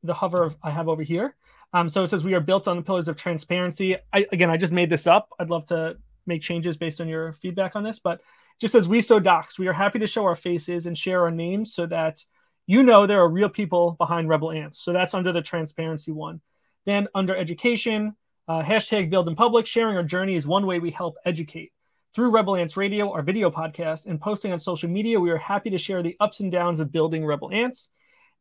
the 0.02 0.14
hover 0.14 0.54
I 0.62 0.70
have 0.70 0.88
over 0.88 1.02
here. 1.02 1.34
Um, 1.72 1.88
so 1.88 2.02
it 2.04 2.08
says 2.08 2.22
we 2.22 2.34
are 2.34 2.40
built 2.40 2.68
on 2.68 2.76
the 2.76 2.82
pillars 2.82 3.08
of 3.08 3.16
transparency. 3.16 3.96
I, 4.12 4.26
again, 4.30 4.50
I 4.50 4.56
just 4.56 4.72
made 4.72 4.90
this 4.90 5.06
up. 5.06 5.30
I'd 5.40 5.50
love 5.50 5.66
to 5.66 5.96
make 6.26 6.42
changes 6.42 6.76
based 6.76 7.00
on 7.00 7.08
your 7.08 7.32
feedback 7.32 7.74
on 7.74 7.82
this, 7.82 7.98
but 7.98 8.20
just 8.60 8.72
says 8.72 8.86
we 8.86 9.00
so 9.00 9.18
docs. 9.18 9.58
We 9.58 9.66
are 9.66 9.72
happy 9.72 9.98
to 9.98 10.06
show 10.06 10.24
our 10.24 10.36
faces 10.36 10.86
and 10.86 10.96
share 10.96 11.22
our 11.22 11.30
names 11.30 11.74
so 11.74 11.86
that 11.86 12.22
you 12.66 12.82
know 12.82 13.06
there 13.06 13.20
are 13.20 13.28
real 13.28 13.48
people 13.48 13.92
behind 13.92 14.28
Rebel 14.28 14.52
Ants. 14.52 14.80
So 14.80 14.92
that's 14.92 15.14
under 15.14 15.32
the 15.32 15.42
transparency 15.42 16.12
one. 16.12 16.40
Then 16.86 17.08
under 17.14 17.34
education, 17.34 18.14
uh, 18.46 18.62
hashtag 18.62 19.10
build 19.10 19.28
in 19.28 19.34
public, 19.34 19.66
sharing 19.66 19.96
our 19.96 20.02
journey 20.02 20.36
is 20.36 20.46
one 20.46 20.66
way 20.66 20.78
we 20.78 20.90
help 20.90 21.16
educate. 21.24 21.72
Through 22.14 22.30
Rebel 22.30 22.54
Ants 22.54 22.76
Radio, 22.76 23.10
our 23.10 23.22
video 23.22 23.50
podcast, 23.50 24.06
and 24.06 24.20
posting 24.20 24.52
on 24.52 24.60
social 24.60 24.88
media, 24.88 25.18
we 25.18 25.32
are 25.32 25.36
happy 25.36 25.70
to 25.70 25.78
share 25.78 26.00
the 26.00 26.16
ups 26.20 26.38
and 26.38 26.52
downs 26.52 26.78
of 26.78 26.92
building 26.92 27.26
Rebel 27.26 27.50
Ants. 27.52 27.90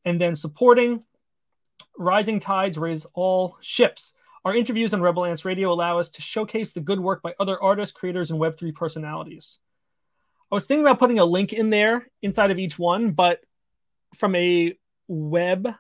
And 0.06 0.22
then 0.22 0.36
supporting 0.36 1.04
Rising 1.98 2.40
Tides 2.40 2.78
Raise 2.78 3.08
All 3.16 3.58
Ships. 3.62 4.14
Our 4.46 4.56
interviews 4.56 4.94
on 4.94 5.02
Rebel 5.02 5.26
Ants 5.26 5.44
Radio 5.44 5.74
allow 5.74 5.98
us 5.98 6.12
to 6.12 6.22
showcase 6.22 6.72
the 6.72 6.82
good 6.82 7.00
work 7.00 7.24
by 7.24 7.34
other 7.40 7.60
artists, 7.60 7.96
creators, 7.98 8.30
and 8.30 8.40
Web3 8.40 8.76
personalities. 8.76 9.58
I 10.52 10.56
was 10.56 10.66
thinking 10.66 10.86
about 10.86 11.00
putting 11.00 11.18
a 11.18 11.26
link 11.26 11.52
in 11.52 11.72
there 11.72 12.08
inside 12.22 12.52
of 12.52 12.60
each 12.60 12.78
one, 12.78 13.14
but 13.14 13.40
from 14.14 14.36
a 14.36 14.78
web 15.08 15.74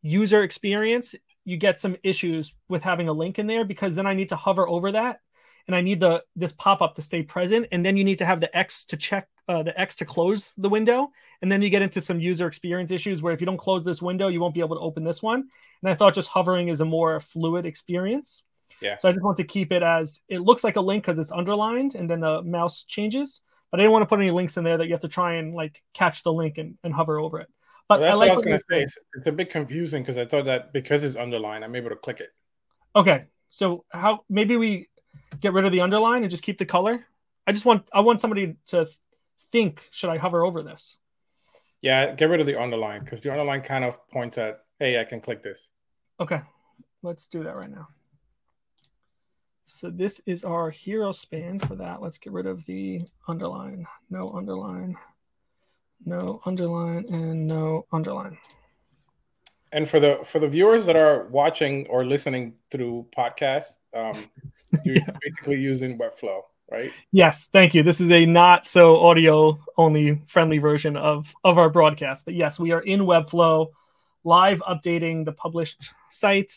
user 0.00 0.42
experience, 0.42 1.14
you 1.44 1.56
get 1.56 1.78
some 1.78 1.96
issues 2.02 2.52
with 2.68 2.82
having 2.82 3.08
a 3.08 3.12
link 3.12 3.38
in 3.38 3.46
there 3.46 3.64
because 3.64 3.94
then 3.94 4.08
I 4.08 4.14
need 4.14 4.30
to 4.30 4.36
hover 4.36 4.68
over 4.68 4.90
that 4.90 5.20
and 5.66 5.76
I 5.76 5.80
need 5.80 6.00
the 6.00 6.22
this 6.36 6.52
pop 6.52 6.82
up 6.82 6.94
to 6.96 7.02
stay 7.02 7.22
present, 7.22 7.66
and 7.72 7.84
then 7.84 7.96
you 7.96 8.04
need 8.04 8.18
to 8.18 8.24
have 8.24 8.40
the 8.40 8.56
X 8.56 8.84
to 8.86 8.96
check 8.96 9.28
uh, 9.48 9.62
the 9.62 9.78
X 9.78 9.96
to 9.96 10.04
close 10.04 10.54
the 10.56 10.68
window, 10.68 11.10
and 11.40 11.50
then 11.50 11.62
you 11.62 11.70
get 11.70 11.82
into 11.82 12.00
some 12.00 12.20
user 12.20 12.46
experience 12.46 12.90
issues 12.90 13.22
where 13.22 13.32
if 13.32 13.40
you 13.40 13.46
don't 13.46 13.56
close 13.56 13.84
this 13.84 14.02
window, 14.02 14.28
you 14.28 14.40
won't 14.40 14.54
be 14.54 14.60
able 14.60 14.76
to 14.76 14.82
open 14.82 15.04
this 15.04 15.22
one. 15.22 15.48
And 15.82 15.90
I 15.90 15.94
thought 15.94 16.14
just 16.14 16.28
hovering 16.28 16.68
is 16.68 16.80
a 16.80 16.84
more 16.84 17.20
fluid 17.20 17.66
experience. 17.66 18.44
Yeah. 18.80 18.98
So 18.98 19.08
I 19.08 19.12
just 19.12 19.22
want 19.22 19.36
to 19.36 19.44
keep 19.44 19.72
it 19.72 19.82
as 19.82 20.20
it 20.28 20.40
looks 20.40 20.64
like 20.64 20.76
a 20.76 20.80
link 20.80 21.02
because 21.02 21.18
it's 21.18 21.32
underlined, 21.32 21.94
and 21.94 22.08
then 22.08 22.20
the 22.20 22.42
mouse 22.42 22.84
changes. 22.84 23.42
But 23.70 23.80
I 23.80 23.84
didn't 23.84 23.92
want 23.92 24.02
to 24.02 24.06
put 24.06 24.20
any 24.20 24.30
links 24.30 24.56
in 24.56 24.64
there 24.64 24.76
that 24.76 24.86
you 24.86 24.92
have 24.92 25.00
to 25.00 25.08
try 25.08 25.34
and 25.34 25.54
like 25.54 25.82
catch 25.94 26.22
the 26.22 26.32
link 26.32 26.58
and, 26.58 26.76
and 26.84 26.92
hover 26.92 27.18
over 27.18 27.40
it. 27.40 27.48
But 27.88 28.00
well, 28.00 28.08
that's 28.08 28.16
I 28.16 28.18
like 28.18 28.28
what 28.28 28.32
I 28.32 28.36
was 28.36 28.44
going 28.44 28.58
to 28.58 28.64
say. 28.70 28.82
It's, 28.82 28.98
it's 29.14 29.26
a 29.26 29.32
bit 29.32 29.50
confusing 29.50 30.02
because 30.02 30.18
I 30.18 30.24
thought 30.24 30.44
that 30.44 30.72
because 30.72 31.04
it's 31.04 31.16
underlined, 31.16 31.64
I'm 31.64 31.74
able 31.74 31.90
to 31.90 31.96
click 31.96 32.20
it. 32.20 32.28
Okay, 32.94 33.24
so 33.48 33.84
how 33.90 34.24
maybe 34.28 34.56
we 34.56 34.88
get 35.40 35.52
rid 35.52 35.64
of 35.64 35.72
the 35.72 35.80
underline 35.80 36.22
and 36.22 36.30
just 36.30 36.42
keep 36.42 36.58
the 36.58 36.66
color? 36.66 37.06
I 37.46 37.52
just 37.52 37.64
want 37.64 37.88
I 37.92 38.00
want 38.00 38.20
somebody 38.20 38.56
to 38.68 38.88
think, 39.50 39.82
should 39.90 40.10
I 40.10 40.18
hover 40.18 40.44
over 40.44 40.62
this? 40.62 40.98
Yeah, 41.80 42.14
get 42.14 42.28
rid 42.28 42.40
of 42.40 42.46
the 42.46 42.60
underline 42.60 43.04
because 43.04 43.22
the 43.22 43.30
underline 43.30 43.62
kind 43.62 43.84
of 43.84 43.98
points 44.08 44.38
at, 44.38 44.60
hey, 44.78 45.00
I 45.00 45.04
can 45.04 45.20
click 45.20 45.42
this. 45.42 45.70
Okay, 46.20 46.40
let's 47.02 47.26
do 47.26 47.42
that 47.44 47.56
right 47.56 47.70
now. 47.70 47.88
So 49.66 49.90
this 49.90 50.20
is 50.26 50.44
our 50.44 50.70
hero 50.70 51.12
span 51.12 51.58
for 51.58 51.74
that. 51.76 52.00
Let's 52.00 52.18
get 52.18 52.32
rid 52.32 52.46
of 52.46 52.64
the 52.66 53.02
underline. 53.26 53.86
No 54.10 54.30
underline, 54.34 54.96
no 56.04 56.40
underline, 56.44 57.06
and 57.12 57.46
no 57.46 57.86
underline 57.92 58.38
and 59.72 59.88
for 59.88 59.98
the 59.98 60.18
for 60.24 60.38
the 60.38 60.48
viewers 60.48 60.86
that 60.86 60.96
are 60.96 61.24
watching 61.28 61.86
or 61.88 62.04
listening 62.04 62.54
through 62.70 63.06
podcasts, 63.16 63.80
um, 63.96 64.14
you're 64.84 64.96
yeah. 64.96 65.10
basically 65.20 65.58
using 65.58 65.98
Webflow, 65.98 66.42
right? 66.70 66.92
Yes, 67.10 67.48
thank 67.52 67.74
you. 67.74 67.82
This 67.82 68.00
is 68.00 68.10
a 68.10 68.26
not 68.26 68.66
so 68.66 68.98
audio 68.98 69.58
only 69.76 70.22
friendly 70.26 70.58
version 70.58 70.96
of 70.96 71.34
of 71.42 71.58
our 71.58 71.70
broadcast, 71.70 72.24
but 72.24 72.34
yes, 72.34 72.60
we 72.60 72.72
are 72.72 72.82
in 72.82 73.00
Webflow, 73.00 73.70
live 74.24 74.60
updating 74.60 75.24
the 75.24 75.32
published 75.32 75.92
site, 76.10 76.52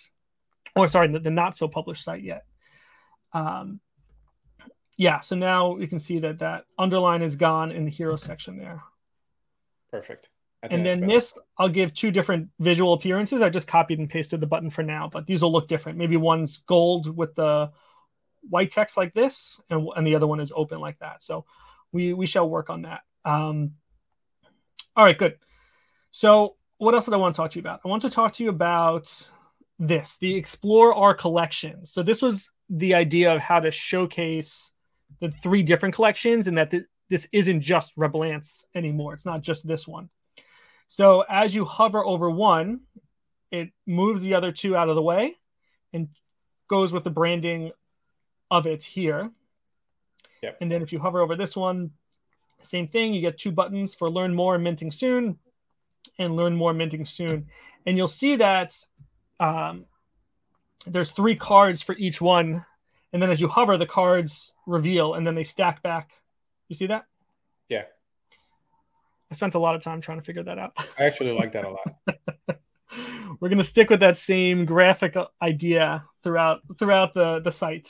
or 0.76 0.88
sorry, 0.88 1.08
the, 1.08 1.20
the 1.20 1.32
not 1.32 1.56
so 1.56 1.68
published 1.68 2.04
site 2.04 2.24
yet. 2.24 2.46
Um, 3.34 3.80
yeah, 4.98 5.22
so 5.22 5.36
now 5.36 5.78
you 5.78 5.88
can 5.88 6.00
see 6.00 6.20
that 6.20 6.40
that 6.40 6.66
underline 6.78 7.22
is 7.22 7.36
gone 7.36 7.72
in 7.72 7.86
the 7.86 7.92
hero 7.92 8.16
section 8.18 8.58
there. 8.58 8.82
Perfect 9.92 10.30
and 10.72 10.86
then 10.86 11.08
this, 11.08 11.34
I'll 11.58 11.70
give 11.70 11.94
two 11.94 12.12
different 12.12 12.50
visual 12.60 12.94
appearances. 12.94 13.42
I 13.42 13.50
just 13.50 13.68
copied 13.68 14.00
and 14.00 14.10
pasted 14.10 14.40
the 14.40 14.48
button 14.48 14.70
for 14.70 14.84
now, 14.84 15.10
but 15.12 15.26
these 15.28 15.42
will 15.42 15.52
look 15.52 15.68
different. 15.68 15.98
Maybe 15.98 16.18
one's 16.18 16.58
gold 16.68 17.16
with 17.16 17.36
the 17.36 17.72
white 18.50 18.72
text 18.72 18.98
like 18.98 19.14
this, 19.14 19.60
and, 19.70 19.88
and 19.96 20.06
the 20.06 20.16
other 20.16 20.28
one 20.28 20.40
is 20.40 20.52
open 20.56 20.80
like 20.80 21.00
that. 21.00 21.24
So 21.24 21.46
we 21.92 22.14
we 22.14 22.26
shall 22.26 22.50
work 22.50 22.70
on 22.70 22.84
that. 22.84 23.02
Um, 23.24 23.74
all 24.96 25.06
right, 25.06 25.18
good. 25.18 25.38
So 26.12 26.56
what 26.78 26.94
else 26.94 27.06
did 27.06 27.14
I 27.14 27.18
want 27.18 27.36
to 27.36 27.38
talk 27.38 27.52
to 27.52 27.60
you 27.60 27.62
about? 27.62 27.82
I 27.84 27.88
want 27.88 28.02
to 28.04 28.10
talk 28.10 28.34
to 28.34 28.44
you 28.44 28.50
about 28.50 29.30
this, 29.80 30.18
the 30.20 30.36
explore 30.36 30.94
our 30.94 31.14
collections. 31.14 31.92
So 31.92 32.04
this 32.04 32.22
was 32.22 32.50
the 32.70 32.96
idea 32.96 33.34
of 33.34 33.42
how 33.42 33.60
to 33.60 33.72
showcase 33.72 34.72
the 35.20 35.32
three 35.44 35.64
different 35.64 35.96
collections, 35.96 36.48
and 36.48 36.58
that 36.58 36.72
th- 36.72 36.86
this 37.10 37.28
isn't 37.32 37.62
just 37.62 37.92
Rebel 37.96 38.24
Ants 38.24 38.66
anymore. 38.74 39.14
It's 39.14 39.26
not 39.26 39.42
just 39.42 39.68
this 39.68 39.88
one. 39.88 40.10
So 40.88 41.22
as 41.30 41.54
you 41.54 41.66
hover 41.66 42.04
over 42.04 42.30
one, 42.30 42.82
it 43.52 43.70
moves 43.86 44.22
the 44.22 44.34
other 44.34 44.52
two 44.52 44.76
out 44.76 44.90
of 44.90 44.96
the 44.96 45.02
way 45.02 45.36
and 45.94 46.10
goes 46.68 46.92
with 46.92 47.04
the 47.04 47.10
branding 47.10 47.72
of 48.52 48.68
it 48.68 48.84
here. 48.84 49.32
Yep. 50.42 50.58
And 50.62 50.72
then 50.72 50.82
if 50.82 50.92
you 50.92 51.00
hover 51.00 51.22
over 51.22 51.36
this 51.36 51.56
one, 51.56 51.92
same 52.62 52.88
thing, 52.88 53.14
you 53.14 53.22
get 53.22 53.38
two 53.38 53.52
buttons 53.52 53.94
for 53.94 54.10
learn 54.10 54.34
more 54.34 54.58
minting 54.58 54.92
soon 54.92 55.40
and 56.18 56.36
learn 56.36 56.56
more 56.56 56.74
minting 56.74 57.06
soon. 57.06 57.48
And 57.86 57.98
you'll 57.98 58.08
see 58.08 58.38
that 58.38 58.76
um, 59.40 59.86
there's 60.86 61.12
three 61.12 61.36
cards 61.36 61.82
for 61.82 61.96
each 61.96 62.22
one. 62.22 62.66
And 63.14 63.22
then 63.22 63.30
as 63.32 63.40
you 63.40 63.48
hover, 63.48 63.78
the 63.78 63.86
cards 63.86 64.54
reveal 64.66 65.14
and 65.14 65.26
then 65.26 65.36
they 65.36 65.44
stack 65.44 65.82
back. 65.82 66.12
You 66.68 66.76
see 66.76 66.88
that? 66.88 67.06
Yeah. 67.70 67.84
I 69.36 69.38
spent 69.38 69.56
a 69.56 69.60
lot 69.60 69.76
of 69.76 69.82
time 69.82 70.00
trying 70.00 70.18
to 70.18 70.24
figure 70.24 70.44
that 70.44 70.58
out. 70.58 70.72
I 70.98 71.04
actually 71.04 71.34
like 71.34 71.52
that 71.52 71.66
a 71.66 71.70
lot. 71.70 72.58
We're 73.42 73.50
gonna 73.50 73.66
stick 73.66 73.90
with 73.90 74.00
that 74.00 74.16
same 74.16 74.64
graphic 74.64 75.18
idea 75.42 76.06
throughout 76.24 76.62
throughout 76.80 77.14
the 77.14 77.42
the 77.42 77.52
site. 77.52 77.90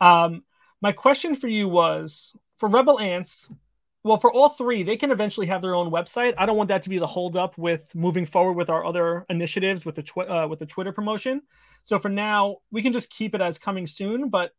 Um, 0.00 0.42
my 0.80 0.90
question 0.90 1.36
for 1.36 1.46
you 1.46 1.68
was 1.68 2.34
for 2.56 2.68
Rebel 2.68 2.98
Ants. 2.98 3.52
Well, 4.02 4.18
for 4.18 4.32
all 4.32 4.48
three, 4.48 4.82
they 4.82 4.96
can 4.96 5.12
eventually 5.12 5.46
have 5.46 5.62
their 5.62 5.76
own 5.76 5.92
website. 5.92 6.34
I 6.36 6.46
don't 6.46 6.56
want 6.56 6.66
that 6.70 6.82
to 6.82 6.90
be 6.90 6.98
the 6.98 7.06
holdup 7.06 7.56
with 7.56 7.94
moving 7.94 8.26
forward 8.26 8.54
with 8.54 8.68
our 8.68 8.84
other 8.84 9.24
initiatives 9.30 9.84
with 9.84 9.94
the 9.94 10.02
twi- 10.02 10.26
uh, 10.26 10.48
with 10.48 10.58
the 10.58 10.66
Twitter 10.66 10.90
promotion. 10.90 11.42
So 11.84 12.00
for 12.00 12.08
now, 12.08 12.56
we 12.72 12.82
can 12.82 12.92
just 12.92 13.08
keep 13.08 13.36
it 13.36 13.40
as 13.40 13.56
coming 13.56 13.86
soon. 13.86 14.30
But 14.30 14.50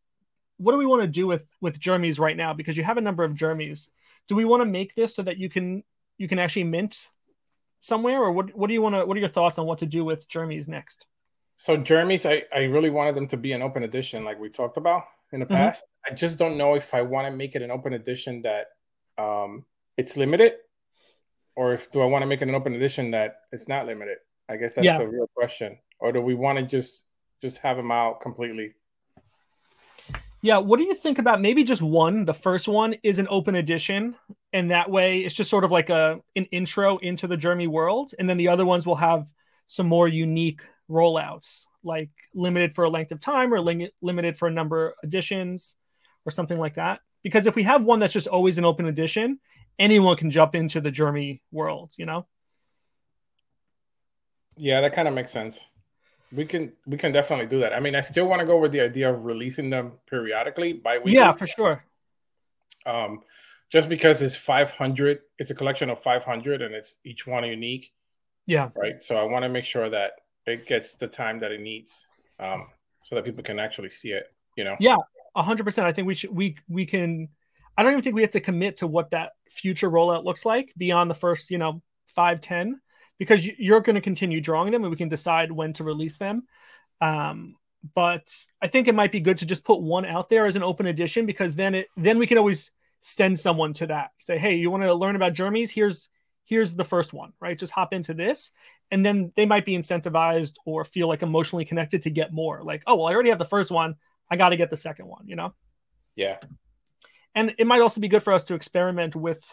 what 0.56 0.72
do 0.72 0.78
we 0.78 0.86
want 0.86 1.02
to 1.02 1.08
do 1.08 1.28
with 1.28 1.46
with 1.60 1.82
Jeremy's 1.82 2.18
right 2.18 2.38
now? 2.38 2.54
Because 2.54 2.78
you 2.78 2.86
have 2.86 2.98
a 2.98 3.02
number 3.02 3.26
of 3.26 3.36
Jeremy's. 3.36 3.90
Do 4.30 4.36
we 4.36 4.46
want 4.46 4.62
to 4.62 4.66
make 4.66 4.96
this 4.96 5.14
so 5.14 5.24
that 5.24 5.38
you 5.38 5.50
can 5.50 5.84
you 6.17 6.28
can 6.28 6.39
actually 6.39 6.65
mint 6.65 7.08
somewhere, 7.80 8.21
or 8.21 8.32
what? 8.32 8.56
What 8.56 8.67
do 8.67 8.73
you 8.73 8.82
want 8.82 8.95
to? 8.95 9.06
What 9.06 9.17
are 9.17 9.19
your 9.19 9.30
thoughts 9.30 9.60
on 9.60 9.65
what 9.65 9.80
to 9.80 9.86
do 9.86 10.06
with 10.06 10.28
Jeremy's 10.28 10.67
next? 10.67 11.06
So 11.58 11.78
Jeremy's, 11.78 12.26
I, 12.26 12.43
I 12.54 12.63
really 12.63 12.89
wanted 12.89 13.15
them 13.15 13.28
to 13.28 13.38
be 13.38 13.54
an 13.54 13.62
open 13.62 13.84
edition, 13.84 14.23
like 14.23 14.39
we 14.39 14.49
talked 14.49 14.78
about 14.78 15.04
in 15.32 15.39
the 15.39 15.45
mm-hmm. 15.45 15.56
past. 15.56 15.86
I 16.10 16.13
just 16.13 16.38
don't 16.38 16.58
know 16.58 16.76
if 16.76 16.93
I 16.93 17.02
want 17.02 17.28
to 17.28 17.32
make 17.36 17.56
it 17.56 17.62
an 17.62 17.71
open 17.71 17.93
edition 17.93 18.41
that 18.41 18.67
um, 19.17 19.63
it's 19.95 20.17
limited, 20.17 20.54
or 21.56 21.73
if 21.73 21.91
do 21.91 22.02
I 22.02 22.06
want 22.06 22.23
to 22.23 22.26
make 22.26 22.41
it 22.41 22.49
an 22.49 22.56
open 22.56 22.73
edition 22.73 23.12
that 23.12 23.36
it's 23.52 23.67
not 23.67 23.86
limited. 23.86 24.17
I 24.49 24.58
guess 24.58 24.76
that's 24.76 24.86
yeah. 24.86 24.97
the 24.97 25.08
real 25.08 25.30
question. 25.36 25.78
Or 25.99 26.12
do 26.12 26.21
we 26.21 26.34
want 26.34 26.60
to 26.60 26.65
just 26.65 27.06
just 27.41 27.60
have 27.60 27.78
them 27.78 27.91
out 27.91 28.19
completely? 28.19 28.73
Yeah, 30.41 30.58
what 30.58 30.78
do 30.78 30.84
you 30.84 30.95
think 30.95 31.19
about 31.19 31.39
maybe 31.39 31.63
just 31.63 31.82
one? 31.82 32.26
The 32.26 32.34
first 32.34 32.67
one 32.67 32.95
is 33.04 33.19
an 33.19 33.28
open 33.30 33.56
edition, 33.56 34.15
and 34.54 34.72
that 34.72 34.89
way 34.89 35.20
it's 35.20 35.36
just 35.36 35.50
sort 35.50 35.63
of 35.63 35.72
like 35.72 35.89
a 35.89 36.22
an 36.36 36.46
intro 36.52 36.98
into 37.00 37.28
the 37.28 37.36
Jeremy 37.36 37.68
world, 37.68 38.13
and 38.18 38.30
then 38.30 38.38
the 38.38 38.48
other 38.48 38.66
ones 38.66 38.86
will 38.86 38.96
have 38.96 39.26
some 39.68 39.88
more 39.88 40.08
unique 40.08 40.62
rollouts, 40.89 41.66
like 41.84 42.12
limited 42.34 42.76
for 42.76 42.84
a 42.84 42.89
length 42.89 43.12
of 43.12 43.20
time 43.20 43.54
or 43.54 43.60
lim- 43.60 43.89
limited 44.02 44.38
for 44.38 44.48
a 44.48 44.52
number 44.52 44.89
of 44.89 44.94
editions, 45.04 45.76
or 46.26 46.32
something 46.32 46.60
like 46.60 46.76
that. 46.76 47.02
because 47.24 47.48
if 47.48 47.56
we 47.56 47.63
have 47.63 47.84
one 47.84 48.00
that's 48.00 48.13
just 48.13 48.28
always 48.28 48.58
an 48.58 48.66
open 48.66 48.86
edition, 48.86 49.39
anyone 49.80 50.16
can 50.18 50.30
jump 50.30 50.54
into 50.54 50.82
the 50.82 50.92
Jeremy 50.92 51.42
world, 51.52 51.92
you 51.98 52.06
know? 52.06 52.28
Yeah, 54.58 54.82
that 54.82 54.94
kind 54.94 55.08
of 55.08 55.13
makes 55.13 55.32
sense. 55.32 55.68
We 56.32 56.46
can 56.46 56.74
we 56.86 56.98
can 56.98 57.12
definitely 57.12 57.48
do 57.48 57.60
that. 57.60 57.74
I 57.74 57.80
mean, 57.80 57.96
I 57.96 58.02
still 58.02 58.28
want 58.28 58.39
to 58.42 58.46
go 58.46 58.58
with 58.58 58.72
the 58.72 58.82
idea 58.82 59.12
of 59.12 59.24
releasing 59.24 59.70
them 59.70 59.94
periodically 60.08 60.74
by 60.74 61.00
week. 61.00 61.16
Yeah, 61.16 61.34
for 61.34 61.48
sure. 61.48 61.84
Um, 62.86 63.22
just 63.74 63.90
because 63.90 64.22
it's 64.22 64.36
500, 64.36 65.20
it's 65.40 65.50
a 65.50 65.56
collection 65.56 65.90
of 65.90 66.00
500, 66.00 66.62
and 66.62 66.76
it's 66.76 66.98
each 67.04 67.26
one 67.26 67.44
unique. 67.44 67.92
Yeah. 68.46 68.70
Right. 68.76 69.04
So 69.04 69.16
I 69.16 69.24
want 69.24 69.44
to 69.44 69.50
make 69.50 69.66
sure 69.66 69.90
that 69.90 70.12
it 70.46 70.68
gets 70.68 70.96
the 70.96 71.08
time 71.08 71.40
that 71.40 71.52
it 71.52 71.60
needs, 71.60 72.08
um, 72.40 72.68
so 73.04 73.16
that 73.16 73.26
people 73.26 73.44
can 73.44 73.58
actually 73.58 73.90
see 73.90 74.10
it. 74.10 74.32
You 74.56 74.64
know. 74.64 74.76
Yeah, 74.80 74.98
hundred 75.36 75.64
percent. 75.64 75.88
I 75.88 75.92
think 75.92 76.08
we 76.08 76.14
should 76.14 76.30
we 76.30 76.56
we 76.70 76.86
can. 76.86 77.30
I 77.76 77.82
don't 77.82 77.94
even 77.94 78.04
think 78.04 78.16
we 78.16 78.22
have 78.22 78.32
to 78.32 78.42
commit 78.42 78.78
to 78.78 78.88
what 78.88 79.10
that 79.12 79.32
future 79.50 79.90
rollout 79.90 80.24
looks 80.24 80.46
like 80.46 80.72
beyond 80.78 81.10
the 81.10 81.16
first, 81.16 81.50
you 81.50 81.58
know, 81.58 81.82
five 82.06 82.42
ten 82.42 82.80
because 83.18 83.48
you're 83.58 83.82
going 83.82 83.96
to 83.96 84.02
continue 84.02 84.40
drawing 84.42 84.72
them 84.72 84.84
and 84.84 84.92
we 84.92 84.98
can 84.98 85.10
decide 85.10 85.52
when 85.52 85.74
to 85.74 85.84
release 85.84 86.18
them. 86.18 86.44
Um, 87.02 87.56
but 87.96 88.32
I 88.62 88.68
think 88.68 88.88
it 88.88 88.94
might 88.94 89.12
be 89.12 89.22
good 89.22 89.40
to 89.40 89.48
just 89.48 89.64
put 89.64 89.82
one 89.82 90.06
out 90.06 90.30
there 90.30 90.46
as 90.46 90.56
an 90.56 90.64
open 90.64 90.86
edition 90.86 91.26
because 91.26 91.56
then 91.56 91.74
it 91.74 91.88
then 91.98 92.20
we 92.20 92.28
can 92.28 92.38
always 92.38 92.70
send 93.06 93.38
someone 93.38 93.74
to 93.74 93.88
that. 93.88 94.12
Say, 94.18 94.38
hey, 94.38 94.56
you 94.56 94.72
want 94.72 94.84
to 94.84 94.94
learn 94.94 95.18
about 95.18 95.34
Jeremy's? 95.34 95.70
Here's 95.70 96.08
here's 96.46 96.74
the 96.74 96.84
first 96.84 97.13
one, 97.13 97.34
right? 97.39 97.58
Just 97.58 97.74
hop 97.74 97.94
into 97.94 98.13
this, 98.13 98.52
and 98.92 99.06
then 99.06 99.34
they 99.36 99.46
might 99.46 99.66
be 99.66 99.78
incentivized 99.78 100.56
or 100.66 100.86
feel 100.86 101.10
like 101.10 101.22
emotionally 101.22 101.66
connected 101.66 102.04
to 102.04 102.10
get 102.10 102.34
more. 102.34 102.63
Like, 102.63 102.82
oh 102.88 102.96
well, 102.96 103.08
I 103.08 103.13
already 103.13 103.30
have 103.30 103.39
the 103.39 103.46
first 103.46 103.72
one. 103.72 103.96
I 104.32 104.38
got 104.38 104.50
to 104.50 104.58
get 104.58 104.70
the 104.70 104.78
second 104.78 105.08
one. 105.08 105.28
You 105.28 105.36
know? 105.36 105.54
Yeah. 106.16 106.39
And 107.36 107.54
it 107.58 107.68
might 107.68 107.82
also 107.82 108.00
be 108.00 108.08
good 108.08 108.24
for 108.24 108.32
us 108.32 108.46
to 108.46 108.56
experiment 108.56 109.16
with 109.16 109.44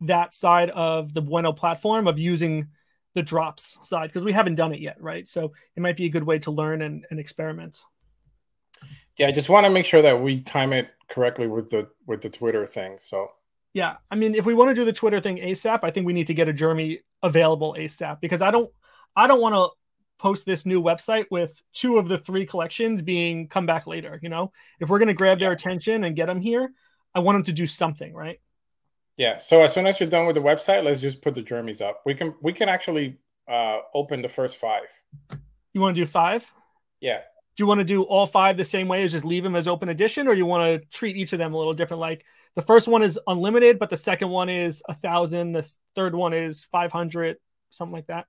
that 0.00 0.32
side 0.32 0.70
of 0.70 1.12
the 1.12 1.20
Bueno 1.20 1.52
platform 1.52 2.08
of 2.08 2.18
using 2.18 2.68
the 3.14 3.22
drops 3.22 3.78
side 3.82 4.08
because 4.08 4.24
we 4.24 4.32
haven't 4.32 4.54
done 4.54 4.72
it 4.72 4.80
yet, 4.80 4.96
right? 5.00 5.28
So 5.28 5.52
it 5.76 5.80
might 5.80 5.96
be 5.96 6.06
a 6.06 6.10
good 6.10 6.24
way 6.24 6.38
to 6.40 6.50
learn 6.50 6.80
and, 6.80 7.04
and 7.10 7.20
experiment. 7.20 7.80
Yeah, 9.16 9.28
I 9.28 9.32
just 9.32 9.48
want 9.48 9.64
to 9.64 9.70
make 9.70 9.84
sure 9.84 10.02
that 10.02 10.20
we 10.20 10.40
time 10.40 10.72
it 10.72 10.88
correctly 11.08 11.46
with 11.46 11.70
the 11.70 11.88
with 12.06 12.20
the 12.20 12.30
Twitter 12.30 12.66
thing. 12.66 12.96
So 13.00 13.28
yeah, 13.72 13.96
I 14.10 14.14
mean, 14.14 14.34
if 14.34 14.46
we 14.46 14.54
want 14.54 14.70
to 14.70 14.74
do 14.74 14.84
the 14.84 14.92
Twitter 14.92 15.20
thing 15.20 15.38
ASAP, 15.38 15.80
I 15.82 15.90
think 15.90 16.06
we 16.06 16.12
need 16.12 16.28
to 16.28 16.34
get 16.34 16.48
a 16.48 16.52
Jeremy 16.52 17.00
available 17.22 17.74
ASAP 17.78 18.20
because 18.20 18.40
I 18.40 18.50
don't 18.50 18.70
I 19.16 19.26
don't 19.26 19.40
want 19.40 19.54
to 19.54 19.68
post 20.18 20.46
this 20.46 20.64
new 20.64 20.80
website 20.80 21.26
with 21.30 21.52
two 21.72 21.98
of 21.98 22.08
the 22.08 22.18
three 22.18 22.46
collections 22.46 23.02
being 23.02 23.48
come 23.48 23.66
back 23.66 23.86
later. 23.86 24.18
You 24.22 24.28
know, 24.28 24.52
if 24.80 24.88
we're 24.88 24.98
gonna 25.00 25.14
grab 25.14 25.40
their 25.40 25.52
attention 25.52 26.04
and 26.04 26.14
get 26.14 26.26
them 26.26 26.40
here, 26.40 26.72
I 27.14 27.20
want 27.20 27.36
them 27.36 27.44
to 27.44 27.52
do 27.52 27.66
something, 27.66 28.14
right? 28.14 28.40
Yeah. 29.16 29.38
So 29.38 29.62
as 29.62 29.72
soon 29.72 29.86
as 29.86 30.00
you're 30.00 30.08
done 30.08 30.26
with 30.26 30.34
the 30.34 30.42
website, 30.42 30.84
let's 30.84 31.00
just 31.00 31.22
put 31.22 31.34
the 31.34 31.42
Jeremy's 31.42 31.80
up. 31.80 32.02
We 32.06 32.14
can 32.14 32.34
we 32.42 32.52
can 32.52 32.68
actually 32.68 33.18
uh, 33.48 33.78
open 33.94 34.22
the 34.22 34.28
first 34.28 34.56
five. 34.56 34.88
You 35.72 35.80
want 35.80 35.96
to 35.96 36.02
do 36.02 36.06
five? 36.06 36.50
Yeah. 37.00 37.20
Do 37.56 37.62
you 37.62 37.66
want 37.66 37.78
to 37.78 37.84
do 37.84 38.02
all 38.02 38.26
five 38.26 38.56
the 38.56 38.64
same 38.64 38.88
way 38.88 39.04
as 39.04 39.12
just 39.12 39.24
leave 39.24 39.44
them 39.44 39.54
as 39.54 39.68
open 39.68 39.88
edition, 39.88 40.26
or 40.26 40.34
you 40.34 40.46
want 40.46 40.64
to 40.64 40.88
treat 40.88 41.16
each 41.16 41.32
of 41.32 41.38
them 41.38 41.54
a 41.54 41.56
little 41.56 41.74
different? 41.74 42.00
Like 42.00 42.24
the 42.56 42.62
first 42.62 42.88
one 42.88 43.02
is 43.02 43.18
unlimited, 43.26 43.78
but 43.78 43.90
the 43.90 43.96
second 43.96 44.28
one 44.28 44.48
is 44.48 44.82
a 44.88 44.94
thousand. 44.94 45.52
The 45.52 45.68
third 45.94 46.14
one 46.14 46.34
is 46.34 46.64
five 46.64 46.90
hundred, 46.90 47.36
something 47.70 47.92
like 47.92 48.08
that. 48.08 48.26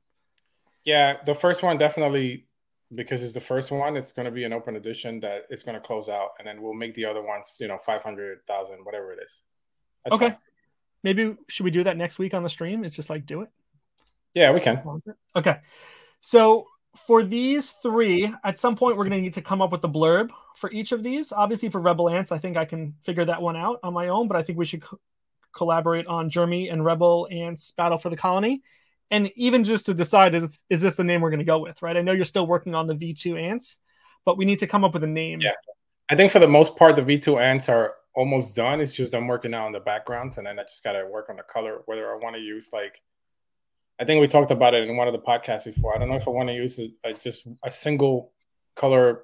Yeah, 0.83 1.17
the 1.25 1.33
first 1.33 1.63
one 1.63 1.77
definitely 1.77 2.45
because 2.93 3.23
it's 3.23 3.33
the 3.33 3.41
first 3.41 3.71
one. 3.71 3.97
It's 3.97 4.11
going 4.11 4.27
to 4.27 4.31
be 4.31 4.43
an 4.43 4.53
open 4.53 4.75
edition 4.75 5.19
that 5.21 5.47
it's 5.49 5.63
going 5.63 5.75
to 5.75 5.81
close 5.81 6.07
out, 6.07 6.29
and 6.37 6.47
then 6.47 6.61
we'll 6.61 6.75
make 6.75 6.93
the 6.93 7.05
other 7.05 7.23
ones, 7.23 7.57
you 7.59 7.67
know, 7.67 7.79
five 7.79 8.03
hundred 8.03 8.45
thousand, 8.45 8.85
whatever 8.85 9.11
it 9.11 9.19
is. 9.25 9.43
That's 10.03 10.13
okay. 10.13 10.29
Fine. 10.29 10.37
Maybe 11.03 11.35
should 11.47 11.63
we 11.63 11.71
do 11.71 11.83
that 11.83 11.97
next 11.97 12.19
week 12.19 12.33
on 12.35 12.43
the 12.43 12.49
stream? 12.49 12.83
It's 12.83 12.95
just 12.95 13.09
like 13.09 13.25
do 13.25 13.41
it. 13.41 13.49
Yeah, 14.35 14.51
we 14.51 14.59
can. 14.59 15.01
Okay. 15.35 15.57
So 16.21 16.67
for 17.07 17.23
these 17.23 17.69
three, 17.69 18.33
at 18.43 18.57
some 18.57 18.75
point 18.75 18.97
we're 18.97 19.03
going 19.03 19.17
to 19.17 19.21
need 19.21 19.33
to 19.33 19.41
come 19.41 19.61
up 19.61 19.71
with 19.71 19.81
the 19.81 19.89
blurb 19.89 20.29
for 20.55 20.71
each 20.71 20.91
of 20.91 21.03
these. 21.03 21.31
Obviously, 21.31 21.69
for 21.69 21.79
Rebel 21.81 22.09
Ants, 22.09 22.31
I 22.31 22.37
think 22.37 22.57
I 22.57 22.65
can 22.65 22.95
figure 23.03 23.25
that 23.25 23.41
one 23.41 23.55
out 23.55 23.79
on 23.83 23.93
my 23.93 24.07
own, 24.07 24.27
but 24.27 24.37
I 24.37 24.43
think 24.43 24.57
we 24.57 24.65
should 24.65 24.81
co- 24.81 24.99
collaborate 25.55 26.07
on 26.07 26.29
Jeremy 26.29 26.69
and 26.69 26.83
Rebel 26.83 27.27
Ants 27.31 27.71
Battle 27.71 27.97
for 27.97 28.09
the 28.09 28.17
Colony. 28.17 28.61
And 29.11 29.31
even 29.35 29.63
just 29.63 29.85
to 29.85 29.93
decide 29.93 30.33
is 30.33 30.63
is 30.69 30.81
this 30.81 30.95
the 30.95 31.03
name 31.03 31.21
we're 31.21 31.29
going 31.29 31.39
to 31.39 31.45
go 31.45 31.59
with, 31.59 31.81
right? 31.81 31.95
I 31.95 32.01
know 32.01 32.11
you're 32.11 32.25
still 32.25 32.47
working 32.47 32.73
on 32.73 32.87
the 32.87 32.95
V2 32.95 33.39
ants, 33.39 33.77
but 34.25 34.37
we 34.37 34.45
need 34.45 34.59
to 34.59 34.67
come 34.67 34.83
up 34.83 34.93
with 34.93 35.03
a 35.03 35.07
name. 35.07 35.41
Yeah. 35.41 35.51
I 36.09 36.15
think 36.15 36.31
for 36.31 36.39
the 36.39 36.47
most 36.47 36.75
part, 36.75 36.95
the 36.95 37.01
V2 37.01 37.39
ants 37.39 37.69
are 37.69 37.95
almost 38.15 38.55
done. 38.55 38.81
It's 38.81 38.93
just 38.93 39.13
I'm 39.13 39.27
working 39.27 39.53
out 39.53 39.65
on 39.65 39.71
the 39.71 39.79
backgrounds, 39.79 40.37
and 40.37 40.47
then 40.47 40.59
I 40.59 40.63
just 40.63 40.83
gotta 40.83 41.05
work 41.05 41.29
on 41.29 41.35
the 41.35 41.43
color. 41.43 41.81
Whether 41.85 42.11
I 42.11 42.17
want 42.17 42.35
to 42.35 42.41
use 42.41 42.71
like, 42.73 43.01
I 43.99 44.05
think 44.05 44.21
we 44.21 44.27
talked 44.27 44.51
about 44.51 44.73
it 44.73 44.87
in 44.87 44.97
one 44.97 45.07
of 45.07 45.13
the 45.13 45.19
podcasts 45.19 45.65
before. 45.65 45.95
I 45.95 45.99
don't 45.99 46.09
know 46.09 46.15
if 46.15 46.27
I 46.27 46.31
want 46.31 46.49
to 46.49 46.53
use 46.53 46.79
a, 46.79 46.91
a, 47.03 47.13
just 47.13 47.47
a 47.63 47.71
single 47.71 48.31
color 48.75 49.23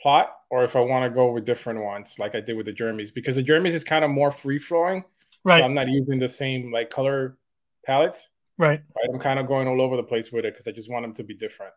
plot 0.00 0.34
or 0.50 0.64
if 0.64 0.76
I 0.76 0.80
want 0.80 1.04
to 1.04 1.14
go 1.14 1.30
with 1.30 1.44
different 1.44 1.82
ones, 1.82 2.16
like 2.18 2.34
I 2.34 2.40
did 2.40 2.56
with 2.56 2.66
the 2.66 2.72
Jeremy's, 2.72 3.10
because 3.10 3.36
the 3.36 3.42
Jeremy's 3.42 3.74
is 3.74 3.84
kind 3.84 4.04
of 4.04 4.10
more 4.10 4.30
free 4.30 4.58
flowing. 4.58 5.04
Right. 5.44 5.60
So 5.60 5.64
I'm 5.64 5.74
not 5.74 5.88
using 5.88 6.18
the 6.18 6.28
same 6.28 6.72
like 6.72 6.90
color 6.90 7.36
palettes. 7.84 8.28
Right. 8.58 8.80
Right. 8.96 9.08
I'm 9.12 9.20
kind 9.20 9.38
of 9.38 9.46
going 9.46 9.68
all 9.68 9.80
over 9.80 9.96
the 9.96 10.02
place 10.02 10.32
with 10.32 10.44
it 10.44 10.54
because 10.54 10.66
I 10.66 10.72
just 10.72 10.90
want 10.90 11.04
them 11.04 11.14
to 11.14 11.24
be 11.24 11.34
different. 11.34 11.72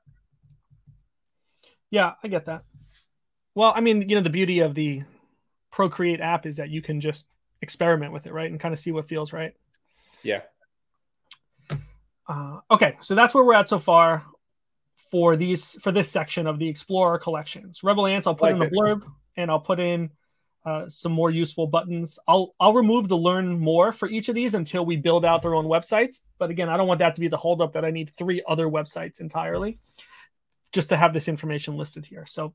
Yeah, 1.89 2.13
I 2.23 2.27
get 2.27 2.45
that. 2.45 2.63
Well, 3.53 3.73
I 3.75 3.81
mean, 3.81 4.09
you 4.09 4.15
know, 4.15 4.21
the 4.21 4.29
beauty 4.29 4.59
of 4.59 4.75
the 4.75 5.03
Procreate 5.71 6.21
app 6.21 6.45
is 6.45 6.57
that 6.57 6.69
you 6.69 6.81
can 6.81 6.99
just 7.01 7.27
experiment 7.61 8.11
with 8.11 8.27
it, 8.27 8.33
right, 8.33 8.49
and 8.49 8.59
kind 8.59 8.73
of 8.73 8.79
see 8.79 8.91
what 8.91 9.07
feels 9.07 9.33
right. 9.33 9.53
Yeah. 10.23 10.41
Uh, 12.27 12.59
okay, 12.71 12.97
so 13.01 13.15
that's 13.15 13.33
where 13.33 13.43
we're 13.43 13.53
at 13.53 13.69
so 13.69 13.79
far 13.79 14.25
for 15.11 15.35
these 15.35 15.73
for 15.81 15.91
this 15.91 16.09
section 16.09 16.47
of 16.47 16.59
the 16.59 16.67
Explorer 16.67 17.19
collections. 17.19 17.83
Rebel 17.83 18.07
Ants, 18.07 18.27
I'll 18.27 18.35
put 18.35 18.53
like 18.53 18.53
in 18.53 18.59
the 18.59 18.67
blurb, 18.67 19.03
and 19.37 19.51
I'll 19.51 19.59
put 19.59 19.79
in 19.79 20.09
uh, 20.65 20.89
some 20.89 21.11
more 21.11 21.29
useful 21.29 21.67
buttons. 21.67 22.17
I'll 22.27 22.55
I'll 22.59 22.73
remove 22.73 23.07
the 23.07 23.17
learn 23.17 23.59
more 23.59 23.91
for 23.91 24.09
each 24.09 24.29
of 24.29 24.35
these 24.35 24.55
until 24.55 24.85
we 24.85 24.95
build 24.95 25.25
out 25.25 25.41
their 25.41 25.55
own 25.55 25.65
websites. 25.65 26.21
But 26.39 26.49
again, 26.49 26.69
I 26.69 26.77
don't 26.77 26.87
want 26.87 26.99
that 26.99 27.15
to 27.15 27.21
be 27.21 27.27
the 27.27 27.37
holdup 27.37 27.73
that 27.73 27.85
I 27.85 27.91
need 27.91 28.11
three 28.17 28.43
other 28.47 28.67
websites 28.67 29.19
entirely, 29.19 29.79
just 30.71 30.89
to 30.89 30.97
have 30.97 31.13
this 31.13 31.27
information 31.27 31.77
listed 31.77 32.05
here. 32.05 32.25
So 32.25 32.53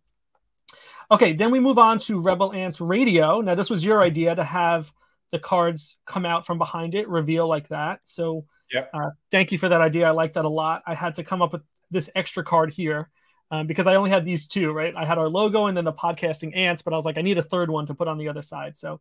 Okay, 1.12 1.32
then 1.32 1.50
we 1.50 1.58
move 1.58 1.78
on 1.78 1.98
to 2.00 2.20
Rebel 2.20 2.52
Ants 2.52 2.80
Radio. 2.80 3.40
Now, 3.40 3.56
this 3.56 3.68
was 3.68 3.84
your 3.84 4.00
idea 4.00 4.32
to 4.32 4.44
have 4.44 4.92
the 5.32 5.40
cards 5.40 5.98
come 6.06 6.24
out 6.24 6.46
from 6.46 6.56
behind 6.56 6.94
it, 6.94 7.08
reveal 7.08 7.48
like 7.48 7.68
that. 7.68 8.00
So, 8.04 8.44
yep. 8.72 8.90
uh, 8.92 9.10
thank 9.30 9.52
you 9.52 9.58
for 9.58 9.68
that 9.68 9.80
idea. 9.80 10.06
I 10.06 10.10
like 10.10 10.34
that 10.34 10.44
a 10.44 10.48
lot. 10.48 10.82
I 10.86 10.94
had 10.94 11.16
to 11.16 11.24
come 11.24 11.42
up 11.42 11.52
with 11.52 11.62
this 11.90 12.10
extra 12.14 12.44
card 12.44 12.72
here 12.72 13.10
um, 13.50 13.66
because 13.66 13.86
I 13.86 13.96
only 13.96 14.10
had 14.10 14.24
these 14.24 14.46
two, 14.46 14.72
right? 14.72 14.94
I 14.94 15.04
had 15.04 15.18
our 15.18 15.28
logo 15.28 15.66
and 15.66 15.76
then 15.76 15.84
the 15.84 15.92
podcasting 15.92 16.56
ants, 16.56 16.82
but 16.82 16.92
I 16.92 16.96
was 16.96 17.04
like, 17.04 17.18
I 17.18 17.22
need 17.22 17.38
a 17.38 17.42
third 17.42 17.70
one 17.70 17.86
to 17.86 17.94
put 17.94 18.08
on 18.08 18.18
the 18.18 18.28
other 18.28 18.42
side. 18.42 18.76
So 18.76 19.00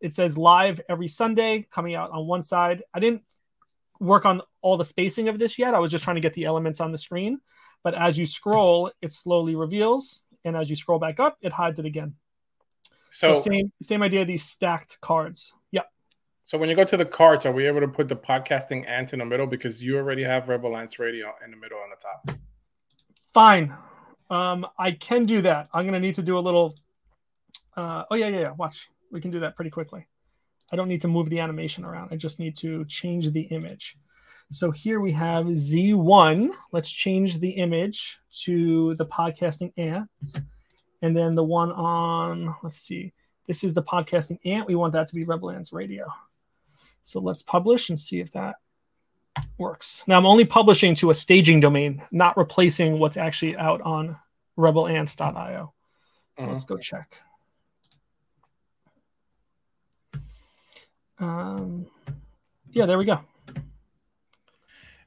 it 0.00 0.14
says 0.14 0.38
live 0.38 0.80
every 0.88 1.08
Sunday 1.08 1.66
coming 1.70 1.94
out 1.94 2.10
on 2.10 2.26
one 2.26 2.42
side. 2.42 2.82
I 2.94 3.00
didn't 3.00 3.22
work 3.98 4.24
on 4.24 4.42
all 4.62 4.76
the 4.76 4.84
spacing 4.84 5.28
of 5.28 5.38
this 5.38 5.58
yet. 5.58 5.74
I 5.74 5.78
was 5.78 5.90
just 5.90 6.04
trying 6.04 6.16
to 6.16 6.22
get 6.22 6.34
the 6.34 6.44
elements 6.44 6.80
on 6.80 6.92
the 6.92 6.98
screen. 6.98 7.40
But 7.82 7.94
as 7.94 8.16
you 8.16 8.26
scroll, 8.26 8.92
it 9.02 9.12
slowly 9.12 9.56
reveals 9.56 10.22
and 10.44 10.56
as 10.56 10.70
you 10.70 10.76
scroll 10.76 10.98
back 10.98 11.20
up, 11.20 11.38
it 11.40 11.52
hides 11.52 11.78
it 11.78 11.86
again. 11.86 12.14
So, 13.10 13.34
so 13.34 13.42
same 13.42 13.72
same 13.82 14.02
idea. 14.02 14.24
These 14.24 14.44
stacked 14.44 15.00
cards. 15.00 15.52
Yep. 15.72 15.90
So 16.50 16.58
when 16.58 16.68
you 16.68 16.74
go 16.74 16.82
to 16.82 16.96
the 16.96 17.04
cards, 17.04 17.46
are 17.46 17.52
we 17.52 17.68
able 17.68 17.78
to 17.78 17.86
put 17.86 18.08
the 18.08 18.16
podcasting 18.16 18.84
ants 18.88 19.12
in 19.12 19.20
the 19.20 19.24
middle 19.24 19.46
because 19.46 19.80
you 19.80 19.96
already 19.96 20.24
have 20.24 20.48
Rebel 20.48 20.76
Ants 20.76 20.98
Radio 20.98 21.32
in 21.44 21.52
the 21.52 21.56
middle 21.56 21.78
on 21.78 21.90
the 21.90 21.96
top? 21.96 22.40
Fine. 23.32 23.72
Um, 24.30 24.66
I 24.76 24.90
can 24.90 25.26
do 25.26 25.42
that. 25.42 25.68
I'm 25.72 25.84
gonna 25.84 26.00
need 26.00 26.16
to 26.16 26.22
do 26.22 26.36
a 26.36 26.40
little. 26.40 26.74
Uh, 27.76 28.02
oh 28.10 28.16
yeah, 28.16 28.26
yeah, 28.26 28.40
yeah. 28.40 28.50
Watch. 28.50 28.90
We 29.12 29.20
can 29.20 29.30
do 29.30 29.38
that 29.38 29.54
pretty 29.54 29.70
quickly. 29.70 30.08
I 30.72 30.76
don't 30.76 30.88
need 30.88 31.02
to 31.02 31.06
move 31.06 31.30
the 31.30 31.38
animation 31.38 31.84
around. 31.84 32.08
I 32.10 32.16
just 32.16 32.40
need 32.40 32.56
to 32.56 32.84
change 32.86 33.30
the 33.30 33.42
image. 33.42 33.96
So 34.50 34.72
here 34.72 34.98
we 34.98 35.12
have 35.12 35.46
Z1. 35.46 36.50
Let's 36.72 36.90
change 36.90 37.38
the 37.38 37.50
image 37.50 38.18
to 38.42 38.96
the 38.96 39.06
podcasting 39.06 39.72
ants. 39.76 40.34
And 41.00 41.16
then 41.16 41.36
the 41.36 41.44
one 41.44 41.70
on, 41.70 42.56
let's 42.64 42.78
see, 42.78 43.12
this 43.46 43.62
is 43.62 43.72
the 43.72 43.84
podcasting 43.84 44.40
ant. 44.44 44.66
We 44.66 44.74
want 44.74 44.94
that 44.94 45.06
to 45.06 45.14
be 45.14 45.22
Rebel 45.22 45.52
Ants 45.52 45.72
Radio. 45.72 46.08
So 47.02 47.20
let's 47.20 47.42
publish 47.42 47.88
and 47.88 47.98
see 47.98 48.20
if 48.20 48.32
that 48.32 48.56
works. 49.58 50.02
Now 50.06 50.18
I'm 50.18 50.26
only 50.26 50.44
publishing 50.44 50.94
to 50.96 51.10
a 51.10 51.14
staging 51.14 51.60
domain, 51.60 52.02
not 52.10 52.36
replacing 52.36 52.98
what's 52.98 53.16
actually 53.16 53.56
out 53.56 53.80
on 53.82 54.16
rebelants.io. 54.56 55.72
So 56.38 56.46
let's 56.46 56.64
go 56.64 56.76
check. 56.76 57.16
Um, 61.18 61.86
yeah, 62.70 62.86
there 62.86 62.98
we 62.98 63.04
go. 63.04 63.20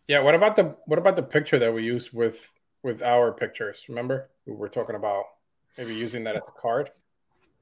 Yeah. 0.08 0.20
What 0.20 0.36
about 0.36 0.56
the 0.56 0.76
what 0.86 1.00
about 1.00 1.16
the 1.16 1.24
picture 1.24 1.58
that 1.60 1.74
we 1.74 1.84
used 1.84 2.14
with 2.14 2.52
with 2.84 3.02
our 3.02 3.32
pictures? 3.32 3.86
Remember 3.90 4.30
we 4.46 4.54
were 4.54 4.70
talking 4.70 4.96
about 4.96 5.24
maybe 5.78 5.96
using 5.96 6.24
that 6.26 6.36
as 6.36 6.44
a 6.48 6.62
card? 6.62 6.92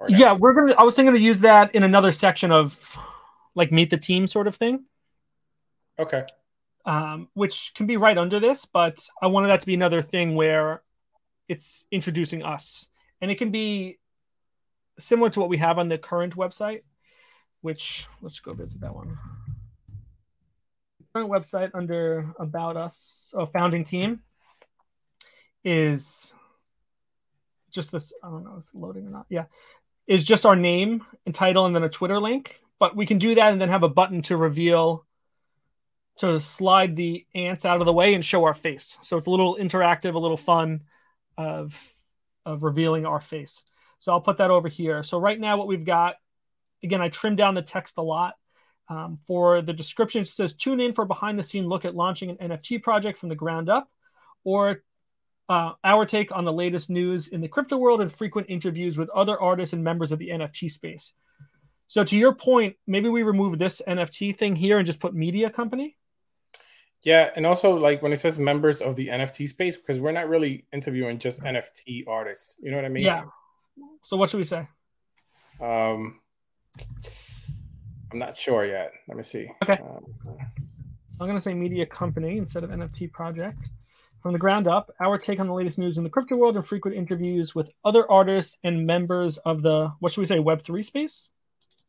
Yeah, 0.10 0.34
we're 0.34 0.54
gonna. 0.54 0.74
I 0.74 0.84
was 0.84 0.96
thinking 0.96 1.14
to 1.14 1.20
use 1.20 1.40
that 1.42 1.76
in 1.76 1.84
another 1.84 2.12
section 2.12 2.52
of 2.52 2.98
like 3.56 3.72
meet 3.72 3.90
the 3.90 3.98
team 3.98 4.28
sort 4.28 4.48
of 4.48 4.56
thing, 4.56 4.86
Okay. 6.00 6.26
um, 6.86 7.30
which 7.34 7.74
can 7.76 7.86
be 7.88 7.98
right 7.98 8.18
under 8.18 8.40
this. 8.40 8.66
But 8.66 9.00
I 9.22 9.28
wanted 9.28 9.48
that 9.48 9.62
to 9.62 9.68
be 9.68 9.74
another 9.74 10.02
thing 10.02 10.36
where 10.36 10.82
it's 11.48 11.86
introducing 11.92 12.44
us, 12.44 12.88
and 13.20 13.30
it 13.30 13.36
can 13.36 13.52
be 13.52 14.00
similar 15.00 15.30
to 15.32 15.40
what 15.40 15.50
we 15.50 15.58
have 15.58 15.80
on 15.80 15.90
the 15.90 15.98
current 15.98 16.36
website. 16.36 16.82
Which 17.62 18.08
let's 18.22 18.40
go 18.40 18.54
visit 18.54 18.82
that 18.82 18.96
one. 18.96 19.18
Current 21.14 21.30
website 21.30 21.72
under 21.74 22.34
about 22.40 22.78
us, 22.78 23.34
oh, 23.36 23.46
founding 23.46 23.84
team 23.84 24.24
is 25.64 26.34
just 27.70 27.92
this. 27.92 28.14
I 28.24 28.30
don't 28.30 28.46
know, 28.46 28.58
is 28.58 28.72
it 28.74 28.80
loading 28.80 29.06
or 29.06 29.10
not? 29.10 29.26
Yeah, 29.30 29.46
is 30.08 30.24
just 30.24 30.46
our 30.46 30.56
name 30.56 31.06
and 31.26 31.36
title 31.36 31.66
and 31.66 31.76
then 31.76 31.84
a 31.84 31.90
Twitter 31.90 32.20
link. 32.20 32.56
But 32.82 32.96
we 32.96 33.06
can 33.06 33.20
do 33.20 33.36
that 33.36 33.52
and 33.52 33.62
then 33.62 33.70
have 33.70 33.84
a 33.84 33.90
button 33.90 34.24
to 34.24 34.36
reveal 34.36 35.06
to 36.18 36.42
slide 36.42 36.96
the 36.96 37.28
ants 37.36 37.64
out 37.64 37.80
of 37.80 37.86
the 37.86 37.94
way 37.94 38.16
and 38.16 38.26
show 38.26 38.46
our 38.46 38.56
face. 38.56 38.98
So 39.04 39.18
it's 39.18 39.28
a 39.28 39.30
little 39.30 39.56
interactive, 39.56 40.16
a 40.16 40.20
little 40.20 40.36
fun 40.36 40.82
of 41.38 41.80
of 42.44 42.64
revealing 42.64 43.06
our 43.06 43.22
face. 43.22 43.64
So 44.00 44.12
I'll 44.12 44.20
put 44.20 44.40
that 44.40 44.50
over 44.50 44.68
here. 44.68 45.04
So 45.04 45.20
right 45.20 45.40
now 45.40 45.58
what 45.58 45.68
we've 45.68 45.86
got 45.86 46.16
again 46.82 47.02
I 47.02 47.10
trimmed 47.10 47.38
down 47.38 47.54
the 47.54 47.62
text 47.62 48.00
a 48.00 48.02
lot. 48.02 48.34
Um, 48.90 49.20
for 49.28 49.62
the 49.62 49.74
description, 49.74 50.24
it 50.24 50.28
says 50.28 50.56
tune 50.56 50.80
in 50.80 50.94
for 50.94 51.06
behind 51.06 51.38
the 51.38 51.44
scene 51.44 51.68
look 51.68 51.86
at 51.86 51.96
launching 51.96 52.32
an 52.32 52.50
NFT 52.50 52.82
project 52.82 53.20
from 53.20 53.30
the 53.30 53.36
ground 53.36 53.70
up, 53.70 53.92
or 54.44 54.82
uh, 55.50 55.74
our 55.84 56.08
take 56.08 56.36
on 56.36 56.46
the 56.46 56.52
latest 56.52 56.90
news 56.90 57.28
in 57.28 57.42
the 57.42 57.48
crypto 57.48 57.78
world 57.78 58.02
and 58.02 58.12
frequent 58.12 58.50
interviews 58.50 58.98
with 58.98 59.10
other 59.12 59.40
artists 59.40 59.74
and 59.74 59.84
members 59.84 60.12
of 60.12 60.18
the 60.18 60.30
NFT 60.30 60.72
space. 60.72 61.14
So, 61.92 62.06
to 62.06 62.16
your 62.16 62.34
point, 62.34 62.78
maybe 62.88 63.10
we 63.10 63.22
remove 63.22 63.60
this 63.60 63.82
NFT 63.86 64.38
thing 64.38 64.56
here 64.56 64.78
and 64.78 64.86
just 64.86 65.02
put 65.02 65.14
media 65.14 65.50
company. 65.50 65.98
Yeah, 67.04 67.32
and 67.36 67.46
also 67.46 67.76
like 67.76 68.02
when 68.02 68.14
it 68.14 68.22
says 68.22 68.40
members 68.40 68.82
of 68.82 68.96
the 68.96 69.10
NFT 69.10 69.50
space, 69.50 69.76
because 69.76 70.00
we're 70.00 70.14
not 70.14 70.30
really 70.30 70.64
interviewing 70.72 71.20
just 71.20 71.42
NFT 71.42 72.08
artists. 72.08 72.56
You 72.62 72.72
know 72.72 72.78
what 72.78 72.86
I 72.86 72.88
mean? 72.88 73.04
Yeah. 73.04 73.26
So, 74.06 74.16
what 74.16 74.30
should 74.30 74.38
we 74.38 74.46
say? 74.46 74.70
Um, 75.60 76.22
I'm 78.14 78.20
not 78.20 78.38
sure 78.38 78.66
yet. 78.66 78.94
Let 79.10 79.18
me 79.18 79.24
see. 79.24 79.52
Okay. 79.62 79.78
Um, 79.84 80.06
I'm 81.20 81.28
going 81.28 81.36
to 81.36 81.42
say 81.42 81.54
media 81.54 81.86
company 81.86 82.38
instead 82.38 82.64
of 82.64 82.70
NFT 82.70 83.12
project. 83.12 83.70
From 84.24 84.32
the 84.32 84.40
ground 84.40 84.66
up, 84.66 84.96
our 85.02 85.18
take 85.18 85.42
on 85.42 85.48
the 85.48 85.54
latest 85.54 85.78
news 85.78 85.98
in 85.98 86.06
the 86.06 86.10
crypto 86.10 86.38
world 86.38 86.56
and 86.56 86.66
frequent 86.66 86.96
interviews 86.96 87.54
with 87.54 87.70
other 87.84 88.10
artists 88.10 88.58
and 88.64 88.88
members 88.88 89.40
of 89.40 89.62
the, 89.62 89.92
what 90.00 90.14
should 90.14 90.22
we 90.22 90.26
say, 90.26 90.38
Web3 90.38 90.86
space? 90.86 91.28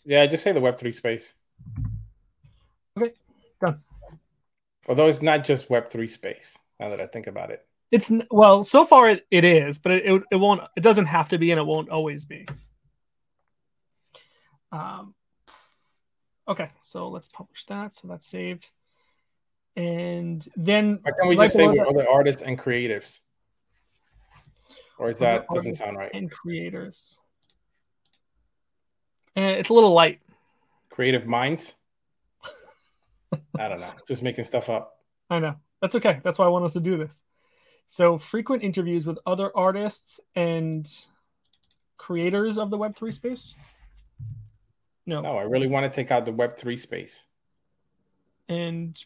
Yeah, 0.04 0.26
just 0.26 0.42
say 0.42 0.52
the 0.52 0.60
Web 0.60 0.78
three 0.78 0.92
space. 0.92 1.34
Okay, 2.98 3.12
done. 3.60 3.80
Although 4.88 5.06
it's 5.06 5.22
not 5.22 5.44
just 5.44 5.70
Web 5.70 5.90
three 5.90 6.08
space. 6.08 6.58
Now 6.80 6.90
that 6.90 7.00
I 7.00 7.06
think 7.06 7.26
about 7.26 7.50
it. 7.50 7.66
It's 7.90 8.10
well, 8.30 8.62
so 8.62 8.84
far 8.84 9.08
it, 9.10 9.26
it 9.30 9.44
is, 9.44 9.78
but 9.78 9.92
it, 9.92 10.06
it, 10.06 10.22
it 10.32 10.36
won't, 10.36 10.62
it 10.76 10.80
doesn't 10.80 11.06
have 11.06 11.28
to 11.28 11.38
be 11.38 11.50
and 11.50 11.60
it 11.60 11.64
won't 11.64 11.90
always 11.90 12.24
be. 12.24 12.46
Um, 14.72 15.14
okay, 16.48 16.70
so 16.80 17.08
let's 17.08 17.28
publish 17.28 17.66
that. 17.66 17.92
So 17.92 18.08
that's 18.08 18.26
saved. 18.26 18.70
And 19.76 20.46
then 20.56 21.00
Why 21.02 21.10
can't 21.12 21.28
we 21.28 21.36
right 21.36 21.44
just 21.44 21.56
say 21.56 21.68
with 21.68 21.86
other 21.86 22.08
artists 22.08 22.42
and 22.42 22.58
creatives? 22.58 23.20
Or 24.98 25.10
is 25.10 25.18
that 25.18 25.46
doesn't 25.52 25.76
sound 25.76 25.98
right? 25.98 26.10
and 26.14 26.30
creators. 26.30 27.20
And 29.36 29.56
it's 29.56 29.70
a 29.70 29.74
little 29.74 29.92
light. 29.92 30.20
Creative 30.90 31.26
minds? 31.26 31.76
I 33.58 33.68
don't 33.68 33.80
know. 33.80 33.92
Just 34.06 34.22
making 34.22 34.44
stuff 34.44 34.68
up. 34.68 34.98
I 35.30 35.38
know. 35.38 35.56
That's 35.80 35.94
okay. 35.94 36.20
That's 36.22 36.38
why 36.38 36.46
I 36.46 36.48
want 36.48 36.64
us 36.64 36.74
to 36.74 36.80
do 36.80 36.96
this. 36.96 37.22
So, 37.86 38.18
frequent 38.18 38.62
interviews 38.62 39.06
with 39.06 39.18
other 39.26 39.50
artists 39.56 40.20
and 40.34 40.88
creators 41.96 42.58
of 42.58 42.70
the 42.70 42.78
Web3 42.78 43.12
space? 43.12 43.54
No. 45.06 45.20
No, 45.20 45.36
I 45.36 45.42
really 45.42 45.66
want 45.66 45.90
to 45.90 45.94
take 45.94 46.10
out 46.10 46.24
the 46.24 46.32
Web 46.32 46.56
three 46.56 46.76
space. 46.76 47.24
And 48.48 49.02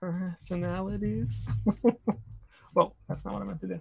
personalities. 0.00 1.48
well, 2.74 2.94
that's 3.08 3.24
not 3.24 3.34
what 3.34 3.42
I 3.42 3.46
meant 3.46 3.60
to 3.60 3.66
do. 3.68 3.80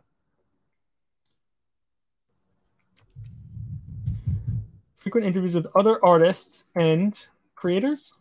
Frequent 5.06 5.28
interviews 5.28 5.54
with 5.54 5.68
other 5.76 6.04
artists 6.04 6.65
and 6.74 7.28
creators? 7.54 8.12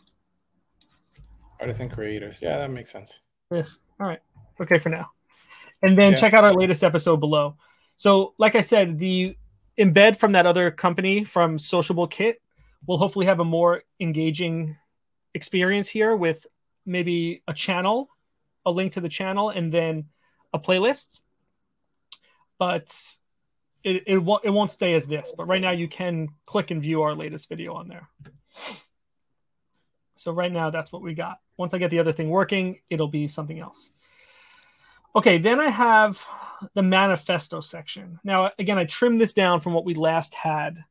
Artists 1.59 1.81
and 1.81 1.90
creators. 1.90 2.40
Yeah, 2.42 2.59
that 2.59 2.70
makes 2.70 2.92
sense. 2.92 3.23
All 3.51 3.64
right. 3.99 4.20
It's 4.51 4.61
okay 4.61 4.77
for 4.77 4.90
now. 4.90 5.09
And 5.83 5.97
then 5.97 6.12
Yeah. 6.12 6.18
check 6.18 6.35
out 6.35 6.44
our 6.44 6.53
latest 6.53 6.85
episode 6.85 7.20
below. 7.20 7.57
So, 7.97 8.35
like 8.37 8.55
I 8.55 8.61
said, 8.61 8.99
the 8.99 9.35
embed 9.79 10.18
from 10.18 10.33
that 10.33 10.44
other 10.44 10.70
company 10.70 11.25
from 11.25 11.59
Sociable 11.59 12.07
Kit 12.07 12.42
will 12.87 12.99
hopefully 12.99 13.25
have 13.25 13.40
a 13.40 13.44
more 13.44 13.85
engaging 13.99 14.77
experience 15.33 15.88
here 15.88 16.14
with 16.14 16.47
maybe 16.85 17.42
a 17.49 17.55
channel, 17.55 18.11
a 18.66 18.70
link 18.70 18.92
to 18.92 19.01
the 19.01 19.09
channel, 19.09 19.49
and 19.49 19.73
then 19.73 20.11
a 20.53 20.59
playlist. 20.59 21.23
But 22.59 23.16
it, 23.85 24.03
it, 24.07 24.18
won't, 24.18 24.44
it 24.44 24.51
won't 24.51 24.70
stay 24.70 24.94
as 24.94 25.07
this. 25.07 25.33
But 25.37 25.47
right 25.47 25.61
now, 25.61 25.70
you 25.70 25.87
can 25.88 26.29
click 26.47 26.70
and 26.70 26.83
view 26.83 27.03
our 27.03 27.14
latest 27.14 27.49
video 27.49 27.75
on 27.75 27.88
there. 27.88 28.09
So, 30.16 30.33
right 30.33 30.51
now, 30.51 30.70
that's 30.70 30.90
what 30.90 31.03
we 31.03 31.14
got. 31.14 31.38
Once 31.57 31.75
I 31.75 31.79
get 31.79 31.90
the 31.90 31.99
other 31.99 32.12
thing 32.12 32.31
working, 32.31 32.81
it'll 32.90 33.09
be 33.09 33.29
something 33.29 33.59
else. 33.59 33.90
Okay, 35.14 35.38
then 35.38 35.61
I 35.61 35.68
have 35.68 36.25
the 36.75 36.83
manifesto 36.83 37.61
section. 37.61 38.18
Now, 38.25 38.51
again, 38.59 38.79
I 38.79 38.85
trimmed 38.85 39.20
this 39.20 39.33
down 39.33 39.61
from 39.61 39.73
what 39.73 39.85
we 39.85 39.94
last 39.94 40.35
had. 40.35 40.83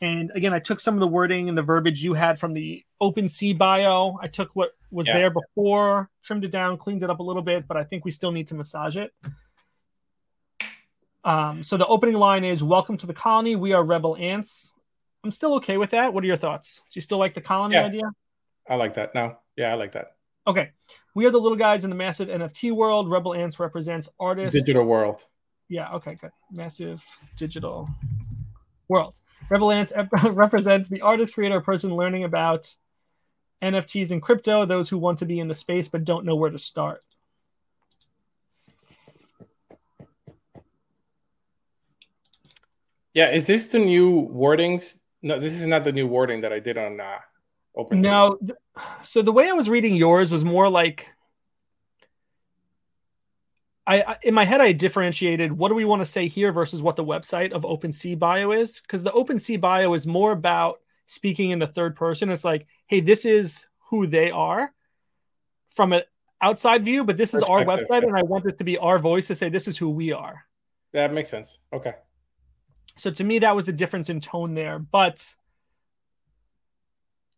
And 0.00 0.30
again, 0.34 0.52
I 0.52 0.60
took 0.60 0.80
some 0.80 0.94
of 0.94 1.00
the 1.00 1.06
wording 1.08 1.48
and 1.48 1.58
the 1.58 1.62
verbiage 1.62 2.02
you 2.02 2.14
had 2.14 2.38
from 2.38 2.52
the 2.52 2.84
OpenSea 3.02 3.56
bio. 3.58 4.18
I 4.22 4.28
took 4.28 4.50
what 4.54 4.70
was 4.90 5.06
Yeah. 5.06 5.14
there 5.14 5.30
before, 5.30 6.08
trimmed 6.22 6.44
it 6.44 6.50
down, 6.50 6.78
cleaned 6.78 7.02
it 7.02 7.10
up 7.10 7.18
a 7.20 7.22
little 7.22 7.42
bit, 7.42 7.68
but 7.68 7.76
I 7.76 7.84
think 7.84 8.04
we 8.04 8.10
still 8.10 8.32
need 8.32 8.48
to 8.48 8.54
massage 8.54 8.96
it. 8.96 9.12
Um, 11.28 11.62
so 11.62 11.76
the 11.76 11.86
opening 11.86 12.14
line 12.14 12.42
is 12.42 12.64
Welcome 12.64 12.96
to 12.96 13.06
the 13.06 13.12
colony. 13.12 13.54
We 13.54 13.74
are 13.74 13.84
rebel 13.84 14.16
ants. 14.16 14.72
I'm 15.22 15.30
still 15.30 15.54
okay 15.56 15.76
with 15.76 15.90
that. 15.90 16.14
What 16.14 16.24
are 16.24 16.26
your 16.26 16.38
thoughts? 16.38 16.76
Do 16.78 16.92
you 16.94 17.02
still 17.02 17.18
like 17.18 17.34
the 17.34 17.42
colony 17.42 17.74
Yeah. 17.74 17.84
idea? 17.84 18.04
I 18.66 18.76
like 18.76 18.94
that. 18.94 19.14
No, 19.14 19.36
yeah, 19.54 19.70
I 19.70 19.74
like 19.74 19.92
that. 19.92 20.12
Okay. 20.46 20.70
We 21.14 21.26
are 21.26 21.30
the 21.30 21.38
little 21.38 21.58
guys 21.58 21.84
in 21.84 21.90
the 21.90 21.96
massive 21.96 22.28
NFT 22.28 22.72
world. 22.72 23.10
Rebel 23.10 23.34
Ants 23.34 23.60
represents 23.60 24.08
artists. 24.18 24.58
Digital 24.58 24.86
world. 24.86 25.26
Yeah, 25.68 25.92
okay, 25.96 26.14
good. 26.14 26.30
Massive 26.50 27.04
digital 27.36 27.86
world. 28.88 29.20
Rebel 29.50 29.70
Ants 29.70 29.92
represents 30.22 30.88
the 30.88 31.02
artist, 31.02 31.34
creator, 31.34 31.60
person 31.60 31.94
learning 31.94 32.24
about 32.24 32.74
NFTs 33.62 34.12
and 34.12 34.22
crypto, 34.22 34.64
those 34.64 34.88
who 34.88 34.96
want 34.96 35.18
to 35.18 35.26
be 35.26 35.40
in 35.40 35.48
the 35.48 35.54
space 35.54 35.90
but 35.90 36.06
don't 36.06 36.24
know 36.24 36.36
where 36.36 36.50
to 36.50 36.58
start. 36.58 37.04
Yeah, 43.18 43.30
is 43.30 43.48
this 43.48 43.64
the 43.64 43.80
new 43.80 44.28
wordings? 44.28 44.96
No, 45.22 45.40
this 45.40 45.54
is 45.54 45.66
not 45.66 45.82
the 45.82 45.90
new 45.90 46.06
wording 46.06 46.42
that 46.42 46.52
I 46.52 46.60
did 46.60 46.78
on 46.78 47.00
uh, 47.00 47.18
OpenSea. 47.76 48.00
No, 48.00 48.38
th- 48.40 48.52
so 49.02 49.22
the 49.22 49.32
way 49.32 49.48
I 49.48 49.54
was 49.54 49.68
reading 49.68 49.96
yours 49.96 50.30
was 50.30 50.44
more 50.44 50.70
like 50.70 51.12
I, 53.88 54.02
I 54.02 54.16
in 54.22 54.34
my 54.34 54.44
head 54.44 54.60
I 54.60 54.70
differentiated 54.70 55.50
what 55.50 55.70
do 55.70 55.74
we 55.74 55.84
want 55.84 56.00
to 56.00 56.06
say 56.06 56.28
here 56.28 56.52
versus 56.52 56.80
what 56.80 56.94
the 56.94 57.04
website 57.04 57.50
of 57.50 57.62
OpenSea 57.62 58.16
bio 58.16 58.52
is 58.52 58.80
because 58.80 59.02
the 59.02 59.10
OpenSea 59.10 59.60
bio 59.60 59.94
is 59.94 60.06
more 60.06 60.30
about 60.30 60.78
speaking 61.06 61.50
in 61.50 61.58
the 61.58 61.66
third 61.66 61.96
person. 61.96 62.30
It's 62.30 62.44
like, 62.44 62.68
hey, 62.86 63.00
this 63.00 63.24
is 63.24 63.66
who 63.90 64.06
they 64.06 64.30
are 64.30 64.72
from 65.70 65.92
an 65.92 66.02
outside 66.40 66.84
view, 66.84 67.02
but 67.02 67.16
this 67.16 67.34
is 67.34 67.42
our 67.42 67.64
website, 67.64 68.02
yeah. 68.02 68.10
and 68.10 68.16
I 68.16 68.22
want 68.22 68.44
this 68.44 68.54
to 68.54 68.64
be 68.64 68.78
our 68.78 69.00
voice 69.00 69.26
to 69.26 69.34
say 69.34 69.48
this 69.48 69.66
is 69.66 69.76
who 69.76 69.90
we 69.90 70.12
are. 70.12 70.44
That 70.92 71.12
makes 71.12 71.30
sense. 71.30 71.58
Okay. 71.72 71.94
So 72.98 73.10
to 73.10 73.24
me, 73.24 73.38
that 73.40 73.54
was 73.54 73.66
the 73.66 73.72
difference 73.72 74.10
in 74.10 74.20
tone 74.20 74.54
there. 74.54 74.78
But 74.78 75.34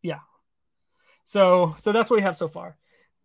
yeah, 0.02 0.20
so 1.24 1.74
so 1.78 1.92
that's 1.92 2.10
what 2.10 2.16
we 2.16 2.22
have 2.22 2.36
so 2.36 2.48
far. 2.48 2.76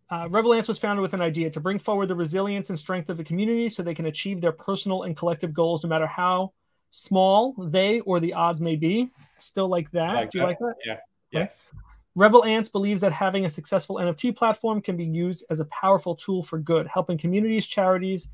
Uh, 0.09 0.27
Rebel 0.29 0.53
Ants 0.53 0.67
was 0.67 0.77
founded 0.77 1.01
with 1.01 1.13
an 1.13 1.21
idea 1.21 1.49
to 1.49 1.59
bring 1.59 1.79
forward 1.79 2.07
the 2.07 2.15
resilience 2.15 2.69
and 2.69 2.77
strength 2.77 3.09
of 3.09 3.17
the 3.17 3.23
community 3.23 3.69
so 3.69 3.81
they 3.81 3.95
can 3.95 4.05
achieve 4.05 4.39
their 4.39 4.51
personal 4.51 5.03
and 5.03 5.17
collective 5.17 5.53
goals, 5.53 5.83
no 5.83 5.89
matter 5.89 6.05
how 6.05 6.53
small 6.91 7.53
they 7.53 8.01
or 8.01 8.19
the 8.19 8.33
odds 8.33 8.61
may 8.61 8.75
be. 8.75 9.09
Still 9.39 9.67
like 9.67 9.89
that? 9.91 10.13
Like 10.13 10.31
Do 10.31 10.39
you 10.39 10.41
that. 10.43 10.47
like 10.47 10.59
that? 10.59 10.75
Yeah. 10.85 10.97
Yes. 11.31 11.67
Rebel 12.13 12.45
Ants 12.45 12.69
believes 12.69 13.01
that 13.01 13.11
having 13.11 13.45
a 13.45 13.49
successful 13.49 13.97
NFT 13.97 14.35
platform 14.35 14.81
can 14.81 14.95
be 14.95 15.03
used 15.03 15.43
as 15.49 15.59
a 15.59 15.65
powerful 15.65 16.15
tool 16.15 16.43
for 16.43 16.59
good, 16.59 16.87
helping 16.87 17.17
communities, 17.17 17.65
charities, 17.65 18.29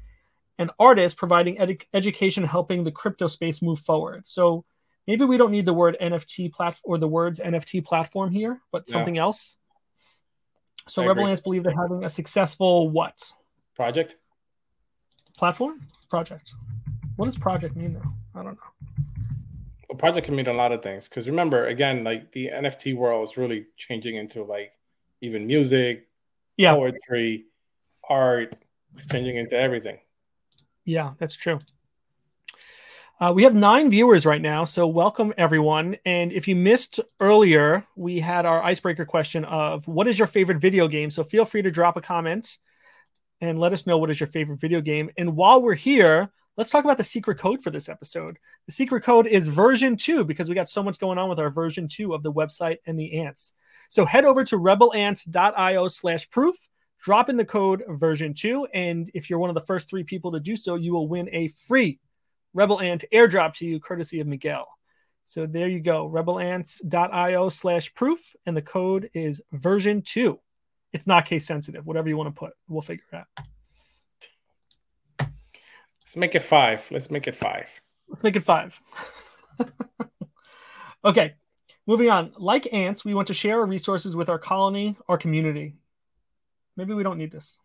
and 0.57 0.71
artists 0.79 1.17
providing 1.17 1.59
ed- 1.59 1.83
education 1.93 2.43
helping 2.43 2.83
the 2.83 2.91
crypto 2.91 3.27
space 3.27 3.61
move 3.61 3.79
forward. 3.79 4.27
So 4.27 4.65
maybe 5.07 5.25
we 5.25 5.37
don't 5.37 5.51
need 5.51 5.65
the 5.65 5.73
word 5.73 5.97
NFT 6.01 6.51
platform 6.53 6.81
or 6.93 6.97
the 6.97 7.07
words 7.07 7.39
NFT 7.39 7.83
platform 7.83 8.31
here, 8.31 8.61
but 8.71 8.87
No. 8.87 8.91
something 8.93 9.17
else. 9.17 9.57
So 10.87 11.03
I 11.03 11.07
Rebel 11.07 11.23
agree. 11.23 11.31
Ants 11.31 11.41
believe 11.41 11.63
they're 11.63 11.75
having 11.75 12.03
a 12.03 12.09
successful 12.09 12.89
what? 12.89 13.33
Project. 13.75 14.17
Platform? 15.37 15.87
Project. 16.09 16.53
What 17.15 17.25
does 17.25 17.37
project 17.37 17.75
mean 17.75 17.93
though? 17.93 18.39
I 18.39 18.43
don't 18.43 18.55
know. 18.55 18.87
Well, 19.89 19.97
project 19.97 20.25
can 20.25 20.35
mean 20.35 20.47
a 20.47 20.53
lot 20.53 20.71
of 20.71 20.81
things 20.81 21.07
because 21.09 21.27
remember, 21.27 21.67
again, 21.67 22.03
like 22.03 22.31
the 22.31 22.49
NFT 22.49 22.95
world 22.95 23.27
is 23.29 23.37
really 23.37 23.65
changing 23.77 24.15
into 24.15 24.43
like 24.43 24.73
even 25.21 25.45
music, 25.45 26.07
Yeah. 26.57 26.73
poetry, 26.73 27.45
art. 28.07 28.55
It's 28.91 29.05
changing 29.05 29.35
into 29.37 29.55
everything. 29.57 29.99
Yeah, 30.85 31.13
that's 31.19 31.35
true. 31.35 31.59
Uh, 33.19 33.31
we 33.31 33.43
have 33.43 33.53
nine 33.53 33.87
viewers 33.91 34.25
right 34.25 34.41
now, 34.41 34.65
so 34.65 34.87
welcome 34.87 35.31
everyone. 35.37 35.95
And 36.05 36.31
if 36.31 36.47
you 36.47 36.55
missed 36.55 36.99
earlier, 37.19 37.85
we 37.95 38.19
had 38.19 38.47
our 38.47 38.63
icebreaker 38.63 39.05
question 39.05 39.45
of 39.45 39.87
what 39.87 40.07
is 40.07 40.17
your 40.17 40.27
favorite 40.27 40.57
video 40.57 40.87
game? 40.87 41.11
So 41.11 41.23
feel 41.23 41.45
free 41.45 41.61
to 41.61 41.69
drop 41.69 41.97
a 41.97 42.01
comment 42.01 42.57
and 43.39 43.59
let 43.59 43.73
us 43.73 43.85
know 43.85 43.99
what 43.99 44.09
is 44.09 44.19
your 44.19 44.25
favorite 44.25 44.59
video 44.59 44.81
game. 44.81 45.11
And 45.19 45.35
while 45.35 45.61
we're 45.61 45.75
here, 45.75 46.31
let's 46.57 46.71
talk 46.71 46.83
about 46.83 46.97
the 46.97 47.03
secret 47.03 47.37
code 47.37 47.61
for 47.61 47.69
this 47.69 47.89
episode. 47.89 48.39
The 48.65 48.71
secret 48.71 49.03
code 49.03 49.27
is 49.27 49.47
version 49.47 49.97
two 49.97 50.23
because 50.23 50.49
we 50.49 50.55
got 50.55 50.69
so 50.69 50.81
much 50.81 50.97
going 50.97 51.19
on 51.19 51.29
with 51.29 51.39
our 51.39 51.51
version 51.51 51.87
two 51.87 52.15
of 52.15 52.23
the 52.23 52.33
website 52.33 52.77
and 52.87 52.97
the 52.97 53.21
ants. 53.21 53.53
So 53.89 54.03
head 54.03 54.25
over 54.25 54.43
to 54.45 54.57
rebelants.io 54.57 55.87
slash 55.89 56.27
proof 56.31 56.55
drop 57.01 57.29
in 57.29 57.37
the 57.37 57.45
code 57.45 57.83
version 57.89 58.33
2 58.33 58.67
and 58.73 59.09
if 59.13 59.29
you're 59.29 59.39
one 59.39 59.49
of 59.49 59.55
the 59.55 59.61
first 59.61 59.89
three 59.89 60.03
people 60.03 60.31
to 60.31 60.39
do 60.39 60.55
so 60.55 60.75
you 60.75 60.93
will 60.93 61.07
win 61.07 61.27
a 61.31 61.47
free 61.49 61.99
rebel 62.53 62.79
ant 62.79 63.03
airdrop 63.11 63.53
to 63.53 63.65
you 63.65 63.79
courtesy 63.79 64.19
of 64.19 64.27
miguel. 64.27 64.67
So 65.25 65.45
there 65.45 65.67
you 65.67 65.79
go 65.79 66.07
rebelants.io 66.07 67.49
slash 67.49 67.93
proof 67.93 68.35
and 68.45 68.55
the 68.55 68.61
code 68.61 69.09
is 69.13 69.41
version 69.51 70.01
2 70.01 70.39
it's 70.93 71.07
not 71.07 71.25
case 71.25 71.45
sensitive 71.45 71.85
whatever 71.85 72.07
you 72.07 72.17
want 72.17 72.33
to 72.33 72.39
put 72.39 72.53
we'll 72.67 72.81
figure 72.81 73.05
it 73.11 73.15
out. 73.15 73.27
Let's 76.01 76.17
make 76.17 76.35
it 76.35 76.41
five. 76.41 76.87
Let's 76.91 77.09
make 77.09 77.27
it 77.27 77.35
five. 77.35 77.81
let's 78.09 78.23
make 78.23 78.35
it 78.35 78.43
five. 78.43 78.79
Okay 81.03 81.33
moving 81.87 82.11
on. 82.11 82.31
Like 82.37 82.71
ants 82.71 83.03
we 83.03 83.15
want 83.15 83.27
to 83.29 83.33
share 83.33 83.59
our 83.59 83.65
resources 83.65 84.15
with 84.15 84.29
our 84.29 84.37
colony 84.37 84.95
our 85.09 85.17
community 85.17 85.80
maybe 86.77 86.93
we 86.93 87.03
don't 87.03 87.17
need 87.17 87.31
this 87.31 87.59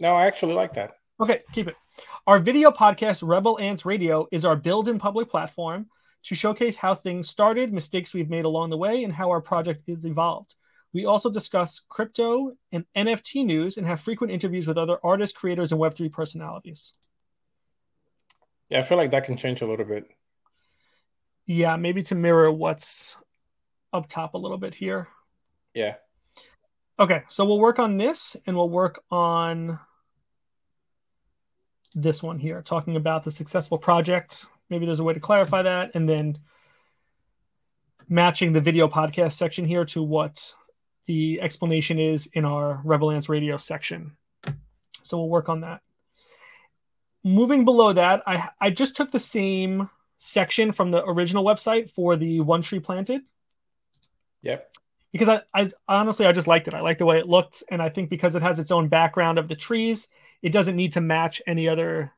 No, 0.00 0.14
I 0.14 0.26
actually 0.26 0.54
like 0.54 0.74
that. 0.74 0.96
Okay, 1.20 1.40
keep 1.52 1.68
it. 1.68 1.76
Our 2.26 2.38
video 2.38 2.70
podcast, 2.70 3.26
Rebel 3.26 3.58
Ants 3.60 3.86
Radio, 3.86 4.26
is 4.32 4.44
our 4.44 4.56
build 4.56 4.88
in 4.88 4.98
public 4.98 5.30
platform 5.30 5.86
to 6.24 6.34
showcase 6.34 6.76
how 6.76 6.94
things 6.94 7.28
started, 7.28 7.72
mistakes 7.72 8.12
we've 8.12 8.30
made 8.30 8.44
along 8.44 8.70
the 8.70 8.76
way, 8.76 9.04
and 9.04 9.12
how 9.12 9.30
our 9.30 9.40
project 9.40 9.82
is 9.86 10.04
evolved. 10.04 10.54
We 10.92 11.06
also 11.06 11.30
discuss 11.30 11.80
crypto 11.88 12.56
and 12.72 12.84
NFT 12.96 13.44
news 13.44 13.76
and 13.76 13.86
have 13.86 14.00
frequent 14.00 14.32
interviews 14.32 14.66
with 14.66 14.78
other 14.78 14.98
artists, 15.04 15.36
creators, 15.36 15.72
and 15.72 15.80
Web3 15.80 16.10
personalities. 16.10 16.92
Yeah, 18.70 18.78
I 18.78 18.82
feel 18.82 18.96
like 18.96 19.10
that 19.10 19.24
can 19.24 19.36
change 19.36 19.60
a 19.60 19.66
little 19.66 19.84
bit. 19.84 20.06
Yeah, 21.46 21.76
maybe 21.76 22.02
to 22.04 22.14
mirror 22.14 22.50
what's 22.50 23.16
up 23.92 24.08
top 24.08 24.34
a 24.34 24.38
little 24.38 24.56
bit 24.56 24.74
here. 24.74 25.08
Yeah. 25.74 25.96
Okay, 26.98 27.22
so 27.28 27.44
we'll 27.44 27.58
work 27.58 27.78
on 27.78 27.96
this 27.96 28.36
and 28.46 28.56
we'll 28.56 28.68
work 28.68 29.02
on 29.10 29.78
this 31.94 32.22
one 32.22 32.38
here, 32.38 32.62
talking 32.62 32.96
about 32.96 33.24
the 33.24 33.30
successful 33.30 33.78
project. 33.78 34.46
Maybe 34.70 34.86
there's 34.86 35.00
a 35.00 35.04
way 35.04 35.14
to 35.14 35.20
clarify 35.20 35.62
that, 35.62 35.92
and 35.94 36.08
then 36.08 36.38
matching 38.08 38.52
the 38.52 38.60
video 38.60 38.88
podcast 38.88 39.32
section 39.32 39.64
here 39.64 39.84
to 39.86 40.02
what 40.02 40.54
the 41.06 41.40
explanation 41.40 41.98
is 41.98 42.26
in 42.32 42.44
our 42.44 42.80
Rebel 42.84 43.10
Ants 43.10 43.28
radio 43.28 43.56
section. 43.56 44.16
So 45.02 45.18
we'll 45.18 45.28
work 45.28 45.48
on 45.48 45.60
that. 45.60 45.82
Moving 47.22 47.64
below 47.64 47.92
that, 47.92 48.22
I 48.26 48.50
I 48.60 48.70
just 48.70 48.96
took 48.96 49.10
the 49.10 49.20
same 49.20 49.88
section 50.18 50.72
from 50.72 50.90
the 50.90 51.04
original 51.04 51.44
website 51.44 51.90
for 51.90 52.16
the 52.16 52.40
one 52.40 52.62
tree 52.62 52.80
planted 52.80 53.22
Yep. 54.42 54.70
Because 55.14 55.28
I, 55.28 55.42
I 55.54 55.70
honestly 55.86 56.26
I 56.26 56.32
just 56.32 56.48
liked 56.48 56.66
it. 56.66 56.74
I 56.74 56.80
like 56.80 56.98
the 56.98 57.06
way 57.06 57.20
it 57.20 57.28
looked, 57.28 57.62
and 57.70 57.80
I 57.80 57.88
think 57.88 58.10
because 58.10 58.34
it 58.34 58.42
has 58.42 58.58
its 58.58 58.72
own 58.72 58.88
background 58.88 59.38
of 59.38 59.46
the 59.46 59.54
trees, 59.54 60.08
it 60.42 60.50
doesn't 60.50 60.74
need 60.74 60.94
to 60.94 61.00
match 61.00 61.40
any 61.46 61.68
other 61.68 62.12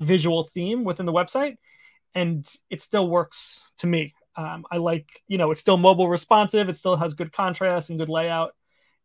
visual 0.00 0.42
theme 0.42 0.82
within 0.82 1.06
the 1.06 1.12
website, 1.12 1.56
and 2.12 2.52
it 2.68 2.80
still 2.82 3.08
works 3.08 3.70
to 3.78 3.86
me. 3.86 4.12
Um, 4.34 4.64
I 4.72 4.78
like 4.78 5.06
you 5.28 5.38
know 5.38 5.52
it's 5.52 5.60
still 5.60 5.76
mobile 5.76 6.08
responsive. 6.08 6.68
It 6.68 6.74
still 6.74 6.96
has 6.96 7.14
good 7.14 7.32
contrast 7.32 7.90
and 7.90 7.98
good 7.98 8.08
layout. 8.08 8.56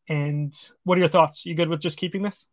And 0.08 0.52
what 0.84 0.98
are 0.98 1.02
your 1.02 1.10
thoughts? 1.10 1.46
You 1.46 1.54
good 1.54 1.70
with 1.70 1.82
just 1.82 2.00
keeping 2.00 2.24
this? 2.24 2.48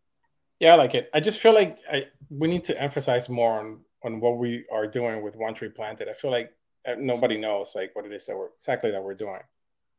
Yeah, 0.61 0.75
I 0.75 0.77
like 0.77 0.95
it. 0.95 1.09
I 1.15 1.21
just 1.21 1.39
feel 1.41 1.55
like 1.55 1.79
I 1.91 2.09
we 2.29 2.47
need 2.47 2.65
to 2.65 2.79
emphasize 2.79 3.31
more 3.31 3.59
on 3.59 3.81
on 4.05 4.21
what 4.21 4.37
we 4.37 4.67
are 4.71 4.87
doing 4.87 5.23
with 5.23 5.35
One 5.35 5.55
Tree 5.55 5.71
Planted. 5.71 6.11
I 6.11 6.13
feel 6.13 6.31
like 6.31 6.51
uh, 6.87 6.97
nobody 6.99 7.39
knows 7.39 7.73
like 7.75 7.97
what 7.97 8.05
it 8.05 8.13
is 8.13 8.27
that 8.27 8.37
we're 8.37 8.49
exactly 8.55 8.91
that 8.91 9.03
we're 9.03 9.15
doing. 9.15 9.41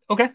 Okay. 0.10 0.30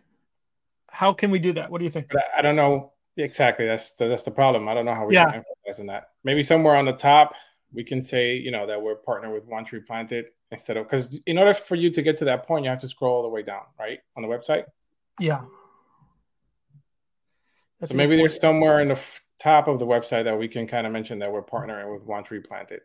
How 0.89 1.13
can 1.13 1.31
we 1.31 1.39
do 1.39 1.53
that? 1.55 1.71
What 1.71 1.79
do 1.79 1.85
you 1.85 1.91
think? 1.91 2.07
I, 2.15 2.39
I 2.39 2.43
don't 2.43 2.57
know 2.57 2.93
exactly. 3.17 3.67
That's 3.67 3.93
the, 3.95 4.09
that's 4.09 4.23
the 4.23 4.31
problem. 4.31 4.69
I 4.69 4.75
don't 4.75 4.85
know 4.85 4.95
how 4.95 5.07
we 5.07 5.15
Yeah. 5.15 5.25
can 5.31 5.35
emphasize 5.37 5.81
on 5.81 5.87
that. 5.87 6.11
Maybe 6.25 6.43
somewhere 6.43 6.77
on 6.77 6.85
the 6.85 6.93
top 6.93 7.35
we 7.75 7.83
can 7.83 8.03
say 8.03 8.35
you 8.37 8.51
know 8.51 8.67
that 8.67 8.83
we're 8.83 8.97
partnered 8.97 9.33
with 9.33 9.47
One 9.47 9.65
Tree 9.65 9.81
Planted 9.81 10.29
instead 10.51 10.77
of 10.77 10.85
because 10.87 11.19
in 11.27 11.39
order 11.39 11.55
for 11.55 11.75
you 11.75 11.89
to 11.91 12.03
get 12.03 12.19
to 12.19 12.27
that 12.27 12.47
point, 12.47 12.65
you 12.65 12.71
have 12.71 12.81
to 12.81 12.89
scroll 12.89 13.17
all 13.17 13.23
the 13.23 13.29
way 13.29 13.43
down, 13.43 13.63
right, 13.79 14.01
on 14.17 14.23
the 14.23 14.29
website. 14.29 14.65
Yeah. 15.19 15.41
That's 17.81 17.93
so 17.93 17.97
maybe 17.97 18.17
there's 18.17 18.39
somewhere 18.39 18.81
in 18.81 18.89
the 18.89 18.95
f- 18.95 19.23
top 19.41 19.69
of 19.69 19.79
the 19.79 19.87
website 19.87 20.25
that 20.25 20.39
we 20.39 20.49
can 20.49 20.67
kind 20.67 20.87
of 20.87 20.93
mention 20.93 21.19
that 21.21 21.33
we're 21.33 21.43
partnering 21.43 21.93
with 21.93 22.03
One 22.05 22.23
Tree 22.25 22.41
Planted. 22.41 22.83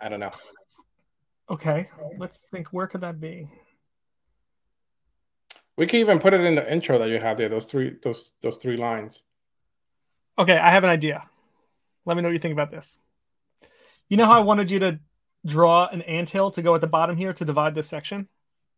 I 0.00 0.08
don't 0.08 0.20
know. 0.20 0.32
Okay. 1.50 1.88
Let's 2.18 2.46
think. 2.50 2.68
Where 2.68 2.86
could 2.86 3.02
that 3.02 3.20
be? 3.20 3.48
We 5.76 5.86
can 5.86 6.00
even 6.00 6.18
put 6.18 6.34
it 6.34 6.40
in 6.40 6.54
the 6.54 6.72
intro 6.72 6.98
that 6.98 7.08
you 7.08 7.18
have 7.18 7.36
there. 7.36 7.48
Those 7.48 7.66
three, 7.66 7.96
those 8.02 8.32
those 8.40 8.56
three 8.56 8.76
lines. 8.76 9.22
Okay, 10.38 10.56
I 10.56 10.70
have 10.70 10.84
an 10.84 10.90
idea. 10.90 11.28
Let 12.04 12.16
me 12.16 12.22
know 12.22 12.28
what 12.28 12.34
you 12.34 12.38
think 12.38 12.52
about 12.52 12.70
this. 12.70 12.98
You 14.08 14.16
know 14.16 14.26
how 14.26 14.38
I 14.38 14.44
wanted 14.44 14.70
you 14.70 14.78
to 14.80 15.00
draw 15.44 15.86
an 15.86 16.02
ant 16.02 16.30
hill 16.30 16.50
to 16.52 16.62
go 16.62 16.74
at 16.74 16.80
the 16.80 16.86
bottom 16.86 17.16
here 17.16 17.32
to 17.32 17.44
divide 17.44 17.74
this 17.74 17.88
section? 17.88 18.28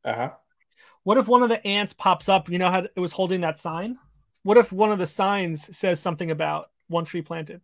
Uh 0.05 0.15
huh. 0.15 0.31
What 1.03 1.19
if 1.19 1.27
one 1.27 1.43
of 1.43 1.49
the 1.49 1.65
ants 1.67 1.93
pops 1.93 2.29
up? 2.29 2.51
You 2.51 2.59
know 2.59 2.71
how 2.71 2.81
it 2.81 3.01
was 3.01 3.13
holding 3.13 3.41
that 3.43 3.59
sign? 3.59 3.99
What 4.43 4.57
if 4.57 4.73
one 4.73 4.93
of 4.93 4.99
the 4.99 5.07
signs 5.07 5.77
says 5.77 6.01
something 6.01 6.31
about 6.31 6.71
one 6.89 7.05
tree 7.05 7.23
planted? 7.23 7.61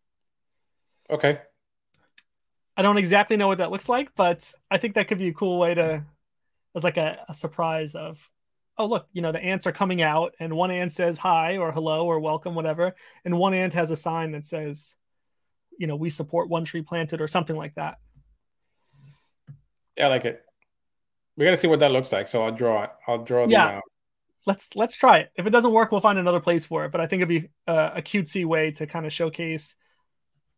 Okay. 1.10 1.40
I 2.76 2.82
don't 2.82 2.98
exactly 2.98 3.36
know 3.36 3.48
what 3.48 3.58
that 3.58 3.70
looks 3.70 3.88
like, 3.88 4.14
but 4.16 4.52
I 4.70 4.78
think 4.78 4.94
that 4.94 5.08
could 5.08 5.18
be 5.18 5.28
a 5.28 5.34
cool 5.34 5.58
way 5.58 5.74
to, 5.74 6.04
as 6.74 6.84
like 6.84 6.96
a, 6.96 7.24
a 7.28 7.34
surprise 7.34 7.94
of, 7.94 8.28
oh 8.78 8.86
look, 8.86 9.06
you 9.12 9.22
know 9.22 9.32
the 9.32 9.42
ants 9.42 9.66
are 9.66 9.72
coming 9.72 10.02
out, 10.02 10.34
and 10.40 10.52
one 10.54 10.70
ant 10.70 10.92
says 10.92 11.18
hi 11.18 11.56
or 11.58 11.72
hello 11.72 12.06
or 12.06 12.20
welcome, 12.20 12.54
whatever, 12.54 12.94
and 13.24 13.38
one 13.38 13.54
ant 13.54 13.72
has 13.74 13.90
a 13.90 13.96
sign 13.96 14.32
that 14.32 14.44
says, 14.44 14.94
you 15.78 15.86
know, 15.86 15.96
we 15.96 16.10
support 16.10 16.48
one 16.48 16.64
tree 16.64 16.82
planted 16.82 17.20
or 17.20 17.28
something 17.28 17.56
like 17.56 17.74
that. 17.74 17.98
Yeah, 19.96 20.06
I 20.06 20.08
like 20.08 20.24
it. 20.24 20.42
We 21.36 21.44
got 21.44 21.52
to 21.52 21.56
see 21.56 21.66
what 21.68 21.80
that 21.80 21.92
looks 21.92 22.12
like. 22.12 22.28
So 22.28 22.44
I'll 22.44 22.52
draw 22.54 22.84
it. 22.84 22.90
I'll 23.06 23.24
draw. 23.24 23.46
Yeah. 23.46 23.78
Uh, 23.78 23.80
Let's 24.46 24.76
let's 24.76 24.94
try 24.94 25.20
it. 25.20 25.30
If 25.36 25.46
it 25.46 25.50
doesn't 25.50 25.72
work, 25.72 25.90
we'll 25.90 26.02
find 26.02 26.18
another 26.18 26.38
place 26.38 26.66
for 26.66 26.84
it. 26.84 26.92
But 26.92 27.00
I 27.00 27.06
think 27.06 27.22
it'd 27.22 27.42
be 27.42 27.48
uh, 27.66 27.92
a 27.94 28.02
cutesy 28.02 28.44
way 28.44 28.72
to 28.72 28.86
kind 28.86 29.06
of 29.06 29.12
showcase, 29.12 29.74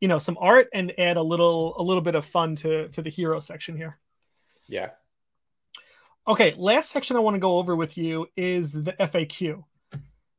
you 0.01 0.09
know, 0.09 0.19
some 0.19 0.37
art 0.41 0.67
and 0.75 0.93
add 0.99 1.17
a 1.17 1.23
little 1.23 1.81
a 1.81 1.85
little 1.85 2.03
bit 2.03 2.17
of 2.17 2.25
fun 2.25 2.57
to 2.57 2.89
to 2.89 3.01
the 3.01 3.11
hero 3.11 3.39
section 3.39 3.77
here. 3.77 3.97
yeah. 4.67 4.91
Okay, 6.29 6.57
last 6.59 6.91
section 6.91 7.16
I 7.16 7.20
want 7.20 7.37
to 7.37 7.41
go 7.41 7.57
over 7.57 7.77
with 7.77 7.97
you 7.97 8.27
is 8.37 8.72
the 8.72 8.95
FAQ. 8.99 9.62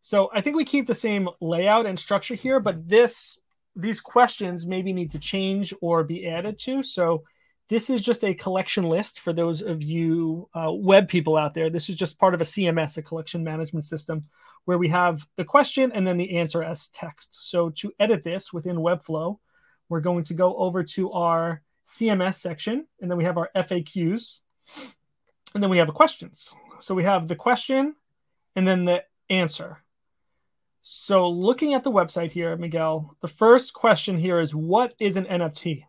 So 0.01 0.29
I 0.33 0.41
think 0.41 0.57
we 0.57 0.65
keep 0.65 0.85
the 0.85 0.93
same 0.93 1.29
layout 1.39 1.85
and 1.85 1.97
structure 1.97 2.35
here, 2.35 2.59
but 2.59 2.89
this 2.89 3.37
these 3.73 4.01
questions 4.01 4.67
maybe 4.67 4.91
need 4.91 5.11
to 5.11 5.19
change 5.19 5.73
or 5.81 6.03
be 6.03 6.27
added 6.27 6.59
to. 6.59 6.83
So 6.83 7.23
this 7.69 7.89
is 7.89 8.01
just 8.01 8.25
a 8.25 8.33
collection 8.33 8.83
list 8.83 9.21
for 9.21 9.31
those 9.31 9.61
of 9.61 9.81
you 9.81 10.49
uh, 10.53 10.73
web 10.73 11.07
people 11.07 11.37
out 11.37 11.53
there. 11.53 11.69
This 11.69 11.89
is 11.89 11.95
just 11.95 12.19
part 12.19 12.33
of 12.33 12.41
a 12.41 12.45
CMS, 12.45 12.97
a 12.97 13.01
collection 13.01 13.41
management 13.41 13.85
system, 13.85 14.21
where 14.65 14.77
we 14.77 14.89
have 14.89 15.25
the 15.37 15.45
question 15.45 15.93
and 15.93 16.05
then 16.05 16.17
the 16.17 16.37
answer 16.37 16.63
as 16.63 16.89
text. 16.89 17.49
So 17.49 17.69
to 17.69 17.93
edit 17.97 18.23
this 18.23 18.51
within 18.51 18.77
Webflow, 18.77 19.37
we're 19.87 20.01
going 20.01 20.25
to 20.25 20.33
go 20.33 20.57
over 20.57 20.83
to 20.83 21.11
our 21.11 21.61
CMS 21.87 22.39
section, 22.39 22.85
and 22.99 23.09
then 23.09 23.17
we 23.17 23.23
have 23.23 23.37
our 23.37 23.49
FAQs 23.55 24.39
and 25.57 25.63
then 25.63 25.71
we 25.71 25.79
have 25.79 25.87
the 25.87 25.93
questions. 25.93 26.53
So 26.81 26.93
we 26.93 27.03
have 27.05 27.27
the 27.27 27.35
question 27.35 27.95
and 28.55 28.67
then 28.67 28.85
the 28.85 29.03
answer. 29.27 29.81
So, 30.83 31.27
looking 31.27 31.73
at 31.73 31.83
the 31.83 31.91
website 31.91 32.31
here, 32.31 32.55
Miguel, 32.55 33.17
the 33.21 33.27
first 33.27 33.73
question 33.73 34.17
here 34.17 34.39
is 34.39 34.53
what 34.53 34.93
is 34.99 35.17
an 35.17 35.25
NFT? 35.25 35.83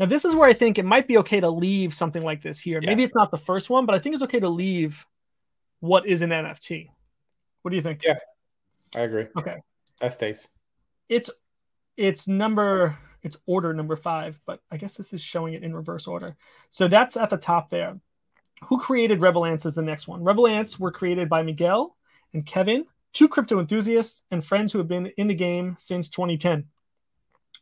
Now, 0.00 0.06
this 0.06 0.24
is 0.24 0.34
where 0.34 0.48
I 0.48 0.54
think 0.54 0.76
it 0.76 0.84
might 0.84 1.06
be 1.06 1.18
okay 1.18 1.38
to 1.38 1.48
leave 1.48 1.94
something 1.94 2.20
like 2.20 2.42
this 2.42 2.58
here. 2.58 2.80
Yeah. 2.82 2.90
Maybe 2.90 3.04
it's 3.04 3.14
not 3.14 3.30
the 3.30 3.38
first 3.38 3.70
one, 3.70 3.86
but 3.86 3.94
I 3.94 4.00
think 4.00 4.16
it's 4.16 4.24
okay 4.24 4.40
to 4.40 4.48
leave 4.48 5.06
what 5.78 6.04
is 6.04 6.22
an 6.22 6.30
NFT. 6.30 6.88
What 7.62 7.70
do 7.70 7.76
you 7.76 7.82
think? 7.82 8.00
Yeah. 8.04 8.16
I 8.96 9.02
agree. 9.02 9.28
Okay. 9.38 9.54
That 10.00 10.12
stays. 10.12 10.48
It's 11.08 11.30
it's 11.96 12.26
number 12.26 12.98
it's 13.22 13.36
order 13.46 13.72
number 13.72 13.94
five, 13.94 14.40
but 14.46 14.60
I 14.68 14.78
guess 14.78 14.94
this 14.94 15.12
is 15.12 15.20
showing 15.20 15.54
it 15.54 15.62
in 15.62 15.74
reverse 15.76 16.08
order. 16.08 16.36
So 16.70 16.88
that's 16.88 17.16
at 17.16 17.30
the 17.30 17.36
top 17.36 17.70
there. 17.70 18.00
Who 18.62 18.78
created 18.78 19.20
Rebel 19.20 19.44
Ants 19.44 19.66
is 19.66 19.74
the 19.74 19.82
next 19.82 20.08
one. 20.08 20.22
Rebel 20.22 20.46
Ants 20.46 20.78
were 20.78 20.90
created 20.90 21.28
by 21.28 21.42
Miguel 21.42 21.96
and 22.32 22.46
Kevin, 22.46 22.84
two 23.12 23.28
crypto 23.28 23.60
enthusiasts 23.60 24.22
and 24.30 24.44
friends 24.44 24.72
who 24.72 24.78
have 24.78 24.88
been 24.88 25.06
in 25.16 25.26
the 25.26 25.34
game 25.34 25.76
since 25.78 26.08
2010. 26.08 26.64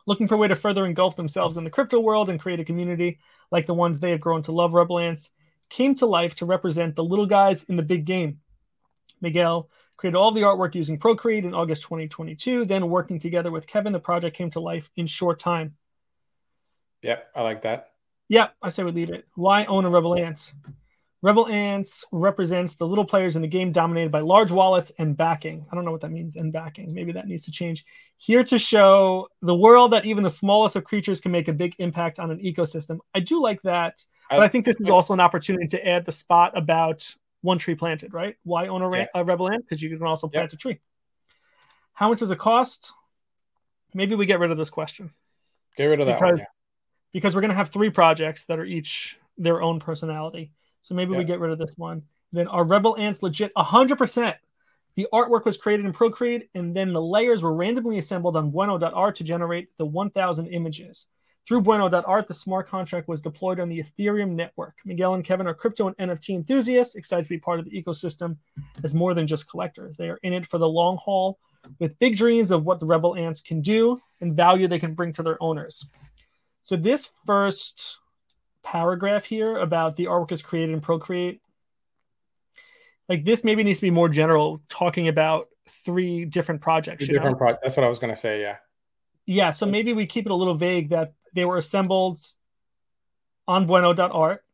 Looking 0.07 0.29
for 0.29 0.35
a 0.35 0.39
way 0.39 0.49
to 0.49 0.57
further 0.57 0.85
engulf 0.85 1.17
themselves 1.17 1.57
in 1.57 1.65
the 1.65 1.71
crypto 1.71 2.01
world 2.01 2.29
and 2.29 2.41
create 2.41 2.61
a 2.61 2.65
community 2.65 3.19
like 3.51 3.67
the 3.67 3.75
ones 3.75 3.99
they 3.99 4.11
have 4.11 4.21
grown 4.21 4.43
to 4.43 4.53
love, 4.53 4.75
Rebel 4.75 4.99
Ants 4.99 5.31
came 5.71 5.95
to 5.97 6.07
life 6.07 6.35
to 6.37 6.47
represent 6.47 6.97
the 6.97 7.05
little 7.05 7.27
guys 7.27 7.65
in 7.65 7.77
the 7.77 7.83
big 7.83 8.05
game. 8.05 8.41
Miguel 9.21 9.71
created 9.97 10.17
all 10.17 10.33
the 10.33 10.43
artwork 10.43 10.75
using 10.75 10.99
Procreate 10.99 11.45
in 11.45 11.55
August 11.55 11.83
2022. 11.83 12.65
Then, 12.65 12.89
working 12.89 13.19
together 13.19 13.51
with 13.51 13.67
Kevin, 13.67 13.93
the 13.93 14.01
project 14.01 14.37
came 14.37 14.51
to 14.51 14.61
life 14.61 14.91
in 14.97 15.07
short 15.07 15.39
time. 15.39 15.77
Yep, 17.03 17.31
I 17.35 17.43
like 17.43 17.63
that. 17.63 17.93
Yeah, 18.29 18.49
I 18.61 18.69
say 18.69 18.83
we 18.83 18.93
leave 18.93 19.11
it. 19.11 19.27
Why 19.35 19.65
own 19.67 19.85
a 19.85 19.91
Rebel 19.91 20.17
Ants? 20.17 20.53
Rebel 21.23 21.47
Ants 21.47 22.05
represents 22.11 22.75
the 22.75 22.87
little 22.87 23.05
players 23.05 23.37
in 23.37 23.43
the 23.43 23.49
game 23.49 23.71
dominated 23.71 24.11
by 24.11 24.21
large 24.21 24.51
wallets 24.51 24.91
and 24.99 25.17
backing. 25.17 25.65
I 25.71 25.75
don't 25.77 25.85
know 25.85 25.93
what 25.93 26.01
that 26.01 26.11
means, 26.11 26.35
and 26.35 26.53
backing. 26.53 26.93
Maybe 26.93 27.13
that 27.13 27.29
needs 27.29 27.45
to 27.45 27.53
change. 27.53 27.85
Here 28.17 28.43
to 28.43 28.59
show 28.59 29.29
the 29.41 29.55
world 29.55 29.93
that 29.93 30.05
even 30.05 30.25
the 30.25 30.31
smallest 30.31 30.75
of 30.75 30.83
creatures 30.83 31.21
can 31.21 31.31
make 31.31 31.47
a 31.47 31.53
big 31.53 31.77
impact 31.79 32.19
on 32.19 32.33
an 32.33 32.39
ecosystem. 32.41 32.99
I 33.15 33.21
do 33.21 33.41
like 33.41 33.63
that, 33.63 34.05
but 34.29 34.41
I 34.41 34.49
think 34.49 34.65
this 34.65 34.77
is 34.81 34.89
also 34.91 35.13
an 35.13 35.21
opportunity 35.21 35.69
to 35.69 35.87
add 35.89 36.05
the 36.05 36.13
spot 36.13 36.59
about 36.59 37.15
one 37.41 37.59
tree 37.59 37.77
planted, 37.77 38.13
right? 38.13 38.35
Why 38.43 38.67
own 38.67 38.83
a, 38.83 38.89
ra- 38.89 38.99
Yeah. 38.99 39.07
a 39.15 39.25
Rebel 39.25 39.49
Ant? 39.49 39.65
Because 39.65 39.81
you 39.81 39.97
can 39.97 40.05
also 40.07 40.27
Yep. 40.27 40.33
plant 40.33 40.53
a 40.55 40.57
tree. 40.57 40.81
How 41.93 42.09
much 42.09 42.19
does 42.19 42.31
it 42.33 42.39
cost? 42.39 42.93
Maybe 43.95 44.17
we 44.17 44.27
get 44.27 44.41
rid 44.41 44.51
of 44.51 44.59
this 44.59 44.71
question 44.71 45.11
Get 45.77 45.85
rid 45.87 46.01
of 46.01 46.07
that 46.07 46.19
Because- 46.19 46.33
one. 46.33 46.39
Yeah. 46.39 46.45
because 47.13 47.35
we're 47.35 47.43
going 47.43 47.51
to 47.51 47.55
have 47.57 47.69
three 47.71 47.91
projects 47.91 48.45
that 48.47 48.59
are 48.59 48.65
each 48.65 49.19
their 49.39 49.63
own 49.63 49.79
personality. 49.81 50.53
So 50.83 50.95
maybe 50.95 51.17
we 51.17 51.25
get 51.25 51.41
rid 51.41 51.53
of 51.53 51.59
this 51.59 51.73
one. 51.77 52.03
Then 52.33 52.49
our 52.49 52.65
Rebel 52.65 52.97
Ants 52.99 53.23
legit? 53.23 53.55
100%. 53.55 54.35
The 54.95 55.07
artwork 55.13 55.45
was 55.45 55.57
created 55.57 55.87
in 55.87 55.93
Procreate, 55.93 56.51
and 56.55 56.77
then 56.77 56.93
the 56.93 57.01
layers 57.01 57.43
were 57.43 57.55
randomly 57.55 57.99
assembled 57.99 58.37
on 58.37 58.51
Bueno.art 58.51 59.17
to 59.17 59.25
generate 59.25 59.69
the 59.79 59.87
1,000 59.87 60.49
images. 60.49 61.07
Through 61.49 61.63
Bueno.art, 61.63 62.29
the 62.29 62.35
smart 62.35 62.69
contract 62.69 63.09
was 63.09 63.21
deployed 63.21 63.59
on 63.59 63.69
the 63.69 63.83
Ethereum 63.83 64.35
network. 64.35 64.75
Miguel 64.85 65.15
and 65.15 65.25
Kevin 65.25 65.47
are 65.47 65.55
crypto 65.55 65.89
and 65.89 65.97
NFT 65.97 66.35
enthusiasts, 66.35 66.95
excited 66.95 67.25
to 67.25 67.29
be 67.29 67.39
part 67.39 67.59
of 67.59 67.65
the 67.65 67.83
ecosystem 67.83 68.37
as 68.85 68.95
more 68.95 69.13
than 69.15 69.27
just 69.27 69.49
collectors. 69.51 69.97
They 69.97 70.09
are 70.09 70.21
in 70.23 70.33
it 70.33 70.47
for 70.47 70.59
the 70.59 70.69
long 70.69 70.99
haul 70.99 71.39
with 71.79 71.99
big 71.99 72.17
dreams 72.17 72.51
of 72.51 72.65
what 72.65 72.79
the 72.79 72.87
Rebel 72.87 73.17
Ants 73.17 73.41
can 73.41 73.61
do 73.61 74.01
and 74.21 74.37
value 74.37 74.69
they 74.69 74.79
can 74.79 74.95
bring 74.95 75.13
to 75.15 75.23
their 75.23 75.43
owners. 75.43 75.85
So 76.63 76.77
this 76.77 77.11
first 77.27 77.99
paragraph 78.63 79.25
here 79.25 79.57
about 79.57 79.97
the 79.97 80.07
artwork 80.07 80.33
is 80.33 80.43
created 80.43 80.73
in 80.73 80.81
Procreate, 80.81 81.41
like 83.09 83.25
this 83.25 83.45
maybe 83.45 83.65
needs 83.65 83.79
to 83.79 83.87
be 83.87 83.91
more 83.91 84.09
general, 84.09 84.63
talking 84.69 85.09
about 85.09 85.49
three 85.85 86.25
different 86.25 86.61
projects. 86.61 87.07
Know? 87.07 87.15
different 87.15 87.39
pro- 87.39 87.59
That's 87.63 87.77
what 87.77 87.85
I 87.85 87.89
was 87.89 87.99
gonna 87.99 88.17
say. 88.17 88.41
Yeah. 88.41 88.57
Yeah, 89.25 89.51
so 89.51 89.67
maybe 89.67 89.93
we 89.93 90.07
keep 90.07 90.27
it 90.27 90.33
a 90.33 90.35
little 90.35 90.55
vague 90.55 90.91
that 90.91 91.13
they 91.33 91.45
were 91.45 91.57
assembled 91.57 92.21
on 93.47 93.67
bueno.art, 93.67 94.45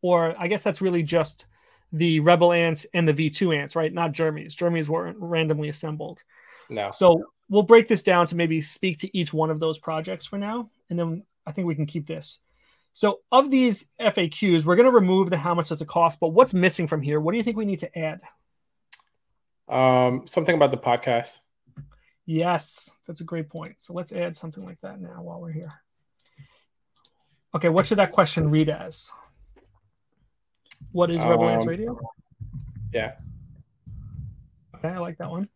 or 0.00 0.34
I 0.38 0.46
guess 0.46 0.62
that's 0.62 0.80
really 0.80 1.02
just 1.02 1.46
the 1.92 2.20
Rebel 2.20 2.52
ants 2.52 2.86
and 2.94 3.06
the 3.06 3.14
V2 3.14 3.56
ants, 3.56 3.74
right? 3.74 3.92
Not 3.92 4.12
Jeremy's. 4.12 4.54
Jeremy's 4.54 4.88
weren't 4.88 5.16
randomly 5.18 5.68
assembled. 5.68 6.22
No. 6.68 6.92
So 6.92 7.24
we'll 7.48 7.64
break 7.64 7.88
this 7.88 8.04
down 8.04 8.26
to 8.28 8.36
maybe 8.36 8.60
speak 8.60 8.98
to 8.98 9.16
each 9.16 9.32
one 9.32 9.50
of 9.50 9.58
those 9.58 9.78
projects 9.78 10.24
for 10.24 10.38
now, 10.38 10.70
and 10.88 10.98
then 10.98 11.24
I 11.46 11.52
think 11.52 11.66
we 11.66 11.74
can 11.74 11.86
keep 11.86 12.06
this. 12.06 12.38
So 13.00 13.20
of 13.32 13.50
these 13.50 13.88
FAQs, 13.98 14.66
we're 14.66 14.76
going 14.76 14.84
to 14.84 14.92
remove 14.92 15.30
the 15.30 15.38
how 15.38 15.54
much 15.54 15.70
does 15.70 15.80
it 15.80 15.88
cost, 15.88 16.20
but 16.20 16.34
what's 16.34 16.52
missing 16.52 16.86
from 16.86 17.00
here? 17.00 17.18
What 17.18 17.32
do 17.32 17.38
you 17.38 17.42
think 17.42 17.56
we 17.56 17.64
need 17.64 17.78
to 17.78 17.98
add? 17.98 18.20
Um, 19.70 20.26
something 20.26 20.54
about 20.54 20.70
the 20.70 20.76
podcast. 20.76 21.38
Yes, 22.26 22.90
that's 23.06 23.22
a 23.22 23.24
great 23.24 23.48
point. 23.48 23.76
So 23.80 23.94
let's 23.94 24.12
add 24.12 24.36
something 24.36 24.66
like 24.66 24.78
that 24.82 25.00
now 25.00 25.22
while 25.22 25.40
we're 25.40 25.50
here. 25.50 25.70
Okay, 27.54 27.70
what 27.70 27.86
should 27.86 27.96
that 27.96 28.12
question 28.12 28.50
read 28.50 28.68
as? 28.68 29.10
What 30.92 31.10
is 31.10 31.22
Um, 31.22 31.66
Radio? 31.66 31.98
Yeah. 32.92 33.12
Okay, 34.74 34.88
I 34.88 34.98
like 34.98 35.16
that 35.16 35.30
one. 35.30 35.48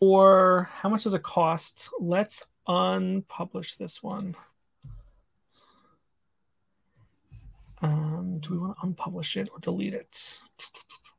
For 0.00 0.70
how 0.72 0.88
much 0.88 1.04
does 1.04 1.12
it 1.12 1.22
cost? 1.22 1.90
Let's 2.00 2.46
unpublish 2.66 3.76
this 3.76 4.02
one. 4.02 4.36
Um, 7.82 8.38
do 8.40 8.52
we 8.52 8.58
want 8.58 8.78
to 8.78 8.86
unpublish 8.86 9.36
it 9.36 9.50
or 9.52 9.58
delete 9.58 9.94
it? 9.94 10.40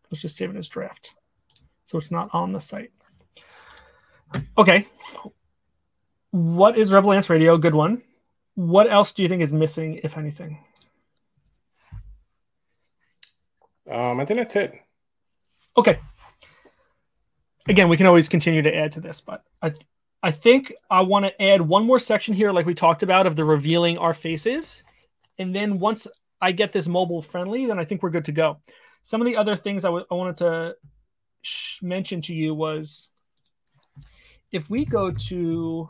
Let's 0.10 0.22
just 0.22 0.38
save 0.38 0.50
it 0.50 0.56
as 0.56 0.68
draft. 0.68 1.12
So 1.86 1.98
it's 1.98 2.12
not 2.12 2.30
on 2.34 2.54
the 2.54 2.60
site. 2.60 2.92
Okay. 4.58 4.88
What 6.32 6.78
is 6.78 6.92
Rebel 6.92 7.14
Ants 7.14 7.30
Radio? 7.30 7.58
Good 7.58 7.76
one. 7.76 8.02
What 8.56 8.90
else 8.90 9.14
do 9.14 9.24
you 9.24 9.30
think 9.30 9.44
is 9.44 9.54
missing, 9.54 10.00
if 10.04 10.18
anything? 10.18 10.64
Um, 13.92 14.20
I 14.20 14.26
think 14.26 14.40
that's 14.40 14.56
it. 14.56 14.74
Okay. 15.76 16.00
Again, 17.68 17.90
we 17.90 17.98
can 17.98 18.06
always 18.06 18.30
continue 18.30 18.62
to 18.62 18.76
add 18.76 18.94
to 18.94 19.02
this, 19.02 19.22
but 19.22 19.44
I 19.62 19.74
I 20.22 20.32
think 20.32 20.74
I 20.90 21.02
want 21.02 21.26
to 21.26 21.42
add 21.42 21.62
one 21.62 21.86
more 21.86 22.00
section 22.00 22.34
here, 22.34 22.52
like 22.52 22.66
we 22.66 22.74
talked 22.74 23.04
about, 23.04 23.28
of 23.28 23.36
the 23.36 23.44
revealing 23.44 23.98
our 23.98 24.14
faces. 24.14 24.84
And 25.38 25.54
then 25.54 25.80
once 25.80 26.08
I 26.42 26.52
get 26.52 26.72
this 26.72 26.88
mobile 26.88 27.22
friendly, 27.22 27.66
then 27.66 27.80
I 27.80 27.86
think 27.86 28.04
we're 28.04 28.10
good 28.10 28.26
to 28.26 28.32
go. 28.32 28.60
Some 29.04 29.22
of 29.22 29.26
the 29.26 29.38
other 29.38 29.56
things 29.56 29.86
I 29.86 29.90
wanted 29.90 30.38
to 30.38 30.76
sh- 31.42 31.82
mention 31.82 32.22
to 32.24 32.34
you 32.34 32.54
was 32.54 33.10
if 34.52 34.70
we 34.70 34.86
go 34.86 35.12
to 35.12 35.90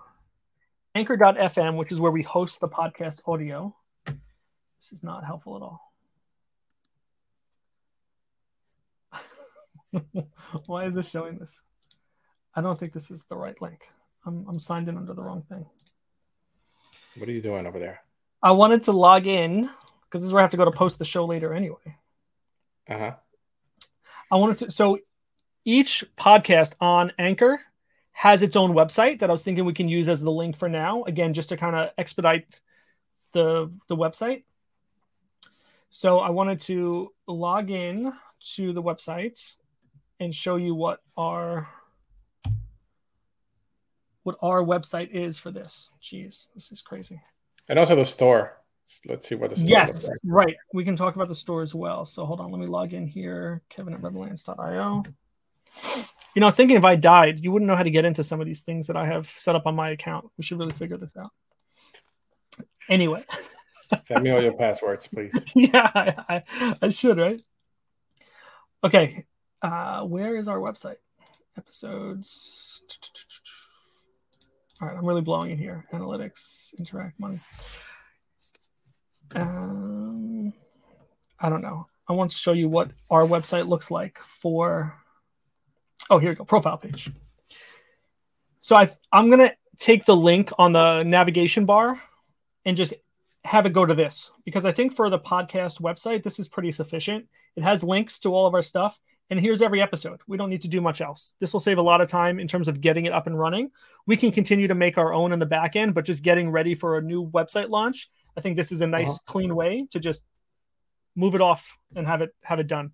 anchor.fm, 0.96 1.78
which 1.78 1.92
is 1.92 2.00
where 2.00 2.12
we 2.12 2.24
host 2.24 2.60
the 2.60 2.68
podcast 2.68 3.20
audio, 3.26 3.76
this 4.06 4.92
is 4.92 5.04
not 5.04 5.24
helpful 5.24 5.56
at 5.56 5.62
all. 5.62 5.94
Why 10.68 10.86
is 10.86 10.94
this 10.94 11.10
showing 11.10 11.38
this? 11.38 11.62
I 12.56 12.62
don't 12.62 12.78
think 12.78 12.94
this 12.94 13.12
is 13.12 13.26
the 13.26 13.36
right 13.36 13.60
link. 13.62 13.88
I'm, 14.26 14.46
I'm 14.48 14.60
signed 14.60 14.88
in 14.88 14.98
under 14.98 15.14
the 15.14 15.24
wrong 15.24 15.44
thing. 15.50 15.66
What 17.18 17.30
are 17.30 17.32
you 17.32 17.42
doing 17.42 17.68
over 17.68 17.80
there? 17.80 18.02
I 18.42 18.52
wanted 18.52 18.84
to 18.84 18.92
log 18.92 19.28
in 19.28 19.70
because 20.14 20.22
this 20.22 20.28
is 20.28 20.34
where 20.34 20.42
I 20.42 20.44
have 20.44 20.52
to 20.52 20.58
go 20.58 20.66
to 20.66 20.72
post 20.72 21.00
the 21.00 21.06
show 21.06 21.26
later 21.26 21.56
anyway. 21.56 21.98
Uh 22.88 22.98
huh. 23.00 23.12
I 24.32 24.36
wanted 24.36 24.58
to, 24.60 24.72
so 24.72 25.00
each 25.66 26.06
podcast 26.16 26.76
on 26.80 27.12
Anchor 27.18 27.60
has 28.12 28.44
its 28.44 28.56
own 28.56 28.74
website 28.74 29.20
that 29.20 29.32
I 29.32 29.34
was 29.34 29.44
thinking 29.44 29.66
we 29.66 29.74
can 29.74 29.88
use 29.88 30.08
as 30.08 30.22
the 30.22 30.30
link 30.30 30.56
for 30.56 30.70
now. 30.70 31.02
Again, 31.06 31.34
just 31.34 31.50
to 31.50 31.58
kind 31.58 31.76
of 31.76 31.90
expedite 31.98 32.60
the 33.32 33.72
the 33.88 33.96
website. 33.96 34.44
So 35.90 36.20
I 36.20 36.30
wanted 36.30 36.60
to 36.62 37.12
log 37.28 37.72
in 37.72 38.14
to 38.54 38.72
the 38.72 38.84
website 38.84 39.56
and 40.20 40.34
show 40.34 40.58
you 40.58 40.76
what 40.76 41.02
our 41.18 41.68
what 44.22 44.36
our 44.44 44.62
website 44.62 45.10
is 45.10 45.40
for 45.40 45.50
this. 45.50 45.90
Jeez, 46.04 46.54
this 46.54 46.72
is 46.72 46.84
crazy. 46.84 47.20
And 47.68 47.80
also 47.80 47.96
the 47.96 48.06
store. 48.06 48.60
Let's 49.08 49.28
see 49.28 49.36
what 49.36 49.50
the 49.52 49.56
store 49.56 49.70
Yes, 49.70 50.10
like. 50.10 50.18
right. 50.26 50.56
We 50.74 50.84
can 50.84 50.96
talk 50.96 51.16
about 51.16 51.28
the 51.30 51.36
store 51.36 51.62
as 51.62 51.74
well. 51.74 52.06
So 52.06 52.26
hold 52.26 52.40
on, 52.42 52.52
let 52.52 52.60
me 52.60 52.68
log 52.68 52.94
in 52.94 53.08
here. 53.08 53.62
Kevin 53.70 53.94
at 53.94 54.02
rebelants.io. 54.02 55.04
You 56.36 56.40
know, 56.40 56.46
I 56.46 56.50
was 56.50 56.56
thinking 56.56 56.76
if 56.78 56.84
I 56.84 56.96
died, 56.96 57.40
you 57.44 57.52
wouldn't 57.52 57.68
know 57.68 57.76
how 57.76 57.84
to 57.84 57.90
get 57.92 58.06
into 58.06 58.24
some 58.24 58.40
of 58.42 58.46
these 58.48 58.62
things 58.62 58.88
that 58.88 58.98
I 58.98 59.06
have 59.06 59.28
set 59.38 59.56
up 59.56 59.66
on 59.66 59.76
my 59.76 59.90
account. 59.92 60.30
We 60.38 60.44
should 60.44 60.60
really 60.60 60.74
figure 60.74 60.98
this 60.98 61.16
out. 61.18 61.30
Anyway, 62.90 63.24
Send 64.02 64.24
me 64.24 64.32
all 64.32 64.42
your 64.42 64.54
passwords, 64.58 65.08
please. 65.08 65.46
yeah, 65.56 65.90
I, 65.96 66.16
I, 66.30 66.74
I 66.82 66.90
should, 66.90 67.18
right? 67.18 67.42
Okay, 68.84 69.26
uh, 69.62 70.04
where 70.04 70.36
is 70.36 70.48
our 70.48 70.58
website? 70.60 70.98
Episodes. 71.58 72.82
All 74.82 74.88
right, 74.88 74.98
I'm 74.98 75.06
really 75.06 75.22
blowing 75.22 75.52
it 75.52 75.58
here. 75.60 75.86
Analytics, 75.94 76.78
interact, 76.78 77.20
money. 77.20 77.40
Um, 79.36 80.54
I 81.40 81.50
don't 81.50 81.62
know. 81.62 81.88
I 82.08 82.14
want 82.14 82.32
to 82.32 82.38
show 82.38 82.54
you 82.54 82.70
what 82.70 82.92
our 83.10 83.24
website 83.24 83.68
looks 83.68 83.90
like 83.90 84.20
for 84.20 84.96
Oh, 86.10 86.20
here 86.20 86.30
we 86.30 86.36
go. 86.36 86.46
Profile 86.46 86.78
page. 86.78 87.10
So 88.62 88.76
I 88.76 88.90
I'm 89.12 89.30
gonna 89.30 89.54
take 89.80 90.06
the 90.06 90.16
link 90.16 90.52
on 90.58 90.74
the 90.74 91.04
navigation 91.04 91.66
bar 91.66 92.02
and 92.66 92.78
just 92.78 92.94
have 93.44 93.66
it 93.66 93.74
go 93.74 93.86
to 93.86 93.94
this 93.94 94.32
because 94.46 94.66
I 94.66 94.72
think 94.72 94.96
for 94.96 95.10
the 95.10 95.20
podcast 95.20 95.82
website, 95.82 96.24
this 96.24 96.40
is 96.40 96.48
pretty 96.48 96.72
sufficient. 96.72 97.28
It 97.56 97.64
has 97.64 97.84
links 97.84 98.20
to 98.22 98.34
all 98.34 98.48
of 98.48 98.54
our 98.54 98.62
stuff. 98.62 98.98
And 99.30 99.40
here's 99.40 99.62
every 99.62 99.82
episode. 99.82 100.22
We 100.28 100.38
don't 100.38 100.50
need 100.50 100.62
to 100.64 100.68
do 100.68 100.82
much 100.82 101.02
else. 101.02 101.36
This 101.40 101.54
will 101.54 101.60
save 101.60 101.78
a 101.78 101.82
lot 101.82 102.02
of 102.02 102.10
time 102.10 102.40
in 102.40 102.48
terms 102.48 102.68
of 102.68 102.82
getting 102.82 103.06
it 103.06 103.14
up 103.14 103.26
and 103.26 103.40
running. 103.40 103.72
We 104.06 104.18
can 104.18 104.32
continue 104.32 104.68
to 104.68 104.76
make 104.76 104.98
our 104.98 105.14
own 105.14 105.32
in 105.32 105.40
the 105.40 105.46
back 105.46 105.76
end, 105.76 105.94
but 105.96 106.06
just 106.06 106.24
getting 106.24 106.52
ready 106.52 106.76
for 106.76 106.98
a 106.98 107.02
new 107.02 107.30
website 107.32 107.70
launch, 107.70 108.12
I 108.36 108.42
think 108.42 108.58
this 108.58 108.72
is 108.72 108.82
a 108.82 108.88
nice, 108.88 109.10
uh-huh. 109.10 109.20
clean 109.26 109.56
way 109.56 109.88
to 109.92 110.00
just 110.00 110.22
move 111.16 111.36
it 111.36 111.42
off 111.42 111.78
and 111.96 112.08
have 112.08 112.22
it 112.22 112.36
have 112.44 112.60
it 112.60 112.68
done. 112.68 112.92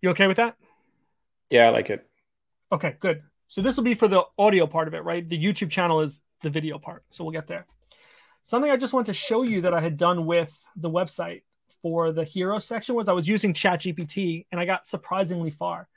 You 0.00 0.10
okay 0.10 0.26
with 0.26 0.38
that? 0.38 0.56
Yeah, 1.50 1.66
I 1.66 1.70
like 1.70 1.90
it. 1.90 2.06
Okay, 2.72 2.96
good. 3.00 3.22
So 3.48 3.60
this 3.60 3.76
will 3.76 3.84
be 3.84 3.94
for 3.94 4.08
the 4.08 4.24
audio 4.38 4.66
part 4.66 4.88
of 4.88 4.94
it, 4.94 5.04
right? 5.04 5.28
The 5.28 5.42
YouTube 5.42 5.70
channel 5.70 6.00
is 6.00 6.20
the 6.42 6.50
video 6.50 6.78
part. 6.78 7.04
So 7.10 7.24
we'll 7.24 7.32
get 7.32 7.46
there. 7.46 7.66
Something 8.44 8.70
I 8.70 8.76
just 8.76 8.92
want 8.92 9.06
to 9.06 9.12
show 9.12 9.42
you 9.42 9.62
that 9.62 9.74
I 9.74 9.80
had 9.80 9.96
done 9.96 10.24
with 10.24 10.56
the 10.76 10.90
website 10.90 11.42
for 11.82 12.12
the 12.12 12.24
hero 12.24 12.58
section 12.58 12.94
was 12.94 13.08
I 13.08 13.12
was 13.12 13.28
using 13.28 13.52
ChatGPT 13.52 14.46
and 14.50 14.60
I 14.60 14.66
got 14.66 14.86
surprisingly 14.86 15.50
far. 15.50 15.88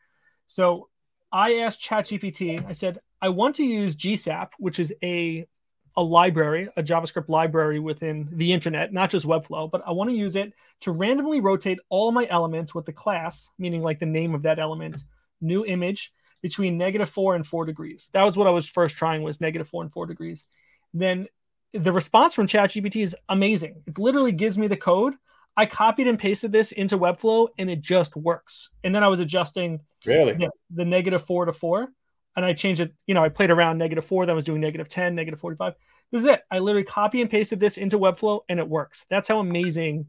So 0.47 0.89
I 1.31 1.59
asked 1.59 1.81
ChatGPT, 1.81 2.65
I 2.67 2.73
said, 2.73 2.99
I 3.21 3.29
want 3.29 3.55
to 3.57 3.63
use 3.63 3.95
GSAP, 3.95 4.49
which 4.59 4.79
is 4.79 4.93
a 5.03 5.47
a 5.95 6.03
library, 6.03 6.69
a 6.75 6.83
JavaScript 6.83 7.29
library 7.29 7.79
within 7.79 8.27
the 8.31 8.51
internet, 8.51 8.91
not 8.91 9.09
just 9.09 9.25
Webflow, 9.25 9.69
but 9.69 9.83
I 9.85 9.91
want 9.91 10.09
to 10.09 10.15
use 10.15 10.35
it 10.35 10.53
to 10.81 10.91
randomly 10.91 11.39
rotate 11.39 11.79
all 11.89 12.11
my 12.11 12.27
elements 12.29 12.73
with 12.73 12.85
the 12.85 12.93
class, 12.93 13.49
meaning 13.59 13.81
like 13.81 13.99
the 13.99 14.05
name 14.05 14.33
of 14.33 14.43
that 14.43 14.59
element, 14.59 15.03
new 15.39 15.63
image 15.65 16.11
between 16.41 16.77
negative 16.77 17.09
four 17.09 17.35
and 17.35 17.45
four 17.45 17.65
degrees. 17.65 18.09
That 18.13 18.23
was 18.23 18.35
what 18.35 18.47
I 18.47 18.51
was 18.51 18.67
first 18.67 18.97
trying 18.97 19.21
was 19.21 19.39
negative 19.39 19.67
four 19.67 19.83
and 19.83 19.91
four 19.91 20.07
degrees. 20.07 20.47
Then 20.93 21.27
the 21.73 21.93
response 21.93 22.33
from 22.33 22.47
ChatGPT 22.47 23.03
is 23.03 23.15
amazing. 23.29 23.83
It 23.87 23.97
literally 23.97 24.31
gives 24.31 24.57
me 24.57 24.67
the 24.67 24.77
code 24.77 25.13
I 25.55 25.65
copied 25.65 26.07
and 26.07 26.17
pasted 26.17 26.51
this 26.51 26.71
into 26.71 26.97
Webflow 26.97 27.49
and 27.57 27.69
it 27.69 27.81
just 27.81 28.15
works. 28.15 28.69
And 28.83 28.93
then 28.93 29.03
I 29.03 29.07
was 29.07 29.19
adjusting 29.19 29.81
really 30.05 30.33
the, 30.33 30.49
the 30.71 30.85
negative 30.85 31.25
four 31.25 31.45
to 31.45 31.53
four. 31.53 31.89
And 32.35 32.43
I 32.45 32.53
changed 32.53 32.81
it, 32.81 32.93
you 33.05 33.13
know, 33.13 33.23
I 33.23 33.29
played 33.29 33.51
around 33.51 33.77
negative 33.77 34.05
four, 34.05 34.25
then 34.25 34.33
I 34.33 34.35
was 34.35 34.45
doing 34.45 34.61
negative 34.61 34.89
10, 34.89 35.15
negative 35.15 35.39
45. 35.39 35.75
This 36.11 36.21
is 36.21 36.27
it. 36.27 36.41
I 36.51 36.59
literally 36.59 36.85
copy 36.85 37.21
and 37.21 37.29
pasted 37.29 37.59
this 37.59 37.77
into 37.77 37.97
Webflow 37.97 38.41
and 38.49 38.59
it 38.59 38.67
works. 38.67 39.05
That's 39.09 39.27
how 39.27 39.39
amazing 39.39 40.07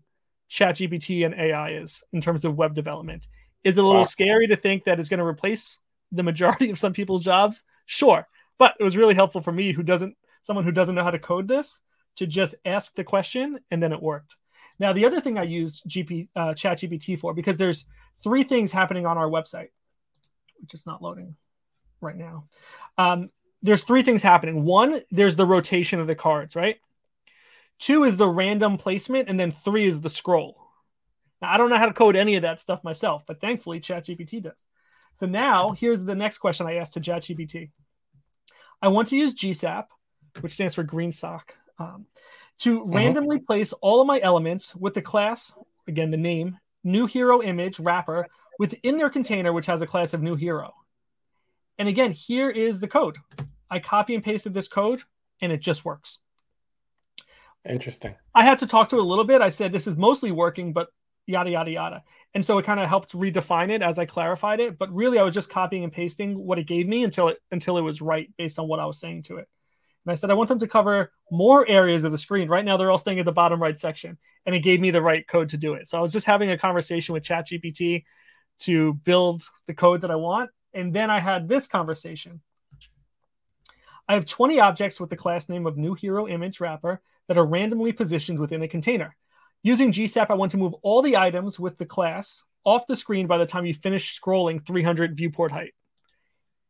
ChatGPT 0.51 1.25
and 1.25 1.35
AI 1.35 1.72
is 1.72 2.03
in 2.12 2.20
terms 2.20 2.45
of 2.45 2.57
web 2.57 2.75
development. 2.75 3.27
Is 3.62 3.79
it 3.79 3.85
a 3.85 3.87
little 3.87 4.03
wow. 4.03 4.07
scary 4.07 4.47
to 4.49 4.57
think 4.57 4.85
that 4.85 5.01
it's 5.01 5.09
going 5.09 5.18
to 5.18 5.27
replace 5.27 5.81
the 6.12 6.22
majority 6.22 6.70
of 6.70 6.79
some 6.79 6.93
people's 6.93 7.25
jobs? 7.25 7.64
Sure. 7.87 8.27
But 8.59 8.75
it 8.79 8.85
was 8.85 8.97
really 8.97 9.14
helpful 9.14 9.41
for 9.41 9.53
me 9.53 9.72
who 9.72 9.83
doesn't 9.83 10.16
someone 10.43 10.64
who 10.64 10.72
doesn't 10.72 10.95
know 10.95 11.05
how 11.05 11.11
to 11.11 11.18
code 11.18 11.49
this 11.49 11.81
to 12.16 12.27
just 12.27 12.55
ask 12.64 12.95
the 12.95 13.05
question 13.05 13.59
and 13.70 13.83
then 13.83 13.93
it 13.93 14.03
worked. 14.03 14.37
Now, 14.79 14.93
the 14.93 15.07
other 15.07 15.20
thing 15.20 15.39
I 15.39 15.45
use 15.45 15.83
GP 15.89 16.29
uh, 16.37 16.49
ChatGPT 16.49 17.18
for 17.18 17.33
because 17.33 17.57
there's 17.57 17.87
three 18.22 18.45
things 18.45 18.70
happening 18.70 19.07
on 19.07 19.16
our 19.16 19.29
website, 19.29 19.68
which 20.61 20.75
is 20.75 20.87
not 20.87 21.03
loading 21.03 21.37
right 22.01 22.16
now. 22.16 22.45
Um, 22.99 23.30
there's 23.62 23.84
three 23.84 24.03
things 24.03 24.22
happening. 24.22 24.64
One, 24.64 25.01
there's 25.11 25.36
the 25.36 25.47
rotation 25.47 26.01
of 26.01 26.07
the 26.07 26.14
cards, 26.14 26.55
right? 26.55 26.76
Two 27.78 28.05
is 28.05 28.16
the 28.16 28.28
random 28.28 28.76
placement, 28.76 29.28
and 29.28 29.40
then 29.40 29.53
three 29.53 29.86
is 29.86 30.01
the 30.01 30.11
scroll. 30.11 30.61
Now, 31.40 31.53
I 31.53 31.57
don't 31.57 31.70
know 31.70 31.78
how 31.78 31.86
to 31.86 31.92
code 31.92 32.16
any 32.16 32.36
of 32.36 32.42
that 32.42 32.61
stuff 32.61 32.84
myself, 32.84 33.22
but 33.26 33.40
thankfully 33.40 33.80
ChatGPT 33.80 34.42
does. 34.42 34.66
So 35.14 35.26
now 35.26 35.72
here's 35.72 36.03
the 36.03 36.14
next 36.14 36.38
question 36.38 36.66
I 36.66 36.76
asked 36.76 36.95
to 36.95 37.01
ChatGPT. 37.01 37.70
I 38.82 38.88
want 38.88 39.09
to 39.09 39.16
use 39.16 39.34
GSAP, 39.34 39.86
which 40.40 40.53
stands 40.53 40.74
for 40.74 40.84
GreenSock. 40.84 41.42
Um, 41.78 42.07
to 42.61 42.82
uh-huh. 42.82 42.92
randomly 42.92 43.40
place 43.40 43.72
all 43.72 44.01
of 44.01 44.07
my 44.07 44.20
elements 44.20 44.74
with 44.76 44.95
the 44.95 45.03
class, 45.03 45.55
again, 45.88 46.11
the 46.11 46.16
name, 46.16 46.59
new 46.84 47.07
hero 47.07 47.42
image 47.42 47.80
wrapper 47.80 48.28
within 48.59 48.99
their 48.99 49.11
container, 49.11 49.53
which 49.53 49.66
has 49.66 49.82
a 49.82 49.86
class 49.86 50.14
of 50.14 50.22
new 50.22 50.36
hero. 50.36 50.72
And 51.79 51.89
again, 51.89 52.12
here 52.12 52.51
is 52.51 52.81
the 52.81 52.89
code. 52.89 53.16
I 53.70 53.79
copy 53.81 54.14
and 54.14 54.22
pasted 54.22 54.55
this 54.55 54.68
code 54.68 55.03
and 55.41 55.53
it 55.53 55.61
just 55.61 55.85
works. 55.85 56.18
Interesting. 57.68 58.14
I 58.35 58.45
had 58.45 58.59
to 58.61 58.66
talk 58.66 58.91
to 58.91 58.97
it 58.97 59.03
a 59.03 59.07
little 59.07 59.25
bit. 59.25 59.41
I 59.41 59.49
said, 59.49 59.72
this 59.72 59.87
is 59.87 59.97
mostly 59.97 60.31
working, 60.31 60.72
but 60.72 60.89
yada, 61.27 61.51
yada, 61.51 61.70
yada. 61.70 62.03
And 62.35 62.45
so 62.45 62.59
it 62.59 62.66
kind 62.66 62.81
of 62.81 62.89
helped 62.89 63.12
redefine 63.12 63.70
it 63.70 63.81
as 63.81 63.99
I 63.99 64.05
clarified 64.05 64.61
it. 64.61 64.77
But 64.77 64.93
really, 64.93 65.18
I 65.18 65.22
was 65.22 65.35
just 65.35 65.51
copying 65.51 65.85
and 65.85 65.93
pasting 65.93 66.37
what 66.37 66.59
it 66.59 66.66
gave 66.66 66.87
me 66.87 67.05
until 67.05 67.29
it 67.29 67.39
until 67.51 67.79
it 67.79 67.83
was 67.83 68.03
right 68.03 68.31
based 68.37 68.59
on 68.59 68.68
what 68.68 68.81
I 68.81 68.87
was 68.87 68.99
saying 68.99 69.22
to 69.25 69.37
it. 69.37 69.49
And 70.05 70.12
I 70.12 70.16
said, 70.16 70.31
I 70.31 70.35
want 70.35 70.49
them 70.49 70.59
to 70.59 70.66
cover 70.66 71.12
more 71.31 71.66
areas 71.66 72.05
of 72.05 72.12
the 72.12 72.18
screen. 72.18 72.49
Right 72.49 72.64
now, 72.64 72.77
they're 72.77 72.91
all 72.91 72.99
staying 72.99 73.20
at 73.20 73.25
the 73.25 73.33
bottom 73.33 73.62
right 73.62 73.79
section. 73.79 74.18
And 74.45 74.55
it 74.55 74.61
gave 74.61 74.81
me 74.81 74.91
the 74.91 75.01
right 75.01 75.27
code 75.27 75.51
to 75.51 75.57
do 75.57 75.75
it. 75.75 75.89
So 75.89 75.97
I 75.97 76.03
was 76.03 76.12
just 76.12 76.27
having 76.27 76.51
a 76.51 76.59
conversation 76.59 77.14
with 77.14 77.22
ChatGPT 77.22 78.05
to 78.61 78.93
build 78.93 79.43
the 79.66 79.75
code 79.75 80.03
that 80.03 80.11
I 80.11 80.16
want. 80.16 80.51
And 80.75 80.93
then 80.93 81.11
I 81.11 81.20
had 81.20 81.49
this 81.49 81.66
conversation. 81.66 82.41
I 84.09 84.14
have 84.14 84.27
20 84.27 84.61
objects 84.61 85.01
with 85.01 85.09
the 85.09 85.16
class 85.16 85.49
name 85.49 85.66
of 85.66 85.79
new 85.79 85.95
hero 85.95 86.29
image 86.29 86.61
wrapper 86.61 87.01
that 87.29 87.39
are 87.39 87.47
randomly 87.47 87.93
positioned 87.93 88.39
within 88.39 88.62
a 88.62 88.68
container. 88.68 89.16
Using 89.62 89.93
GSAP, 89.93 90.27
I 90.29 90.35
want 90.35 90.53
to 90.53 90.59
move 90.59 90.75
all 90.83 91.01
the 91.01 91.16
items 91.16 91.59
with 91.59 91.79
the 91.79 91.87
class 91.87 92.45
off 92.64 92.87
the 92.87 92.97
screen 92.97 93.27
by 93.27 93.39
the 93.39 93.47
time 93.47 93.64
you 93.64 93.72
finish 93.72 94.20
scrolling 94.20 94.64
300 94.66 95.16
viewport 95.16 95.53
height. 95.53 95.72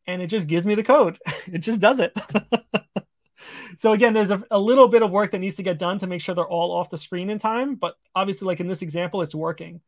And 0.07 0.23
it 0.23 0.29
just 0.29 0.47
gives 0.47 0.67
me 0.67 0.75
the 0.75 0.85
code. 0.85 1.19
it 1.53 1.59
just 1.59 1.81
does 1.81 1.99
it. 1.99 2.17
so 3.77 3.93
again, 3.93 4.13
there's 4.13 4.31
a, 4.31 4.45
a, 4.51 4.59
little 4.59 4.87
bit 4.87 5.03
of 5.03 5.11
work 5.11 5.33
that 5.33 5.41
needs 5.41 5.57
to 5.57 5.63
get 5.63 5.79
done 5.79 5.99
to 6.01 6.07
make 6.07 6.21
sure 6.21 6.35
they're 6.35 6.45
all 6.47 6.73
off 6.73 6.91
the 6.91 6.99
screen 6.99 7.31
in 7.31 7.39
time. 7.39 7.75
But 7.75 7.97
obviously, 8.15 8.47
like 8.47 8.61
in 8.61 8.69
this 8.69 8.83
example, 8.83 9.23
it's 9.23 9.35
working. 9.35 9.81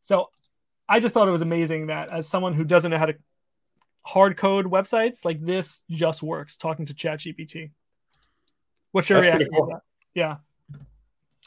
So 0.00 0.30
I 0.88 0.98
just 0.98 1.14
thought 1.14 1.28
it 1.28 1.32
was 1.32 1.42
amazing 1.42 1.86
that 1.86 2.10
as 2.10 2.28
someone 2.28 2.54
who 2.54 2.64
doesn't 2.64 2.90
know 2.90 2.98
how 2.98 3.06
to 3.06 3.16
hard 4.02 4.36
code 4.36 4.66
websites, 4.66 5.24
like 5.24 5.44
this 5.44 5.82
just 5.90 6.22
works 6.22 6.56
talking 6.56 6.86
to 6.86 6.94
ChatGPT. 6.94 7.70
What's 8.92 9.08
your 9.08 9.20
That's 9.20 9.34
reaction 9.34 9.50
cool. 9.54 9.80
Yeah. 10.14 10.36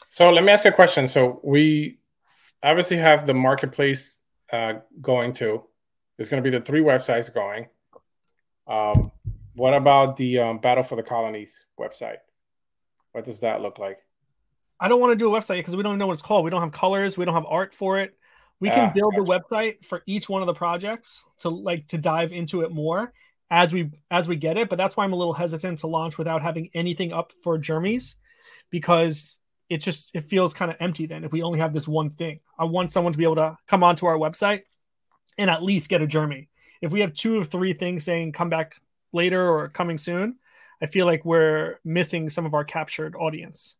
So 0.08 0.30
let 0.30 0.44
me 0.44 0.52
ask 0.52 0.64
a 0.64 0.72
question. 0.72 1.08
So 1.08 1.40
we 1.44 1.98
obviously 2.62 2.96
have 2.96 3.26
the 3.26 3.34
marketplace 3.34 4.20
uh, 4.52 4.74
going 5.00 5.32
to. 5.34 5.64
There's 6.16 6.28
going 6.28 6.42
to 6.42 6.50
be 6.50 6.56
the 6.56 6.64
three 6.64 6.80
websites 6.80 7.32
going. 7.32 7.66
Um, 8.66 9.10
what 9.54 9.74
about 9.74 10.16
the 10.16 10.38
um, 10.38 10.58
Battle 10.58 10.82
for 10.82 10.96
the 10.96 11.02
Colonies 11.02 11.66
website? 11.78 12.18
What 13.12 13.24
does 13.24 13.40
that 13.40 13.60
look 13.60 13.78
like? 13.78 13.98
I 14.80 14.88
don't 14.88 15.00
want 15.00 15.12
to 15.12 15.16
do 15.16 15.32
a 15.32 15.38
website 15.38 15.58
because 15.58 15.76
we 15.76 15.82
don't 15.82 15.98
know 15.98 16.06
what 16.06 16.14
it's 16.14 16.22
called. 16.22 16.44
We 16.44 16.50
don't 16.50 16.60
have 16.60 16.72
colors. 16.72 17.16
We 17.16 17.24
don't 17.24 17.34
have 17.34 17.46
art 17.46 17.72
for 17.74 17.98
it. 17.98 18.16
We 18.60 18.70
can 18.70 18.90
ah, 18.90 18.92
build 18.92 19.14
gotcha. 19.16 19.32
a 19.32 19.40
website 19.40 19.84
for 19.84 20.02
each 20.06 20.28
one 20.28 20.42
of 20.42 20.46
the 20.46 20.54
projects 20.54 21.24
to 21.40 21.48
like 21.48 21.88
to 21.88 21.98
dive 21.98 22.32
into 22.32 22.62
it 22.62 22.70
more 22.70 23.12
as 23.50 23.72
we 23.72 23.90
as 24.10 24.28
we 24.28 24.36
get 24.36 24.56
it. 24.56 24.68
But 24.68 24.76
that's 24.76 24.96
why 24.96 25.04
I'm 25.04 25.12
a 25.12 25.16
little 25.16 25.34
hesitant 25.34 25.80
to 25.80 25.86
launch 25.86 26.18
without 26.18 26.42
having 26.42 26.70
anything 26.74 27.12
up 27.12 27.32
for 27.42 27.58
Jeremy's 27.58 28.16
because 28.70 29.38
it 29.68 29.78
just 29.78 30.10
it 30.14 30.28
feels 30.28 30.54
kind 30.54 30.70
of 30.70 30.76
empty 30.80 31.06
then 31.06 31.24
if 31.24 31.32
we 31.32 31.42
only 31.42 31.58
have 31.58 31.72
this 31.72 31.88
one 31.88 32.10
thing. 32.10 32.40
I 32.58 32.64
want 32.64 32.92
someone 32.92 33.12
to 33.12 33.18
be 33.18 33.24
able 33.24 33.36
to 33.36 33.58
come 33.66 33.82
onto 33.82 34.06
our 34.06 34.16
website 34.16 34.62
and 35.38 35.50
at 35.50 35.62
least 35.62 35.88
get 35.88 36.02
a 36.02 36.06
Jeremy. 36.06 36.48
If 36.80 36.92
we 36.92 37.00
have 37.00 37.14
two 37.14 37.40
or 37.40 37.44
three 37.44 37.72
things 37.72 38.04
saying 38.04 38.32
come 38.32 38.50
back 38.50 38.76
later 39.12 39.46
or 39.48 39.68
coming 39.68 39.98
soon, 39.98 40.36
I 40.82 40.86
feel 40.86 41.06
like 41.06 41.24
we're 41.24 41.78
missing 41.84 42.30
some 42.30 42.46
of 42.46 42.54
our 42.54 42.64
captured 42.64 43.14
audience. 43.16 43.76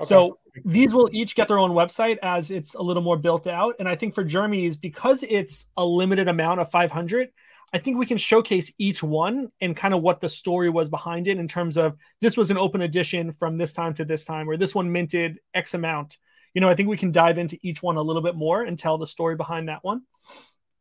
Okay. 0.00 0.08
So 0.08 0.38
these 0.64 0.94
will 0.94 1.08
each 1.12 1.34
get 1.34 1.48
their 1.48 1.58
own 1.58 1.70
website 1.70 2.18
as 2.22 2.50
it's 2.50 2.74
a 2.74 2.82
little 2.82 3.02
more 3.02 3.16
built 3.16 3.46
out. 3.46 3.76
And 3.78 3.88
I 3.88 3.96
think 3.96 4.14
for 4.14 4.24
Jeremy's, 4.24 4.76
because 4.76 5.22
it's 5.22 5.66
a 5.76 5.84
limited 5.84 6.28
amount 6.28 6.60
of 6.60 6.70
500, 6.70 7.30
I 7.72 7.78
think 7.78 7.96
we 7.96 8.06
can 8.06 8.18
showcase 8.18 8.70
each 8.76 9.02
one 9.02 9.50
and 9.60 9.74
kind 9.74 9.94
of 9.94 10.02
what 10.02 10.20
the 10.20 10.28
story 10.28 10.68
was 10.68 10.90
behind 10.90 11.26
it 11.26 11.38
in 11.38 11.48
terms 11.48 11.78
of 11.78 11.96
this 12.20 12.36
was 12.36 12.50
an 12.50 12.58
open 12.58 12.82
edition 12.82 13.32
from 13.32 13.56
this 13.56 13.72
time 13.72 13.94
to 13.94 14.04
this 14.04 14.24
time, 14.24 14.48
or 14.48 14.58
this 14.58 14.74
one 14.74 14.92
minted 14.92 15.38
X 15.54 15.72
amount. 15.72 16.18
You 16.52 16.60
know, 16.60 16.68
I 16.68 16.74
think 16.74 16.90
we 16.90 16.98
can 16.98 17.12
dive 17.12 17.38
into 17.38 17.58
each 17.62 17.82
one 17.82 17.96
a 17.96 18.02
little 18.02 18.20
bit 18.20 18.34
more 18.34 18.62
and 18.62 18.78
tell 18.78 18.98
the 18.98 19.06
story 19.06 19.36
behind 19.36 19.68
that 19.68 19.82
one. 19.82 20.02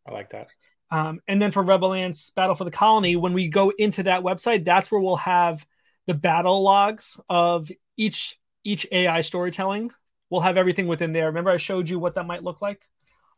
I 0.05 0.11
like 0.11 0.31
that. 0.31 0.49
Um, 0.89 1.21
and 1.29 1.41
then 1.41 1.51
for 1.51 1.63
Rebel 1.63 1.93
Ants 1.93 2.31
Battle 2.31 2.55
for 2.55 2.65
the 2.65 2.71
Colony, 2.71 3.15
when 3.15 3.31
we 3.31 3.47
go 3.47 3.69
into 3.69 4.03
that 4.03 4.23
website, 4.23 4.65
that's 4.65 4.91
where 4.91 4.99
we'll 4.99 5.15
have 5.15 5.65
the 6.07 6.13
battle 6.13 6.61
logs 6.61 7.17
of 7.29 7.71
each 7.95 8.37
each 8.63 8.87
AI 8.91 9.21
storytelling. 9.21 9.91
We'll 10.29 10.41
have 10.41 10.57
everything 10.57 10.87
within 10.87 11.13
there. 11.13 11.25
Remember, 11.25 11.51
I 11.51 11.57
showed 11.57 11.89
you 11.89 11.99
what 11.99 12.15
that 12.15 12.25
might 12.25 12.43
look 12.43 12.61
like. 12.61 12.81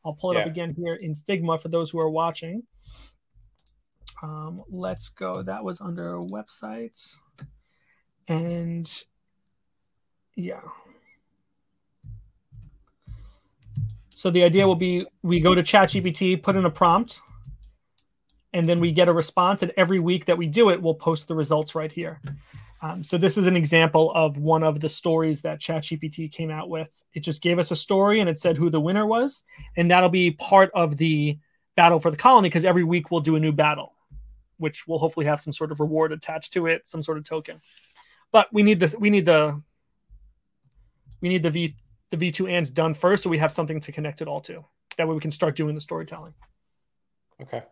I'll 0.06 0.14
pull 0.14 0.32
it 0.32 0.36
yeah. 0.36 0.42
up 0.42 0.48
again 0.48 0.76
here 0.78 0.96
in 0.96 1.16
Figma 1.16 1.62
for 1.62 1.70
those 1.70 1.90
who 1.90 2.00
are 2.00 2.10
watching. 2.10 2.64
Um, 4.22 4.64
let's 4.70 5.10
go. 5.10 5.42
That 5.42 5.64
was 5.64 5.82
under 5.82 6.20
websites, 6.20 7.18
and 8.28 8.90
yeah. 10.36 10.62
So 14.16 14.30
the 14.30 14.44
idea 14.44 14.66
will 14.66 14.76
be 14.76 15.06
we 15.22 15.42
go 15.42 15.54
to 15.54 15.62
ChatGPT, 15.62 16.42
put 16.42 16.56
in 16.56 16.64
a 16.64 16.70
prompt, 16.70 17.20
and 18.54 18.66
then 18.66 18.80
we 18.80 18.92
get 18.92 19.10
a 19.10 19.14
response. 19.14 19.62
And 19.62 19.74
every 19.76 20.00
week 20.00 20.26
that 20.26 20.38
we 20.38 20.48
do 20.48 20.70
it, 20.70 20.82
we'll 20.82 20.94
post 20.94 21.28
the 21.28 21.36
results 21.36 21.76
right 21.76 21.92
here. 21.92 22.22
Um, 22.84 23.02
so 23.02 23.18
this 23.18 23.38
is 23.38 23.48
an 23.48 23.56
example 23.56 24.12
of 24.14 24.38
one 24.38 24.62
of 24.62 24.82
the 24.82 24.90
stories 24.90 25.42
that 25.44 25.62
ChatGPT 25.62 26.30
came 26.30 26.52
out 26.52 26.70
with. 26.70 26.92
It 27.14 27.22
just 27.22 27.42
gave 27.42 27.58
us 27.58 27.72
a 27.72 27.78
story 27.78 28.20
and 28.20 28.30
it 28.30 28.40
said 28.40 28.58
who 28.58 28.70
the 28.70 28.82
winner 28.82 29.06
was, 29.06 29.44
and 29.78 29.90
that'll 29.90 30.10
be 30.10 30.32
part 30.32 30.70
of 30.76 30.98
the 30.98 31.40
battle 31.78 32.02
for 32.02 32.12
the 32.12 32.18
colony 32.18 32.50
because 32.50 32.66
every 32.66 32.84
week 32.84 33.10
we'll 33.10 33.22
do 33.22 33.38
a 33.38 33.40
new 33.40 33.54
battle, 33.54 33.94
which 34.58 34.86
will 34.86 35.00
hopefully 35.00 35.26
have 35.26 35.40
some 35.40 35.54
sort 35.54 35.72
of 35.72 35.80
reward 35.80 36.12
attached 36.12 36.52
to 36.54 36.68
it, 36.68 36.86
some 36.86 37.02
sort 37.02 37.18
of 37.18 37.24
token. 37.24 37.62
But 38.34 38.52
we 38.52 38.64
need 38.64 38.82
this. 38.82 38.94
We 38.94 39.10
need 39.10 39.26
the 39.26 39.62
we 41.22 41.30
need 41.30 41.42
the 41.42 41.52
v 41.52 41.78
the 42.10 42.18
v2 42.18 42.52
ants 42.52 42.70
done 42.70 42.94
first, 42.94 43.24
so 43.24 43.30
we 43.30 43.38
have 43.38 43.52
something 43.52 43.80
to 43.80 43.94
connect 43.94 44.22
it 44.22 44.28
all 44.28 44.42
to. 44.42 44.66
That 44.98 45.08
way 45.08 45.14
we 45.14 45.22
can 45.22 45.32
start 45.32 45.56
doing 45.56 45.74
the 45.74 45.82
storytelling. 45.82 46.34
Okay. 47.42 47.64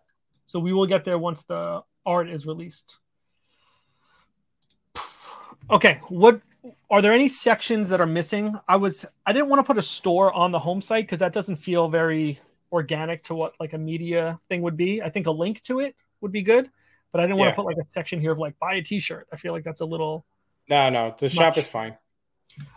So 0.48 0.58
we 0.58 0.72
will 0.72 0.88
get 0.88 1.04
there 1.04 1.20
once 1.20 1.44
the 1.44 1.84
art 2.06 2.30
is 2.30 2.46
released. 2.46 3.01
Okay, 5.72 6.00
what 6.10 6.42
are 6.90 7.02
there 7.02 7.14
any 7.14 7.28
sections 7.28 7.90
that 7.90 8.02
are 8.02 8.06
missing? 8.06 8.56
I 8.68 8.76
was 8.76 9.06
I 9.26 9.34
didn't 9.34 9.50
want 9.50 9.60
to 9.60 9.64
put 9.64 9.78
a 9.78 9.82
store 9.82 10.32
on 10.34 10.52
the 10.52 10.60
home 10.60 10.82
site 10.82 11.06
because 11.06 11.20
that 11.20 11.34
doesn't 11.34 11.56
feel 11.56 11.88
very 11.88 12.40
organic 12.72 13.24
to 13.24 13.36
what 13.36 13.54
like 13.60 13.74
a 13.74 13.78
media 13.78 14.40
thing 14.50 14.62
would 14.62 14.78
be. 14.78 15.02
I 15.02 15.10
think 15.10 15.28
a 15.28 15.32
link 15.32 15.64
to 15.64 15.80
it 15.80 15.96
would 16.20 16.32
be 16.32 16.42
good, 16.42 16.70
but 17.12 17.22
I 17.22 17.24
didn't 17.24 17.38
want 17.38 17.48
Yeah. 17.48 17.52
to 17.52 17.56
put 17.56 17.66
like 17.66 17.78
a 17.78 17.90
section 17.90 18.20
here 18.20 18.34
of 18.34 18.38
like 18.38 18.58
buy 18.60 18.76
a 18.76 18.82
t-shirt. 18.82 19.28
I 19.32 19.38
feel 19.38 19.54
like 19.54 19.64
that's 19.64 19.82
a 19.82 19.86
little 19.86 20.26
No, 20.70 20.90
no, 20.90 21.16
the 21.18 21.30
shop 21.30 21.58
is 21.58 21.68
fine. 21.68 21.98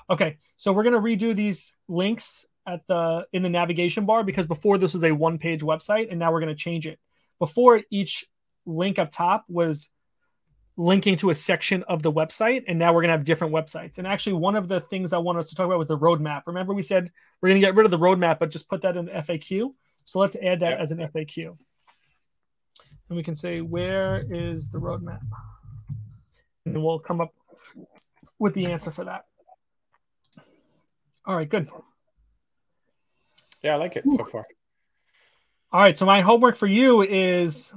Okay, 0.08 0.38
so 0.56 0.72
we're 0.72 0.84
gonna 0.84 1.00
redo 1.00 1.34
these 1.34 1.74
links 1.88 2.46
at 2.66 2.86
the 2.86 3.26
in 3.32 3.42
the 3.42 3.50
navigation 3.50 4.06
bar 4.06 4.22
because 4.24 4.46
before 4.46 4.78
this 4.78 4.94
was 4.94 5.02
a 5.02 5.12
one-page 5.12 5.62
website, 5.62 6.10
and 6.10 6.18
now 6.18 6.32
we're 6.32 6.40
gonna 6.40 6.54
change 6.54 6.86
it. 6.86 6.98
Before 7.40 7.82
each 7.90 8.24
link 8.66 8.98
up 8.98 9.10
top 9.10 9.44
was 9.48 9.88
linking 10.76 11.16
to 11.16 11.30
a 11.30 11.34
section 11.34 11.84
of 11.84 12.02
the 12.02 12.12
website, 12.12 12.64
and 12.66 12.78
now 12.78 12.92
we're 12.92 13.02
gonna 13.02 13.12
have 13.12 13.24
different 13.24 13.52
websites. 13.52 13.98
And 13.98 14.06
actually, 14.06 14.34
one 14.34 14.56
of 14.56 14.68
the 14.68 14.80
things 14.80 15.12
I 15.12 15.18
wanted 15.18 15.40
us 15.40 15.48
to 15.50 15.54
talk 15.54 15.66
about 15.66 15.78
was 15.78 15.88
the 15.88 15.98
roadmap. 15.98 16.42
Remember, 16.46 16.74
we 16.74 16.82
said 16.82 17.12
we're 17.40 17.50
gonna 17.50 17.60
get 17.60 17.74
rid 17.74 17.84
of 17.84 17.90
the 17.90 17.98
roadmap, 17.98 18.38
but 18.38 18.50
just 18.50 18.68
put 18.68 18.82
that 18.82 18.96
in 18.96 19.04
the 19.06 19.12
FAQ. 19.12 19.72
So 20.04 20.18
let's 20.18 20.36
add 20.36 20.60
that 20.60 20.80
as 20.80 20.90
an 20.90 20.98
FAQ, 20.98 21.56
and 23.08 23.16
we 23.16 23.22
can 23.22 23.34
say 23.34 23.60
where 23.60 24.26
is 24.30 24.70
the 24.70 24.78
roadmap, 24.78 25.20
and 26.66 26.82
we'll 26.82 26.98
come 26.98 27.20
up 27.20 27.32
with 28.38 28.54
the 28.54 28.66
answer 28.66 28.90
for 28.90 29.04
that. 29.04 29.24
All 31.24 31.36
right, 31.36 31.48
good. 31.48 31.68
Yeah, 33.62 33.74
I 33.74 33.76
like 33.76 33.96
it 33.96 34.04
so 34.16 34.24
far. 34.26 34.44
All 35.72 35.80
right, 35.80 35.96
so 35.96 36.04
my 36.04 36.20
homework 36.20 36.56
for 36.56 36.66
you 36.66 37.00
is 37.02 37.72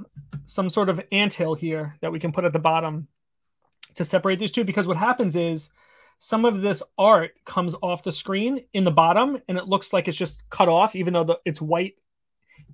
some 0.48 0.70
sort 0.70 0.88
of 0.88 1.00
anthill 1.12 1.54
here 1.54 1.96
that 2.00 2.10
we 2.10 2.18
can 2.18 2.32
put 2.32 2.44
at 2.44 2.52
the 2.54 2.58
bottom 2.58 3.06
to 3.94 4.04
separate 4.04 4.38
these 4.38 4.50
two 4.50 4.64
because 4.64 4.86
what 4.86 4.96
happens 4.96 5.36
is 5.36 5.70
some 6.20 6.44
of 6.44 6.62
this 6.62 6.82
art 6.96 7.32
comes 7.44 7.74
off 7.82 8.02
the 8.02 8.10
screen 8.10 8.64
in 8.72 8.82
the 8.82 8.90
bottom 8.90 9.40
and 9.46 9.58
it 9.58 9.68
looks 9.68 9.92
like 9.92 10.08
it's 10.08 10.16
just 10.16 10.42
cut 10.48 10.68
off 10.68 10.96
even 10.96 11.12
though 11.12 11.24
the, 11.24 11.38
it's 11.44 11.60
white 11.60 11.96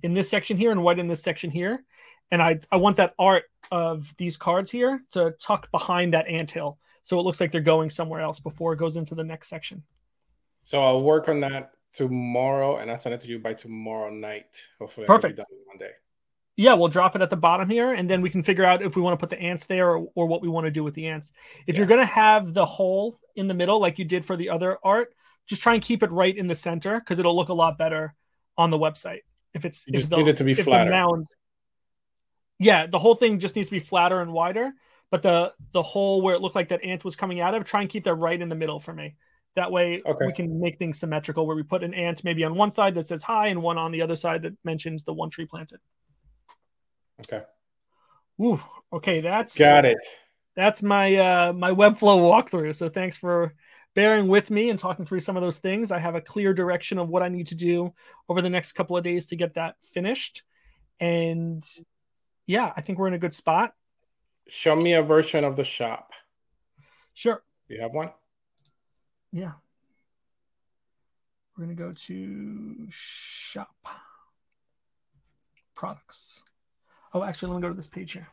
in 0.03 0.13
this 0.13 0.29
section 0.29 0.55
here 0.55 0.71
and 0.71 0.81
white 0.81 0.99
in 0.99 1.07
this 1.07 1.21
section 1.21 1.51
here 1.51 1.83
and 2.31 2.41
I, 2.41 2.59
I 2.71 2.77
want 2.77 2.97
that 2.97 3.13
art 3.19 3.43
of 3.71 4.13
these 4.17 4.37
cards 4.37 4.71
here 4.71 5.03
to 5.11 5.35
tuck 5.39 5.69
behind 5.71 6.13
that 6.13 6.27
anthill 6.27 6.79
so 7.03 7.19
it 7.19 7.23
looks 7.23 7.41
like 7.41 7.51
they're 7.51 7.61
going 7.61 7.89
somewhere 7.89 8.21
else 8.21 8.39
before 8.39 8.71
it 8.71 8.77
goes 8.77 8.95
into 8.95 9.15
the 9.15 9.23
next 9.23 9.49
section 9.49 9.83
So 10.63 10.81
I'll 10.81 11.01
work 11.01 11.29
on 11.29 11.41
that 11.41 11.73
tomorrow, 11.91 12.77
and 12.77 12.89
I'll 12.89 12.97
send 12.97 13.13
it 13.13 13.21
to 13.21 13.27
you 13.27 13.37
by 13.37 13.53
tomorrow 13.53 14.09
night. 14.09 14.61
Hopefully, 14.79 15.05
Perfect. 15.05 15.37
be 15.37 15.85
Yeah, 16.57 16.73
we'll 16.75 16.87
drop 16.87 17.15
it 17.17 17.21
at 17.21 17.29
the 17.29 17.35
bottom 17.35 17.69
here, 17.69 17.91
and 17.93 18.09
then 18.09 18.21
we 18.21 18.29
can 18.29 18.41
figure 18.41 18.63
out 18.63 18.81
if 18.81 18.95
we 18.95 19.01
want 19.01 19.19
to 19.19 19.21
put 19.21 19.29
the 19.29 19.41
ants 19.41 19.65
there 19.65 19.89
or, 19.91 20.07
or 20.15 20.25
what 20.25 20.41
we 20.41 20.47
want 20.47 20.65
to 20.65 20.71
do 20.71 20.83
with 20.85 20.93
the 20.93 21.07
ants. 21.07 21.33
If 21.67 21.77
you're 21.77 21.85
going 21.85 21.99
to 21.99 22.05
have 22.05 22.53
the 22.53 22.65
hole 22.65 23.19
in 23.35 23.47
the 23.47 23.53
middle, 23.53 23.79
like 23.79 23.99
you 23.99 24.05
did 24.05 24.23
for 24.23 24.37
the 24.37 24.49
other 24.49 24.77
art, 24.83 25.13
just 25.47 25.61
try 25.61 25.73
and 25.73 25.83
keep 25.83 26.01
it 26.01 26.11
right 26.11 26.35
in 26.35 26.47
the 26.47 26.55
center 26.55 26.99
because 26.99 27.19
it'll 27.19 27.35
look 27.35 27.49
a 27.49 27.53
lot 27.53 27.77
better 27.77 28.15
on 28.57 28.69
the 28.69 28.79
website. 28.79 29.21
If 29.53 29.65
it's 29.65 29.85
You 29.87 29.99
if 29.99 30.09
the, 30.09 30.17
need 30.17 30.27
it 30.29 30.37
to 30.37 30.43
be 30.45 30.53
flatter. 30.53 30.89
mound, 30.91 31.27
yeah, 32.59 32.87
the 32.87 32.99
whole 32.99 33.15
thing 33.15 33.39
just 33.39 33.55
needs 33.55 33.67
to 33.67 33.75
be 33.75 33.79
flatter 33.79 34.21
and 34.21 34.31
wider. 34.31 34.71
But 35.11 35.21
the 35.21 35.53
the 35.71 35.83
hole 35.83 36.21
where 36.21 36.35
it 36.35 36.41
looked 36.41 36.55
like 36.55 36.69
that 36.69 36.83
ant 36.83 37.05
was 37.05 37.15
coming 37.15 37.39
out 37.39 37.53
of, 37.53 37.63
try 37.65 37.81
and 37.81 37.89
keep 37.89 38.05
that 38.05 38.15
right 38.15 38.41
in 38.41 38.49
the 38.49 38.55
middle 38.55 38.79
for 38.79 38.93
me. 38.93 39.15
That 39.55 39.71
way 39.71 40.01
Okay. 40.05 40.25
we 40.25 40.33
can 40.33 40.59
make 40.59 40.77
things 40.79 40.99
symmetrical 40.99 41.45
where 41.45 41.55
we 41.55 41.63
put 41.63 41.83
an 41.83 41.93
ant 41.93 42.23
maybe 42.23 42.43
on 42.43 42.55
one 42.55 42.71
side 42.71 42.95
that 42.95 43.07
says 43.07 43.23
hi 43.23 43.47
and 43.47 43.61
one 43.61 43.77
on 43.77 43.91
the 43.91 44.01
other 44.01 44.15
side 44.15 44.41
that 44.43 44.53
mentions 44.63 45.03
the 45.03 45.13
one 45.13 45.29
tree 45.29 45.45
planted. 45.45 45.79
Okay, 47.21 47.43
Ooh, 48.41 48.61
okay, 48.91 49.21
that's 49.21 49.57
got 49.57 49.85
it. 49.85 49.97
that's 50.55 50.83
my 50.83 51.15
uh 51.15 51.53
my 51.53 51.71
webflow 51.71 52.19
walkthrough. 52.19 52.75
So 52.75 52.89
thanks 52.89 53.17
for 53.17 53.53
bearing 53.95 54.27
with 54.27 54.51
me 54.51 54.69
and 54.69 54.77
talking 54.77 55.05
through 55.05 55.21
some 55.21 55.37
of 55.37 55.41
those 55.41 55.57
things. 55.57 55.91
I 55.91 55.99
have 55.99 56.15
a 56.15 56.21
clear 56.21 56.53
direction 56.53 56.97
of 56.99 57.07
what 57.07 57.23
I 57.23 57.29
need 57.29 57.47
to 57.47 57.55
do 57.55 57.93
over 58.27 58.41
the 58.41 58.49
next 58.49 58.73
couple 58.73 58.97
of 58.97 59.03
days 59.03 59.27
to 59.27 59.37
get 59.37 59.53
that 59.53 59.75
finished. 59.93 60.43
And 60.99 61.65
yeah, 62.45 62.71
I 62.75 62.81
think 62.81 62.99
we're 62.99 63.07
in 63.07 63.13
a 63.13 63.19
good 63.19 63.33
spot. 63.33 63.73
Show 64.47 64.75
me 64.75 64.93
a 64.93 65.01
version 65.01 65.43
of 65.43 65.55
the 65.55 65.63
shop. 65.63 66.11
Sure. 67.13 67.41
Do 67.67 67.75
you 67.75 67.81
have 67.81 67.93
one? 67.93 68.11
Yeah. 69.31 69.53
We're 71.57 71.63
gonna 71.63 71.75
go 71.75 71.93
to 71.93 72.87
shop 72.89 73.73
products. 75.73 76.43
Oh, 77.15 77.23
actually, 77.23 77.53
let 77.53 77.55
me 77.55 77.61
go 77.61 77.69
to 77.69 77.73
this 77.73 77.87
page 77.87 78.11
here. 78.11 78.27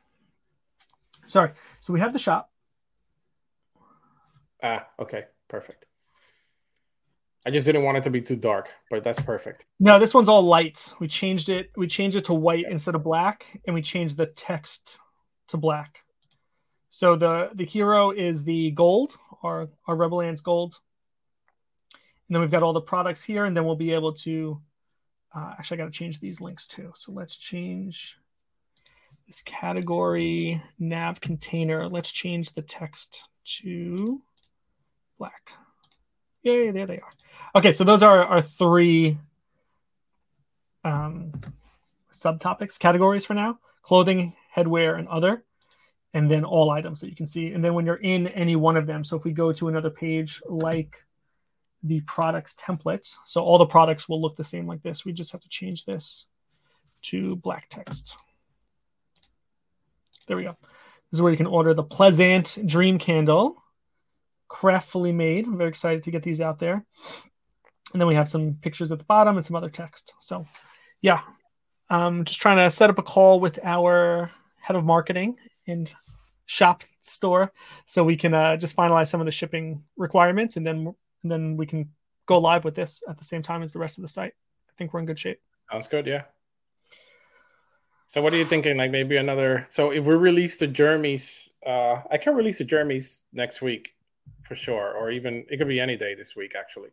Sorry. 1.28 1.52
So 1.82 1.92
we 1.92 2.00
have 2.00 2.12
the 2.12 2.18
shop. 2.18 2.50
Ah, 4.60 4.88
okay, 4.98 5.26
perfect. 5.46 5.86
I 7.46 7.50
just 7.50 7.64
didn't 7.64 7.84
want 7.84 7.98
it 7.98 8.02
to 8.02 8.10
be 8.10 8.20
too 8.20 8.34
dark, 8.34 8.70
but 8.90 9.04
that's 9.04 9.20
perfect. 9.20 9.66
No, 9.78 10.00
this 10.00 10.12
one's 10.12 10.28
all 10.28 10.42
lights. 10.42 10.96
We 10.98 11.06
changed 11.06 11.48
it. 11.48 11.70
We 11.76 11.86
changed 11.86 12.16
it 12.16 12.24
to 12.24 12.34
white 12.34 12.66
instead 12.68 12.96
of 12.96 13.04
black, 13.04 13.60
and 13.68 13.74
we 13.74 13.82
changed 13.82 14.16
the 14.16 14.26
text 14.26 14.98
to 15.48 15.56
black. 15.56 16.00
So 16.90 17.14
the 17.14 17.50
the 17.54 17.64
hero 17.64 18.10
is 18.10 18.42
the 18.42 18.72
gold, 18.72 19.16
our 19.44 19.68
our 19.86 19.94
Rebel 19.94 20.22
Ants 20.22 20.40
gold, 20.40 20.80
and 22.28 22.34
then 22.34 22.40
we've 22.40 22.50
got 22.50 22.64
all 22.64 22.72
the 22.72 22.80
products 22.80 23.22
here, 23.22 23.44
and 23.44 23.56
then 23.56 23.64
we'll 23.64 23.76
be 23.76 23.92
able 23.92 24.14
to. 24.14 24.60
Uh, 25.32 25.54
actually, 25.56 25.78
I 25.78 25.84
got 25.84 25.92
to 25.92 25.98
change 25.98 26.18
these 26.18 26.40
links 26.40 26.66
too. 26.66 26.92
So 26.96 27.12
let's 27.12 27.36
change 27.36 28.18
this 29.32 29.40
category 29.46 30.62
nav 30.78 31.18
container. 31.18 31.88
Let's 31.88 32.12
change 32.12 32.52
the 32.52 32.60
text 32.60 33.24
to 33.62 34.20
black. 35.18 35.52
Yay! 36.42 36.70
There 36.70 36.86
they 36.86 36.98
are. 36.98 37.10
Okay, 37.56 37.72
so 37.72 37.82
those 37.82 38.02
are 38.02 38.24
our 38.24 38.42
three 38.42 39.16
um, 40.84 41.32
subtopics, 42.12 42.78
categories 42.78 43.24
for 43.24 43.32
now 43.32 43.58
clothing, 43.82 44.34
headwear, 44.54 44.98
and 44.98 45.08
other. 45.08 45.42
And 46.12 46.30
then 46.30 46.44
all 46.44 46.68
items 46.70 47.00
that 47.00 47.08
you 47.08 47.16
can 47.16 47.26
see. 47.26 47.52
And 47.52 47.64
then 47.64 47.72
when 47.72 47.86
you're 47.86 47.96
in 47.96 48.28
any 48.28 48.54
one 48.54 48.76
of 48.76 48.86
them, 48.86 49.02
so 49.02 49.16
if 49.16 49.24
we 49.24 49.32
go 49.32 49.50
to 49.50 49.68
another 49.68 49.88
page 49.88 50.42
like 50.46 51.02
the 51.82 52.02
products 52.02 52.54
template, 52.54 53.10
so 53.24 53.42
all 53.42 53.56
the 53.56 53.64
products 53.64 54.10
will 54.10 54.20
look 54.20 54.36
the 54.36 54.44
same 54.44 54.66
like 54.66 54.82
this. 54.82 55.06
We 55.06 55.14
just 55.14 55.32
have 55.32 55.40
to 55.40 55.48
change 55.48 55.86
this 55.86 56.26
to 57.04 57.36
black 57.36 57.70
text. 57.70 58.14
There 60.24 60.36
we 60.36 60.44
go. 60.44 60.56
This 61.10 61.18
is 61.18 61.22
where 61.22 61.32
you 61.32 61.36
can 61.36 61.46
order 61.46 61.74
the 61.74 61.82
Pleasant 61.82 62.58
Dream 62.66 62.98
Candle, 62.98 63.62
craftfully 64.50 65.14
made. 65.14 65.46
I'm 65.46 65.58
very 65.58 65.68
excited 65.68 66.02
to 66.04 66.10
get 66.10 66.22
these 66.22 66.40
out 66.40 66.58
there. 66.58 66.84
And 67.92 68.00
then 68.00 68.08
we 68.08 68.14
have 68.14 68.28
some 68.28 68.54
pictures 68.62 68.92
at 68.92 68.98
the 68.98 69.04
bottom 69.04 69.36
and 69.36 69.44
some 69.44 69.56
other 69.56 69.68
text. 69.68 70.14
So, 70.20 70.46
yeah, 71.02 71.20
I'm 71.90 72.24
just 72.24 72.40
trying 72.40 72.56
to 72.56 72.70
set 72.70 72.88
up 72.88 72.98
a 72.98 73.02
call 73.02 73.40
with 73.40 73.58
our 73.62 74.30
head 74.60 74.76
of 74.76 74.84
marketing 74.84 75.36
and 75.66 75.92
shop 76.46 76.82
store 77.02 77.52
so 77.86 78.04
we 78.04 78.16
can 78.16 78.34
uh, 78.34 78.56
just 78.56 78.76
finalize 78.76 79.08
some 79.08 79.20
of 79.20 79.26
the 79.26 79.32
shipping 79.32 79.82
requirements 79.96 80.56
and 80.56 80.66
then 80.66 80.94
and 81.22 81.30
then 81.30 81.56
we 81.56 81.66
can 81.66 81.90
go 82.26 82.38
live 82.38 82.64
with 82.64 82.74
this 82.74 83.02
at 83.08 83.16
the 83.18 83.24
same 83.24 83.42
time 83.42 83.62
as 83.62 83.72
the 83.72 83.78
rest 83.78 83.98
of 83.98 84.02
the 84.02 84.08
site. 84.08 84.32
I 84.68 84.72
think 84.76 84.92
we're 84.92 85.00
in 85.00 85.06
good 85.06 85.18
shape. 85.18 85.40
Sounds 85.70 85.88
good, 85.88 86.06
yeah. 86.06 86.22
So 88.06 88.20
what 88.20 88.32
are 88.34 88.36
you 88.36 88.44
thinking? 88.44 88.76
Like 88.76 88.90
maybe 88.90 89.16
another 89.16 89.66
so 89.70 89.90
if 89.90 90.04
we 90.04 90.14
release 90.14 90.58
the 90.58 90.66
Jeremy's 90.66 91.50
uh 91.66 92.02
I 92.10 92.18
can 92.18 92.34
release 92.34 92.58
the 92.58 92.64
Jeremy's 92.64 93.24
next 93.32 93.62
week 93.62 93.94
for 94.42 94.54
sure. 94.54 94.92
Or 94.92 95.10
even 95.10 95.44
it 95.48 95.58
could 95.58 95.68
be 95.68 95.80
any 95.80 95.96
day 95.96 96.14
this 96.14 96.36
week 96.36 96.54
actually. 96.58 96.90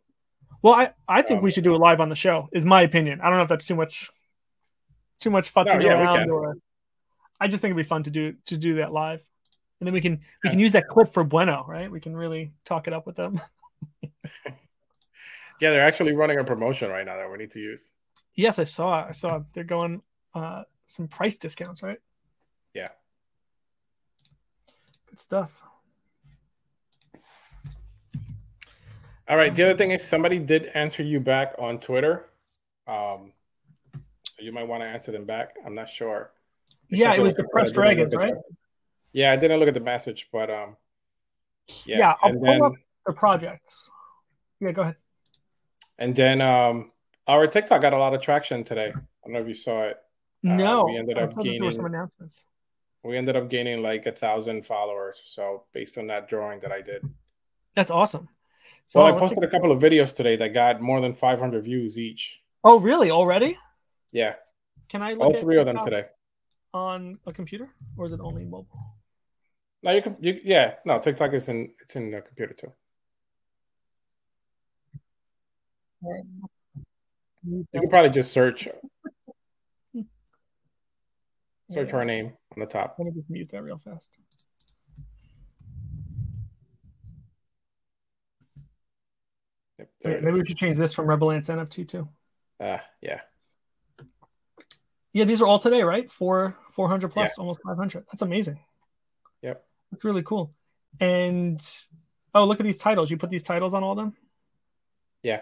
Well, 0.62 0.74
I, 0.74 0.92
I 1.08 1.22
think 1.22 1.38
Um, 1.38 1.44
we 1.44 1.50
should 1.50 1.64
do 1.64 1.74
it 1.74 1.78
live 1.78 2.00
on 2.00 2.08
the 2.08 2.16
show. 2.16 2.48
Is 2.52 2.64
my 2.64 2.82
opinion. 2.82 3.20
I 3.20 3.28
don't 3.28 3.36
know 3.36 3.44
if 3.44 3.48
that's 3.48 3.66
too 3.66 3.76
much 3.76 4.10
too 5.20 5.30
much 5.30 5.52
futzing 5.52 5.80
No, 5.80 5.86
yeah, 5.86 6.00
around 6.00 6.30
or 6.30 6.56
I 7.40 7.48
just 7.48 7.60
think 7.60 7.70
it'd 7.70 7.84
be 7.84 7.88
fun 7.88 8.02
to 8.04 8.10
do 8.10 8.34
to 8.46 8.56
do 8.56 8.76
that 8.76 8.92
live. 8.92 9.20
And 9.80 9.86
then 9.86 9.94
we 9.94 10.00
can 10.00 10.20
we 10.44 10.50
can 10.50 10.58
use 10.58 10.72
that 10.72 10.88
clip 10.88 11.12
for 11.12 11.24
Bueno, 11.24 11.64
right? 11.66 11.90
We 11.90 12.00
can 12.00 12.14
really 12.14 12.52
talk 12.64 12.86
it 12.86 12.92
up 12.92 13.06
with 13.06 13.16
them. 13.16 13.40
Yeah, 15.60 15.70
they're 15.70 15.86
actually 15.86 16.12
running 16.12 16.38
a 16.38 16.44
promotion 16.44 16.90
right 16.90 17.04
now 17.04 17.18
that 17.18 17.30
we 17.30 17.36
need 17.36 17.50
to 17.52 17.60
use. 17.60 17.92
Yes, 18.34 18.58
I 18.58 18.64
saw. 18.64 19.06
I 19.06 19.12
saw 19.12 19.40
they're 19.52 19.62
going 19.62 20.00
uh, 20.34 20.62
some 20.90 21.06
price 21.06 21.36
discounts, 21.36 21.84
right? 21.84 21.98
Yeah. 22.74 22.88
Good 25.08 25.20
stuff. 25.20 25.62
All 29.28 29.36
right. 29.36 29.54
The 29.54 29.62
other 29.62 29.76
thing 29.76 29.92
is 29.92 30.04
somebody 30.04 30.40
did 30.40 30.66
answer 30.74 31.04
you 31.04 31.20
back 31.20 31.54
on 31.58 31.78
Twitter. 31.78 32.26
Um, 32.88 33.32
so 34.24 34.42
you 34.42 34.50
might 34.50 34.66
want 34.66 34.82
to 34.82 34.86
answer 34.86 35.12
them 35.12 35.26
back. 35.26 35.54
I'm 35.64 35.74
not 35.74 35.88
sure. 35.88 36.32
Yeah, 36.88 37.14
it 37.14 37.20
was 37.20 37.34
Depressed 37.34 37.74
Dragons, 37.74 38.12
right? 38.12 38.34
The, 38.34 38.42
yeah, 39.12 39.30
I 39.30 39.36
didn't 39.36 39.60
look 39.60 39.68
at 39.68 39.74
the 39.74 39.80
message, 39.80 40.28
but 40.32 40.50
um, 40.50 40.76
yeah. 41.86 41.98
Yeah, 41.98 42.14
I'll 42.20 42.32
pull 42.32 42.42
then, 42.42 42.62
up 42.62 42.72
the 43.06 43.12
projects. 43.12 43.88
Yeah, 44.58 44.72
go 44.72 44.82
ahead. 44.82 44.96
And 45.98 46.16
then 46.16 46.40
um, 46.40 46.90
our 47.28 47.46
TikTok 47.46 47.80
got 47.80 47.92
a 47.92 47.98
lot 47.98 48.12
of 48.12 48.20
traction 48.20 48.64
today. 48.64 48.88
I 48.88 48.92
don't 49.24 49.34
know 49.34 49.40
if 49.40 49.46
you 49.46 49.54
saw 49.54 49.84
it. 49.84 49.96
No, 50.42 50.82
uh, 50.82 50.84
we 50.86 50.96
ended 50.98 51.18
up 51.18 51.38
gaining 51.40 51.70
some 51.70 51.86
announcements. 51.86 52.46
We 53.02 53.16
ended 53.16 53.36
up 53.36 53.48
gaining 53.48 53.82
like 53.82 54.06
a 54.06 54.12
thousand 54.12 54.64
followers. 54.64 55.20
So 55.24 55.64
based 55.72 55.98
on 55.98 56.06
that 56.08 56.28
drawing 56.28 56.60
that 56.60 56.72
I 56.72 56.80
did, 56.80 57.02
that's 57.74 57.90
awesome. 57.90 58.28
So 58.86 59.02
well, 59.02 59.14
I 59.14 59.18
posted 59.18 59.44
a 59.44 59.48
couple 59.48 59.70
of 59.70 59.80
videos 59.80 60.14
today 60.14 60.36
that 60.36 60.52
got 60.52 60.80
more 60.80 61.00
than 61.00 61.14
500 61.14 61.62
views 61.64 61.96
each. 61.96 62.40
Oh, 62.64 62.80
really? 62.80 63.10
Already? 63.10 63.56
Yeah. 64.12 64.34
Can 64.88 65.02
I 65.02 65.14
all 65.14 65.32
three 65.34 65.56
of 65.58 65.66
them 65.66 65.78
today 65.84 66.06
on 66.74 67.18
a 67.26 67.32
computer, 67.32 67.68
or 67.96 68.06
is 68.06 68.12
it 68.12 68.20
only 68.20 68.44
mobile? 68.44 68.96
No, 69.82 69.92
you 69.92 70.02
can. 70.02 70.16
You, 70.20 70.38
yeah, 70.42 70.74
no. 70.84 70.98
TikTok 70.98 71.32
is 71.32 71.48
in. 71.48 71.70
It's 71.80 71.96
in 71.96 72.10
the 72.10 72.20
computer 72.20 72.52
too. 72.54 72.72
You 77.46 77.66
can 77.72 77.88
probably 77.88 78.10
just 78.10 78.32
search 78.32 78.68
search 81.70 81.92
our 81.92 82.04
name 82.04 82.32
on 82.54 82.60
the 82.60 82.66
top. 82.66 82.96
Let 82.98 83.06
me 83.06 83.12
just 83.12 83.30
mute 83.30 83.48
that 83.50 83.62
real 83.62 83.78
fast. 83.78 84.12
Yep, 89.78 90.22
maybe 90.22 90.38
we 90.38 90.44
should 90.44 90.58
change 90.58 90.76
this 90.76 90.92
from 90.94 91.06
Rebel 91.06 91.30
Ants 91.30 91.48
NFT 91.48 91.88
too. 91.88 92.08
Uh 92.58 92.78
yeah. 93.00 93.20
Yeah, 95.12 95.24
these 95.24 95.40
are 95.40 95.46
all 95.46 95.58
today, 95.58 95.82
right? 95.82 96.10
Four 96.10 96.56
four 96.72 96.88
hundred 96.88 97.08
plus, 97.08 97.30
yeah. 97.30 97.40
almost 97.40 97.60
five 97.66 97.76
hundred. 97.76 98.04
That's 98.10 98.22
amazing. 98.22 98.58
Yep. 99.42 99.64
That's 99.90 100.04
really 100.04 100.22
cool. 100.22 100.54
And 101.00 101.60
oh, 102.34 102.44
look 102.44 102.60
at 102.60 102.66
these 102.66 102.76
titles. 102.76 103.10
You 103.10 103.16
put 103.16 103.30
these 103.30 103.42
titles 103.42 103.74
on 103.74 103.82
all 103.82 103.92
of 103.92 103.98
them? 103.98 104.14
Yeah. 105.22 105.40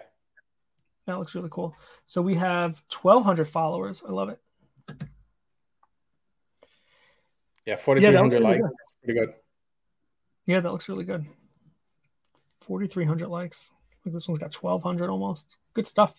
That 1.05 1.17
looks 1.17 1.35
really 1.35 1.49
cool. 1.51 1.75
So 2.05 2.21
we 2.21 2.35
have 2.35 2.81
1,200 3.01 3.49
followers. 3.49 4.03
I 4.07 4.11
love 4.11 4.29
it. 4.29 4.39
Yeah, 7.69 7.75
4,300 7.75 8.41
yeah, 8.41 8.47
likes. 8.47 8.67
Pretty 9.03 9.19
good. 9.19 9.33
Yeah, 10.47 10.59
that 10.59 10.71
looks 10.71 10.89
really 10.89 11.05
good. 11.05 11.23
4,300 12.61 13.27
likes. 13.27 13.69
Like 14.03 14.13
this 14.13 14.27
one's 14.27 14.39
got 14.39 14.55
1,200 14.55 15.11
almost. 15.11 15.57
Good 15.75 15.85
stuff. 15.85 16.15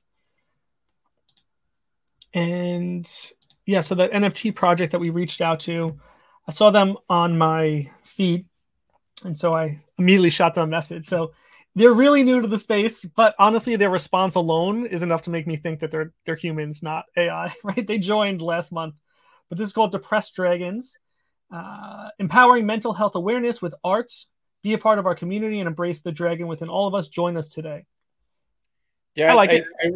And 2.33 3.11
yeah, 3.67 3.81
so 3.81 3.97
that 3.97 4.13
NFT 4.13 4.55
project 4.55 4.93
that 4.93 5.01
we 5.01 5.11
reached 5.11 5.41
out 5.41 5.59
to, 5.61 5.99
I 6.47 6.53
saw 6.53 6.71
them 6.71 6.97
on 7.09 7.37
my 7.37 7.91
feed. 8.05 8.47
And 9.25 9.37
so 9.37 9.53
I 9.53 9.81
immediately 9.99 10.31
shot 10.31 10.55
them 10.55 10.65
a 10.65 10.67
message. 10.69 11.07
So 11.07 11.33
they're 11.75 11.93
really 11.93 12.23
new 12.23 12.41
to 12.41 12.47
the 12.47 12.59
space, 12.59 13.05
but 13.05 13.35
honestly, 13.41 13.75
their 13.75 13.91
response 13.91 14.37
alone 14.37 14.87
is 14.87 15.03
enough 15.03 15.23
to 15.23 15.31
make 15.31 15.49
me 15.49 15.57
think 15.57 15.81
that 15.81 15.91
they're 15.91 16.13
they're 16.25 16.37
humans, 16.37 16.81
not 16.81 17.07
AI. 17.17 17.53
Right? 17.65 17.85
They 17.85 17.99
joined 17.99 18.41
last 18.41 18.71
month, 18.71 18.95
but 19.49 19.59
this 19.59 19.67
is 19.67 19.75
called 19.75 19.91
Depressed 19.91 20.37
Dragons, 20.37 20.97
uh, 21.51 22.09
empowering 22.19 22.67
mental 22.67 22.93
health 22.93 23.15
awareness 23.15 23.61
with 23.61 23.75
art. 23.85 24.13
Be 24.63 24.75
a 24.75 24.79
part 24.79 24.99
of 24.99 25.07
our 25.07 25.15
community 25.15 25.59
and 25.61 25.67
embrace 25.67 26.03
the 26.03 26.13
dragon 26.13 26.47
within 26.47 26.69
all 26.69 26.87
of 26.87 26.95
us. 26.95 27.09
Join 27.09 27.37
us 27.37 27.49
today. 27.49 27.87
Yeah, 29.15 29.33
I 29.33 29.35
like 29.35 29.51
I, 29.51 29.55
it. 29.55 29.65
I, 29.81 29.87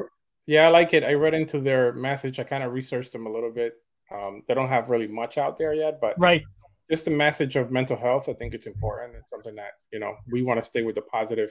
yeah, 0.47 0.67
I 0.67 0.69
like 0.69 0.95
it. 0.95 1.05
I 1.05 1.13
read 1.15 1.35
into 1.35 1.61
their 1.61 1.93
message. 1.93 2.41
I 2.41 2.45
kind 2.45 2.65
of 2.65 2.73
researched 2.73 3.13
them 3.13 3.27
a 3.27 3.31
little 3.31 3.53
bit. 3.53 3.75
Um, 4.11 4.43
they 4.49 4.55
don't 4.55 4.69
have 4.69 4.91
really 4.91 5.07
much 5.07 5.39
out 5.39 5.57
there 5.57 5.75
yet, 5.75 6.01
but 6.01 6.15
right 6.19 6.43
just 6.91 7.05
the 7.05 7.11
message 7.11 7.57
of 7.57 7.71
mental 7.71 7.97
health. 7.97 8.29
I 8.29 8.35
think 8.35 8.55
it's 8.55 8.67
important. 8.67 9.15
It's 9.17 9.31
something 9.31 9.55
that 9.57 9.73
you 9.93 9.99
know 9.99 10.17
we 10.31 10.43
want 10.43 10.61
to 10.61 10.67
stay 10.67 10.83
with 10.83 10.95
the 10.95 11.03
positive 11.03 11.51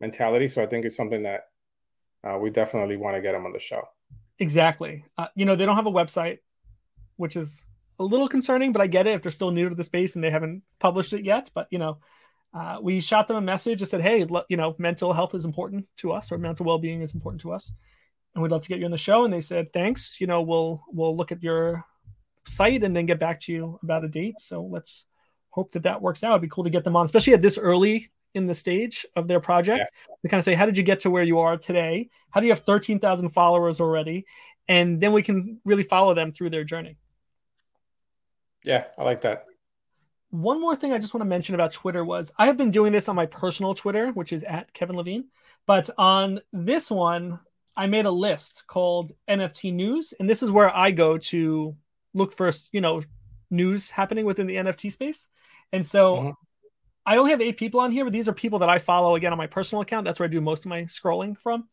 mentality. 0.00 0.48
So 0.48 0.62
I 0.62 0.66
think 0.66 0.84
it's 0.84 0.96
something 0.96 1.22
that 1.22 1.42
uh, 2.24 2.38
we 2.38 2.50
definitely 2.50 2.96
want 2.96 3.16
to 3.16 3.22
get 3.22 3.32
them 3.32 3.46
on 3.46 3.52
the 3.52 3.58
show. 3.58 3.82
Exactly. 4.38 5.04
Uh, 5.16 5.28
you 5.34 5.44
know, 5.44 5.56
they 5.56 5.66
don't 5.66 5.76
have 5.76 5.86
a 5.86 5.92
website, 5.92 6.38
which 7.16 7.36
is 7.36 7.64
a 7.98 8.04
little 8.04 8.28
concerning, 8.28 8.72
but 8.72 8.82
I 8.82 8.86
get 8.86 9.06
it 9.06 9.14
if 9.14 9.22
they're 9.22 9.32
still 9.32 9.50
new 9.50 9.68
to 9.68 9.74
the 9.74 9.84
space 9.84 10.14
and 10.14 10.24
they 10.24 10.30
haven't 10.30 10.62
published 10.78 11.12
it 11.12 11.24
yet. 11.24 11.50
But 11.54 11.68
you 11.70 11.78
know, 11.78 11.98
uh, 12.54 12.78
we 12.80 13.00
shot 13.00 13.28
them 13.28 13.36
a 13.36 13.40
message 13.40 13.80
and 13.80 13.88
said, 13.88 14.00
"Hey, 14.00 14.26
you 14.48 14.56
know, 14.56 14.74
mental 14.78 15.12
health 15.12 15.34
is 15.34 15.44
important 15.44 15.86
to 15.98 16.12
us, 16.12 16.30
or 16.32 16.38
mental 16.38 16.66
well-being 16.66 17.02
is 17.02 17.14
important 17.14 17.40
to 17.42 17.52
us, 17.52 17.72
and 18.34 18.42
we'd 18.42 18.52
love 18.52 18.62
to 18.62 18.68
get 18.68 18.78
you 18.78 18.84
on 18.84 18.90
the 18.90 18.98
show." 18.98 19.24
And 19.24 19.32
they 19.32 19.40
said, 19.40 19.72
"Thanks. 19.72 20.20
You 20.20 20.26
know, 20.26 20.42
we'll 20.42 20.82
we'll 20.92 21.16
look 21.16 21.32
at 21.32 21.42
your 21.42 21.84
site 22.48 22.82
and 22.82 22.96
then 22.96 23.06
get 23.06 23.20
back 23.20 23.40
to 23.40 23.52
you 23.52 23.78
about 23.82 24.04
a 24.04 24.08
date. 24.08 24.36
So 24.40 24.62
let's 24.62 25.04
hope 25.50 25.72
that 25.72 25.82
that 25.84 26.02
works 26.02 26.24
out. 26.24 26.32
It'd 26.32 26.42
be 26.42 26.48
cool 26.48 26.64
to 26.64 26.70
get 26.70 26.84
them 26.84 26.96
on, 26.96 27.04
especially 27.04 27.34
at 27.34 27.42
this 27.42 27.58
early 27.58 28.10
in 28.34 28.46
the 28.46 28.54
stage 28.54 29.06
of 29.16 29.28
their 29.28 29.40
project 29.40 29.78
yeah. 29.78 30.14
to 30.22 30.28
kind 30.28 30.38
of 30.38 30.44
say, 30.44 30.54
how 30.54 30.66
did 30.66 30.76
you 30.76 30.82
get 30.82 31.00
to 31.00 31.10
where 31.10 31.22
you 31.22 31.38
are 31.38 31.56
today? 31.56 32.08
How 32.30 32.40
do 32.40 32.46
you 32.46 32.52
have 32.52 32.60
13,000 32.60 33.30
followers 33.30 33.80
already? 33.80 34.26
And 34.68 35.00
then 35.00 35.12
we 35.12 35.22
can 35.22 35.60
really 35.64 35.82
follow 35.82 36.14
them 36.14 36.32
through 36.32 36.50
their 36.50 36.64
journey. 36.64 36.96
Yeah, 38.64 38.84
I 38.98 39.04
like 39.04 39.22
that. 39.22 39.44
One 40.30 40.60
more 40.60 40.76
thing 40.76 40.92
I 40.92 40.98
just 40.98 41.14
want 41.14 41.22
to 41.22 41.28
mention 41.28 41.54
about 41.54 41.72
Twitter 41.72 42.04
was 42.04 42.32
I 42.38 42.46
have 42.46 42.56
been 42.56 42.70
doing 42.70 42.92
this 42.92 43.08
on 43.08 43.16
my 43.16 43.26
personal 43.26 43.74
Twitter, 43.74 44.08
which 44.12 44.32
is 44.32 44.42
at 44.42 44.72
Kevin 44.74 44.96
Levine. 44.96 45.24
But 45.66 45.88
on 45.96 46.40
this 46.52 46.90
one, 46.90 47.40
I 47.76 47.86
made 47.86 48.04
a 48.04 48.10
list 48.10 48.64
called 48.66 49.12
NFT 49.28 49.72
News. 49.72 50.12
And 50.18 50.28
this 50.28 50.42
is 50.42 50.50
where 50.50 50.74
I 50.74 50.90
go 50.90 51.18
to 51.18 51.76
look 52.14 52.32
for 52.32 52.50
you 52.72 52.80
know 52.80 53.02
news 53.50 53.90
happening 53.90 54.24
within 54.24 54.46
the 54.46 54.56
NFT 54.56 54.92
space. 54.92 55.28
And 55.72 55.86
so 55.86 56.16
mm-hmm. 56.16 56.30
I 57.06 57.16
only 57.16 57.30
have 57.30 57.40
eight 57.40 57.56
people 57.56 57.80
on 57.80 57.90
here, 57.90 58.04
but 58.04 58.12
these 58.12 58.28
are 58.28 58.34
people 58.34 58.58
that 58.58 58.68
I 58.68 58.78
follow 58.78 59.14
again 59.14 59.32
on 59.32 59.38
my 59.38 59.46
personal 59.46 59.80
account. 59.80 60.04
That's 60.04 60.20
where 60.20 60.28
I 60.28 60.30
do 60.30 60.40
most 60.40 60.64
of 60.64 60.68
my 60.68 60.82
scrolling 60.82 61.38
from. 61.38 61.68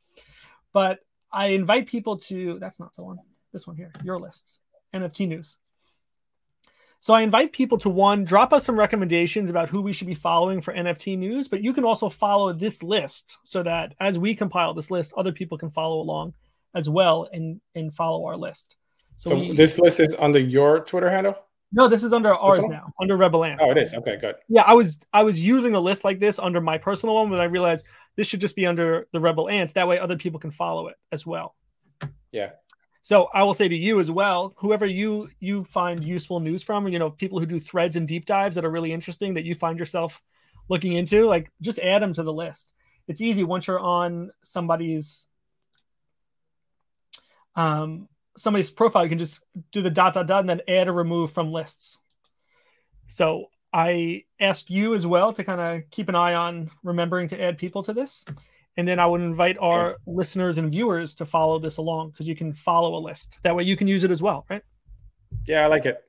But 0.71 0.99
I 1.31 1.47
invite 1.47 1.87
people 1.87 2.17
to 2.19 2.57
that's 2.59 2.79
not 2.79 2.95
the 2.95 3.03
one, 3.03 3.17
this 3.51 3.67
one 3.67 3.75
here, 3.75 3.91
your 4.03 4.19
lists, 4.19 4.59
NFT 4.93 5.27
news. 5.27 5.57
So 7.05 7.13
I 7.13 7.21
invite 7.21 7.53
people 7.53 7.77
to 7.77 7.89
one, 7.89 8.23
drop 8.23 8.51
us 8.51 8.65
some 8.65 8.79
recommendations 8.79 9.51
about 9.51 9.69
who 9.69 9.79
we 9.79 9.93
should 9.93 10.07
be 10.07 10.15
following 10.15 10.59
for 10.59 10.73
NFT 10.73 11.19
news, 11.19 11.47
but 11.47 11.61
you 11.61 11.71
can 11.71 11.83
also 11.83 12.09
follow 12.09 12.51
this 12.51 12.81
list 12.81 13.37
so 13.43 13.61
that 13.61 13.93
as 13.99 14.17
we 14.17 14.33
compile 14.33 14.73
this 14.73 14.89
list, 14.89 15.13
other 15.15 15.31
people 15.31 15.55
can 15.55 15.69
follow 15.69 16.01
along 16.01 16.33
as 16.73 16.89
well 16.89 17.29
and, 17.31 17.61
and 17.75 17.93
follow 17.93 18.25
our 18.25 18.35
list. 18.35 18.77
So, 19.19 19.29
so 19.29 19.37
we, 19.37 19.55
this 19.55 19.77
list 19.77 19.99
is 19.99 20.15
under 20.17 20.39
your 20.39 20.79
Twitter 20.79 21.11
handle? 21.11 21.37
No, 21.71 21.87
this 21.87 22.03
is 22.03 22.11
under 22.11 22.33
ours 22.33 22.65
now, 22.67 22.87
under 22.99 23.15
Rebel 23.17 23.45
Ants. 23.45 23.61
Oh, 23.63 23.69
it 23.69 23.77
is. 23.77 23.93
Okay, 23.93 24.17
good. 24.19 24.37
Yeah, 24.49 24.63
I 24.63 24.73
was 24.73 24.97
I 25.13 25.21
was 25.21 25.39
using 25.39 25.75
a 25.75 25.79
list 25.79 26.05
like 26.05 26.19
this 26.19 26.39
under 26.39 26.59
my 26.59 26.79
personal 26.79 27.13
one, 27.13 27.29
but 27.29 27.39
I 27.39 27.43
realized 27.43 27.85
this 28.15 28.25
should 28.25 28.41
just 28.41 28.55
be 28.55 28.65
under 28.65 29.07
the 29.13 29.19
Rebel 29.19 29.47
Ants. 29.47 29.73
That 29.73 29.87
way, 29.87 29.99
other 29.99 30.17
people 30.17 30.39
can 30.39 30.49
follow 30.49 30.87
it 30.87 30.95
as 31.11 31.23
well. 31.23 31.53
Yeah. 32.31 32.49
So 33.05 33.29
I 33.35 33.43
will 33.43 33.53
say 33.53 33.67
to 33.67 33.75
you 33.75 33.99
as 33.99 34.09
well, 34.09 34.55
whoever 34.57 34.83
you 34.83 35.29
you 35.39 35.63
find 35.63 36.03
useful 36.03 36.39
news 36.39 36.63
from, 36.63 36.87
you 36.87 36.97
know, 36.97 37.11
people 37.11 37.39
who 37.39 37.45
do 37.45 37.59
threads 37.59 37.97
and 37.97 38.07
deep 38.07 38.25
dives 38.25 38.55
that 38.55 38.65
are 38.65 38.71
really 38.71 38.91
interesting 38.91 39.35
that 39.35 39.43
you 39.45 39.53
find 39.53 39.77
yourself 39.77 40.19
looking 40.69 40.93
into, 40.93 41.27
like 41.27 41.51
just 41.61 41.77
add 41.77 42.01
them 42.01 42.13
to 42.13 42.23
the 42.23 42.33
list. 42.33 42.73
It's 43.07 43.21
easy 43.21 43.43
once 43.43 43.67
you're 43.67 43.79
on 43.79 44.31
somebody's 44.41 45.27
um 47.55 48.09
somebody's 48.37 48.71
profile, 48.71 49.03
you 49.03 49.09
can 49.09 49.19
just 49.19 49.39
do 49.71 49.83
the 49.83 49.91
dot 49.91 50.15
dot 50.15 50.25
dot 50.25 50.39
and 50.39 50.49
then 50.49 50.61
add 50.67 50.87
or 50.87 50.93
remove 50.93 51.31
from 51.31 51.51
lists. 51.51 51.99
So 53.05 53.51
I 53.71 54.23
ask 54.39 54.67
you 54.71 54.95
as 54.95 55.05
well 55.05 55.31
to 55.31 55.43
kind 55.43 55.61
of 55.61 55.91
keep 55.91 56.09
an 56.09 56.15
eye 56.15 56.33
on 56.33 56.71
remembering 56.81 57.27
to 57.27 57.39
add 57.39 57.59
people 57.59 57.83
to 57.83 57.93
this. 57.93 58.25
And 58.77 58.87
then 58.87 58.99
I 58.99 59.05
would 59.05 59.21
invite 59.21 59.57
our 59.59 59.89
yeah. 59.89 59.93
listeners 60.05 60.57
and 60.57 60.71
viewers 60.71 61.15
to 61.15 61.25
follow 61.25 61.59
this 61.59 61.77
along 61.77 62.11
because 62.11 62.27
you 62.27 62.35
can 62.35 62.51
follow 62.51 62.95
a 62.95 62.99
list. 62.99 63.39
That 63.43 63.55
way 63.55 63.63
you 63.63 63.77
can 63.77 63.87
use 63.87 64.03
it 64.03 64.11
as 64.11 64.21
well, 64.21 64.45
right? 64.49 64.63
Yeah, 65.45 65.63
I 65.63 65.67
like 65.67 65.85
it. 65.85 66.03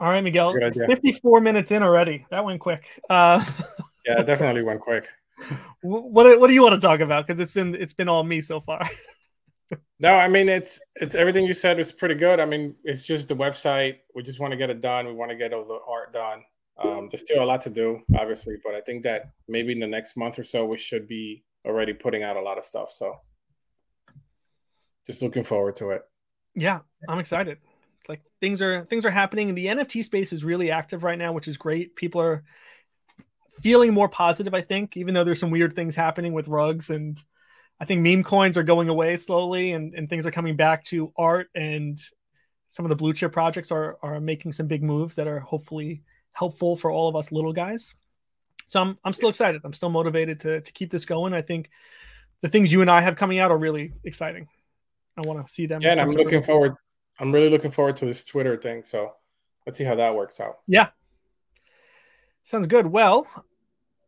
All 0.00 0.08
right, 0.08 0.22
Miguel. 0.22 0.54
54 0.54 1.40
minutes 1.40 1.70
in 1.70 1.82
already. 1.82 2.24
That 2.30 2.44
went 2.44 2.60
quick. 2.60 2.86
Uh, 3.10 3.44
yeah, 4.06 4.22
definitely 4.22 4.62
went 4.62 4.80
quick. 4.80 5.08
What 5.80 6.40
what 6.40 6.48
do 6.48 6.54
you 6.54 6.62
want 6.62 6.74
to 6.74 6.80
talk 6.80 6.98
about? 6.98 7.24
Because 7.24 7.38
it's 7.38 7.52
been 7.52 7.76
it's 7.76 7.94
been 7.94 8.08
all 8.08 8.24
me 8.24 8.40
so 8.40 8.60
far. 8.60 8.90
no, 10.00 10.12
I 10.12 10.26
mean 10.26 10.48
it's 10.48 10.80
it's 10.96 11.14
everything 11.14 11.44
you 11.44 11.54
said 11.54 11.78
was 11.78 11.92
pretty 11.92 12.16
good. 12.16 12.40
I 12.40 12.44
mean, 12.44 12.74
it's 12.82 13.06
just 13.06 13.28
the 13.28 13.36
website. 13.36 13.98
We 14.16 14.24
just 14.24 14.40
want 14.40 14.50
to 14.50 14.56
get 14.56 14.68
it 14.68 14.80
done. 14.80 15.06
We 15.06 15.12
want 15.12 15.30
to 15.30 15.36
get 15.36 15.52
all 15.52 15.64
the 15.64 15.78
art 15.88 16.12
done. 16.12 16.42
Um, 16.78 17.08
there's 17.10 17.22
still 17.22 17.42
a 17.42 17.44
lot 17.44 17.62
to 17.62 17.70
do, 17.70 18.00
obviously, 18.16 18.56
but 18.64 18.74
I 18.74 18.80
think 18.80 19.02
that 19.02 19.30
maybe 19.48 19.72
in 19.72 19.80
the 19.80 19.86
next 19.86 20.16
month 20.16 20.38
or 20.38 20.44
so 20.44 20.64
we 20.64 20.76
should 20.76 21.08
be 21.08 21.44
already 21.66 21.92
putting 21.92 22.22
out 22.22 22.36
a 22.36 22.40
lot 22.40 22.58
of 22.58 22.64
stuff. 22.64 22.90
So 22.90 23.16
just 25.06 25.22
looking 25.22 25.44
forward 25.44 25.76
to 25.76 25.90
it. 25.90 26.02
Yeah, 26.54 26.80
I'm 27.08 27.18
excited. 27.18 27.58
Like 28.08 28.22
things 28.40 28.62
are 28.62 28.84
things 28.84 29.04
are 29.04 29.10
happening. 29.10 29.54
The 29.54 29.66
NFT 29.66 30.04
space 30.04 30.32
is 30.32 30.44
really 30.44 30.70
active 30.70 31.02
right 31.02 31.18
now, 31.18 31.32
which 31.32 31.48
is 31.48 31.56
great. 31.56 31.96
People 31.96 32.20
are 32.20 32.44
feeling 33.60 33.92
more 33.92 34.08
positive, 34.08 34.54
I 34.54 34.60
think, 34.60 34.96
even 34.96 35.14
though 35.14 35.24
there's 35.24 35.40
some 35.40 35.50
weird 35.50 35.74
things 35.74 35.96
happening 35.96 36.32
with 36.32 36.48
rugs 36.48 36.90
and 36.90 37.20
I 37.80 37.84
think 37.84 38.02
meme 38.02 38.24
coins 38.24 38.56
are 38.56 38.62
going 38.62 38.88
away 38.88 39.16
slowly 39.16 39.72
and, 39.72 39.94
and 39.94 40.08
things 40.08 40.26
are 40.26 40.30
coming 40.30 40.56
back 40.56 40.84
to 40.86 41.12
art 41.16 41.48
and 41.54 41.98
some 42.68 42.84
of 42.84 42.88
the 42.88 42.96
blue 42.96 43.14
chip 43.14 43.32
projects 43.32 43.70
are 43.72 43.98
are 44.02 44.20
making 44.20 44.52
some 44.52 44.66
big 44.66 44.82
moves 44.82 45.16
that 45.16 45.26
are 45.26 45.40
hopefully 45.40 46.02
helpful 46.32 46.76
for 46.76 46.90
all 46.90 47.08
of 47.08 47.16
us 47.16 47.32
little 47.32 47.52
guys. 47.52 47.94
So 48.66 48.80
I'm 48.80 48.96
I'm 49.04 49.12
still 49.12 49.28
excited. 49.28 49.62
I'm 49.64 49.72
still 49.72 49.90
motivated 49.90 50.40
to 50.40 50.60
to 50.60 50.72
keep 50.72 50.90
this 50.90 51.04
going. 51.04 51.32
I 51.34 51.42
think 51.42 51.70
the 52.42 52.48
things 52.48 52.72
you 52.72 52.80
and 52.80 52.90
I 52.90 53.00
have 53.00 53.16
coming 53.16 53.38
out 53.38 53.50
are 53.50 53.58
really 53.58 53.92
exciting. 54.04 54.48
I 55.16 55.26
want 55.26 55.44
to 55.44 55.50
see 55.50 55.66
them. 55.66 55.82
Yeah, 55.82 55.92
and 55.92 56.00
I'm 56.00 56.10
looking 56.10 56.42
forward. 56.42 56.74
I'm 57.18 57.32
really 57.32 57.50
looking 57.50 57.70
forward 57.70 57.96
to 57.96 58.04
this 58.04 58.24
Twitter 58.24 58.56
thing. 58.56 58.84
So 58.84 59.14
let's 59.66 59.76
see 59.76 59.84
how 59.84 59.96
that 59.96 60.14
works 60.14 60.40
out. 60.40 60.58
Yeah. 60.66 60.90
Sounds 62.44 62.66
good. 62.66 62.86
Well, 62.86 63.26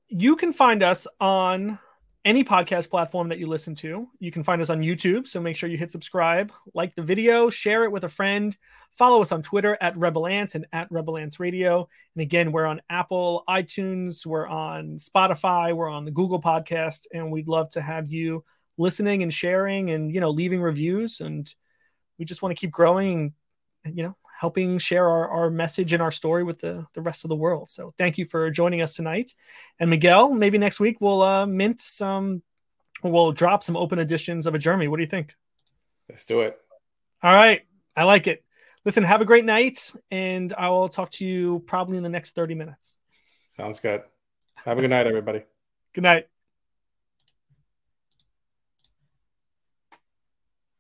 you 0.09 0.37
can 0.37 0.53
find 0.53 0.83
us 0.83 1.07
on 1.21 1.79
any 2.25 2.45
podcast 2.45 2.91
platform 2.91 3.29
that 3.29 3.39
you 3.39 3.47
listen 3.47 3.75
to. 3.77 4.09
You 4.19 4.31
can 4.31 4.45
find 4.45 4.61
us 4.61 4.71
on 4.71 4.81
YouTube, 4.81 5.27
so 5.27 5.41
make 5.41 5.57
sure 5.57 5.69
you 5.69 5.79
hit 5.79 5.91
subscribe, 5.91 6.53
like 6.75 6.95
the 6.95 7.03
video, 7.03 7.49
share 7.49 7.85
it 7.85 7.93
with 7.93 8.05
a 8.05 8.09
friend, 8.09 8.57
follow 8.99 9.23
us 9.23 9.33
on 9.33 9.43
Twitter 9.43 9.79
at 9.81 9.97
Rebel 9.97 10.27
Ants 10.27 10.55
and 10.55 10.67
at 10.73 10.91
Rebel 10.91 11.17
Ants 11.17 11.41
Radio. 11.41 11.89
And 12.15 12.23
again, 12.23 12.53
we're 12.53 12.67
on 12.67 12.83
Apple, 12.91 13.45
iTunes, 13.49 14.27
we're 14.27 14.47
on 14.47 14.99
Spotify, 14.99 15.75
we're 15.75 15.89
on 15.89 16.05
the 16.05 16.11
Google 16.11 16.41
Podcast, 16.41 17.07
and 17.13 17.31
we'd 17.31 17.49
love 17.49 17.71
to 17.71 17.81
have 17.81 18.11
you 18.11 18.45
listening 18.77 19.23
and 19.23 19.33
sharing 19.33 19.91
and 19.91 20.15
you 20.15 20.21
know 20.21 20.31
leaving 20.31 20.61
reviews. 20.61 21.21
And 21.21 21.53
we 22.19 22.25
just 22.27 22.43
want 22.43 22.55
to 22.55 22.61
keep 22.61 22.71
growing, 22.71 23.33
you 23.85 24.03
know, 24.03 24.17
helping 24.41 24.79
share 24.79 25.07
our, 25.07 25.29
our 25.29 25.51
message 25.51 25.93
and 25.93 26.03
our 26.03 26.11
story 26.11 26.43
with 26.43 26.59
the, 26.61 26.87
the 26.95 27.03
rest 27.03 27.27
of 27.27 27.29
the 27.29 27.37
world. 27.37 27.71
So 27.71 27.93
thank 27.99 28.17
you 28.17 28.25
for 28.25 28.51
joining 28.51 28.81
us 28.81 28.95
tonight. 28.95 29.35
And 29.79 29.91
Miguel, 29.91 30.31
maybe 30.31 30.57
next 30.57 30.81
week 30.81 30.99
we'll 30.99 31.21
uh, 31.21 31.45
mint 31.45 31.83
some, 31.83 32.41
we'll 33.03 33.33
drop 33.33 33.63
some 33.63 33.77
open 33.77 33.99
editions 33.99 34.47
of 34.47 34.55
a 34.55 34.59
Jeremy. 34.59 34.89
What 34.89 34.97
do 34.97 35.03
you 35.03 35.11
think? 35.11 35.35
Let's 36.09 36.25
do 36.25 36.41
it. 36.41 36.59
All 37.23 37.31
right. 37.31 37.67
I 37.95 38.05
like 38.05 38.27
it. 38.29 38.43
Listen, 38.87 39.05
have 39.05 39.21
a 39.21 39.27
great 39.27 39.45
night, 39.45 39.93
and 40.11 40.55
I 40.57 40.71
will 40.71 40.89
talk 40.89 41.11
to 41.13 41.27
you 41.27 41.63
probably 41.67 41.99
in 41.99 42.03
the 42.03 42.09
next 42.09 42.35
30 42.35 42.55
minutes. 42.55 42.99
Sounds 43.47 43.79
good. 43.79 44.01
Have 44.65 44.79
a 44.79 44.81
good 44.81 44.89
night, 44.89 45.07
everybody. 45.07 45.43
Good 45.93 46.05
night. 46.05 46.29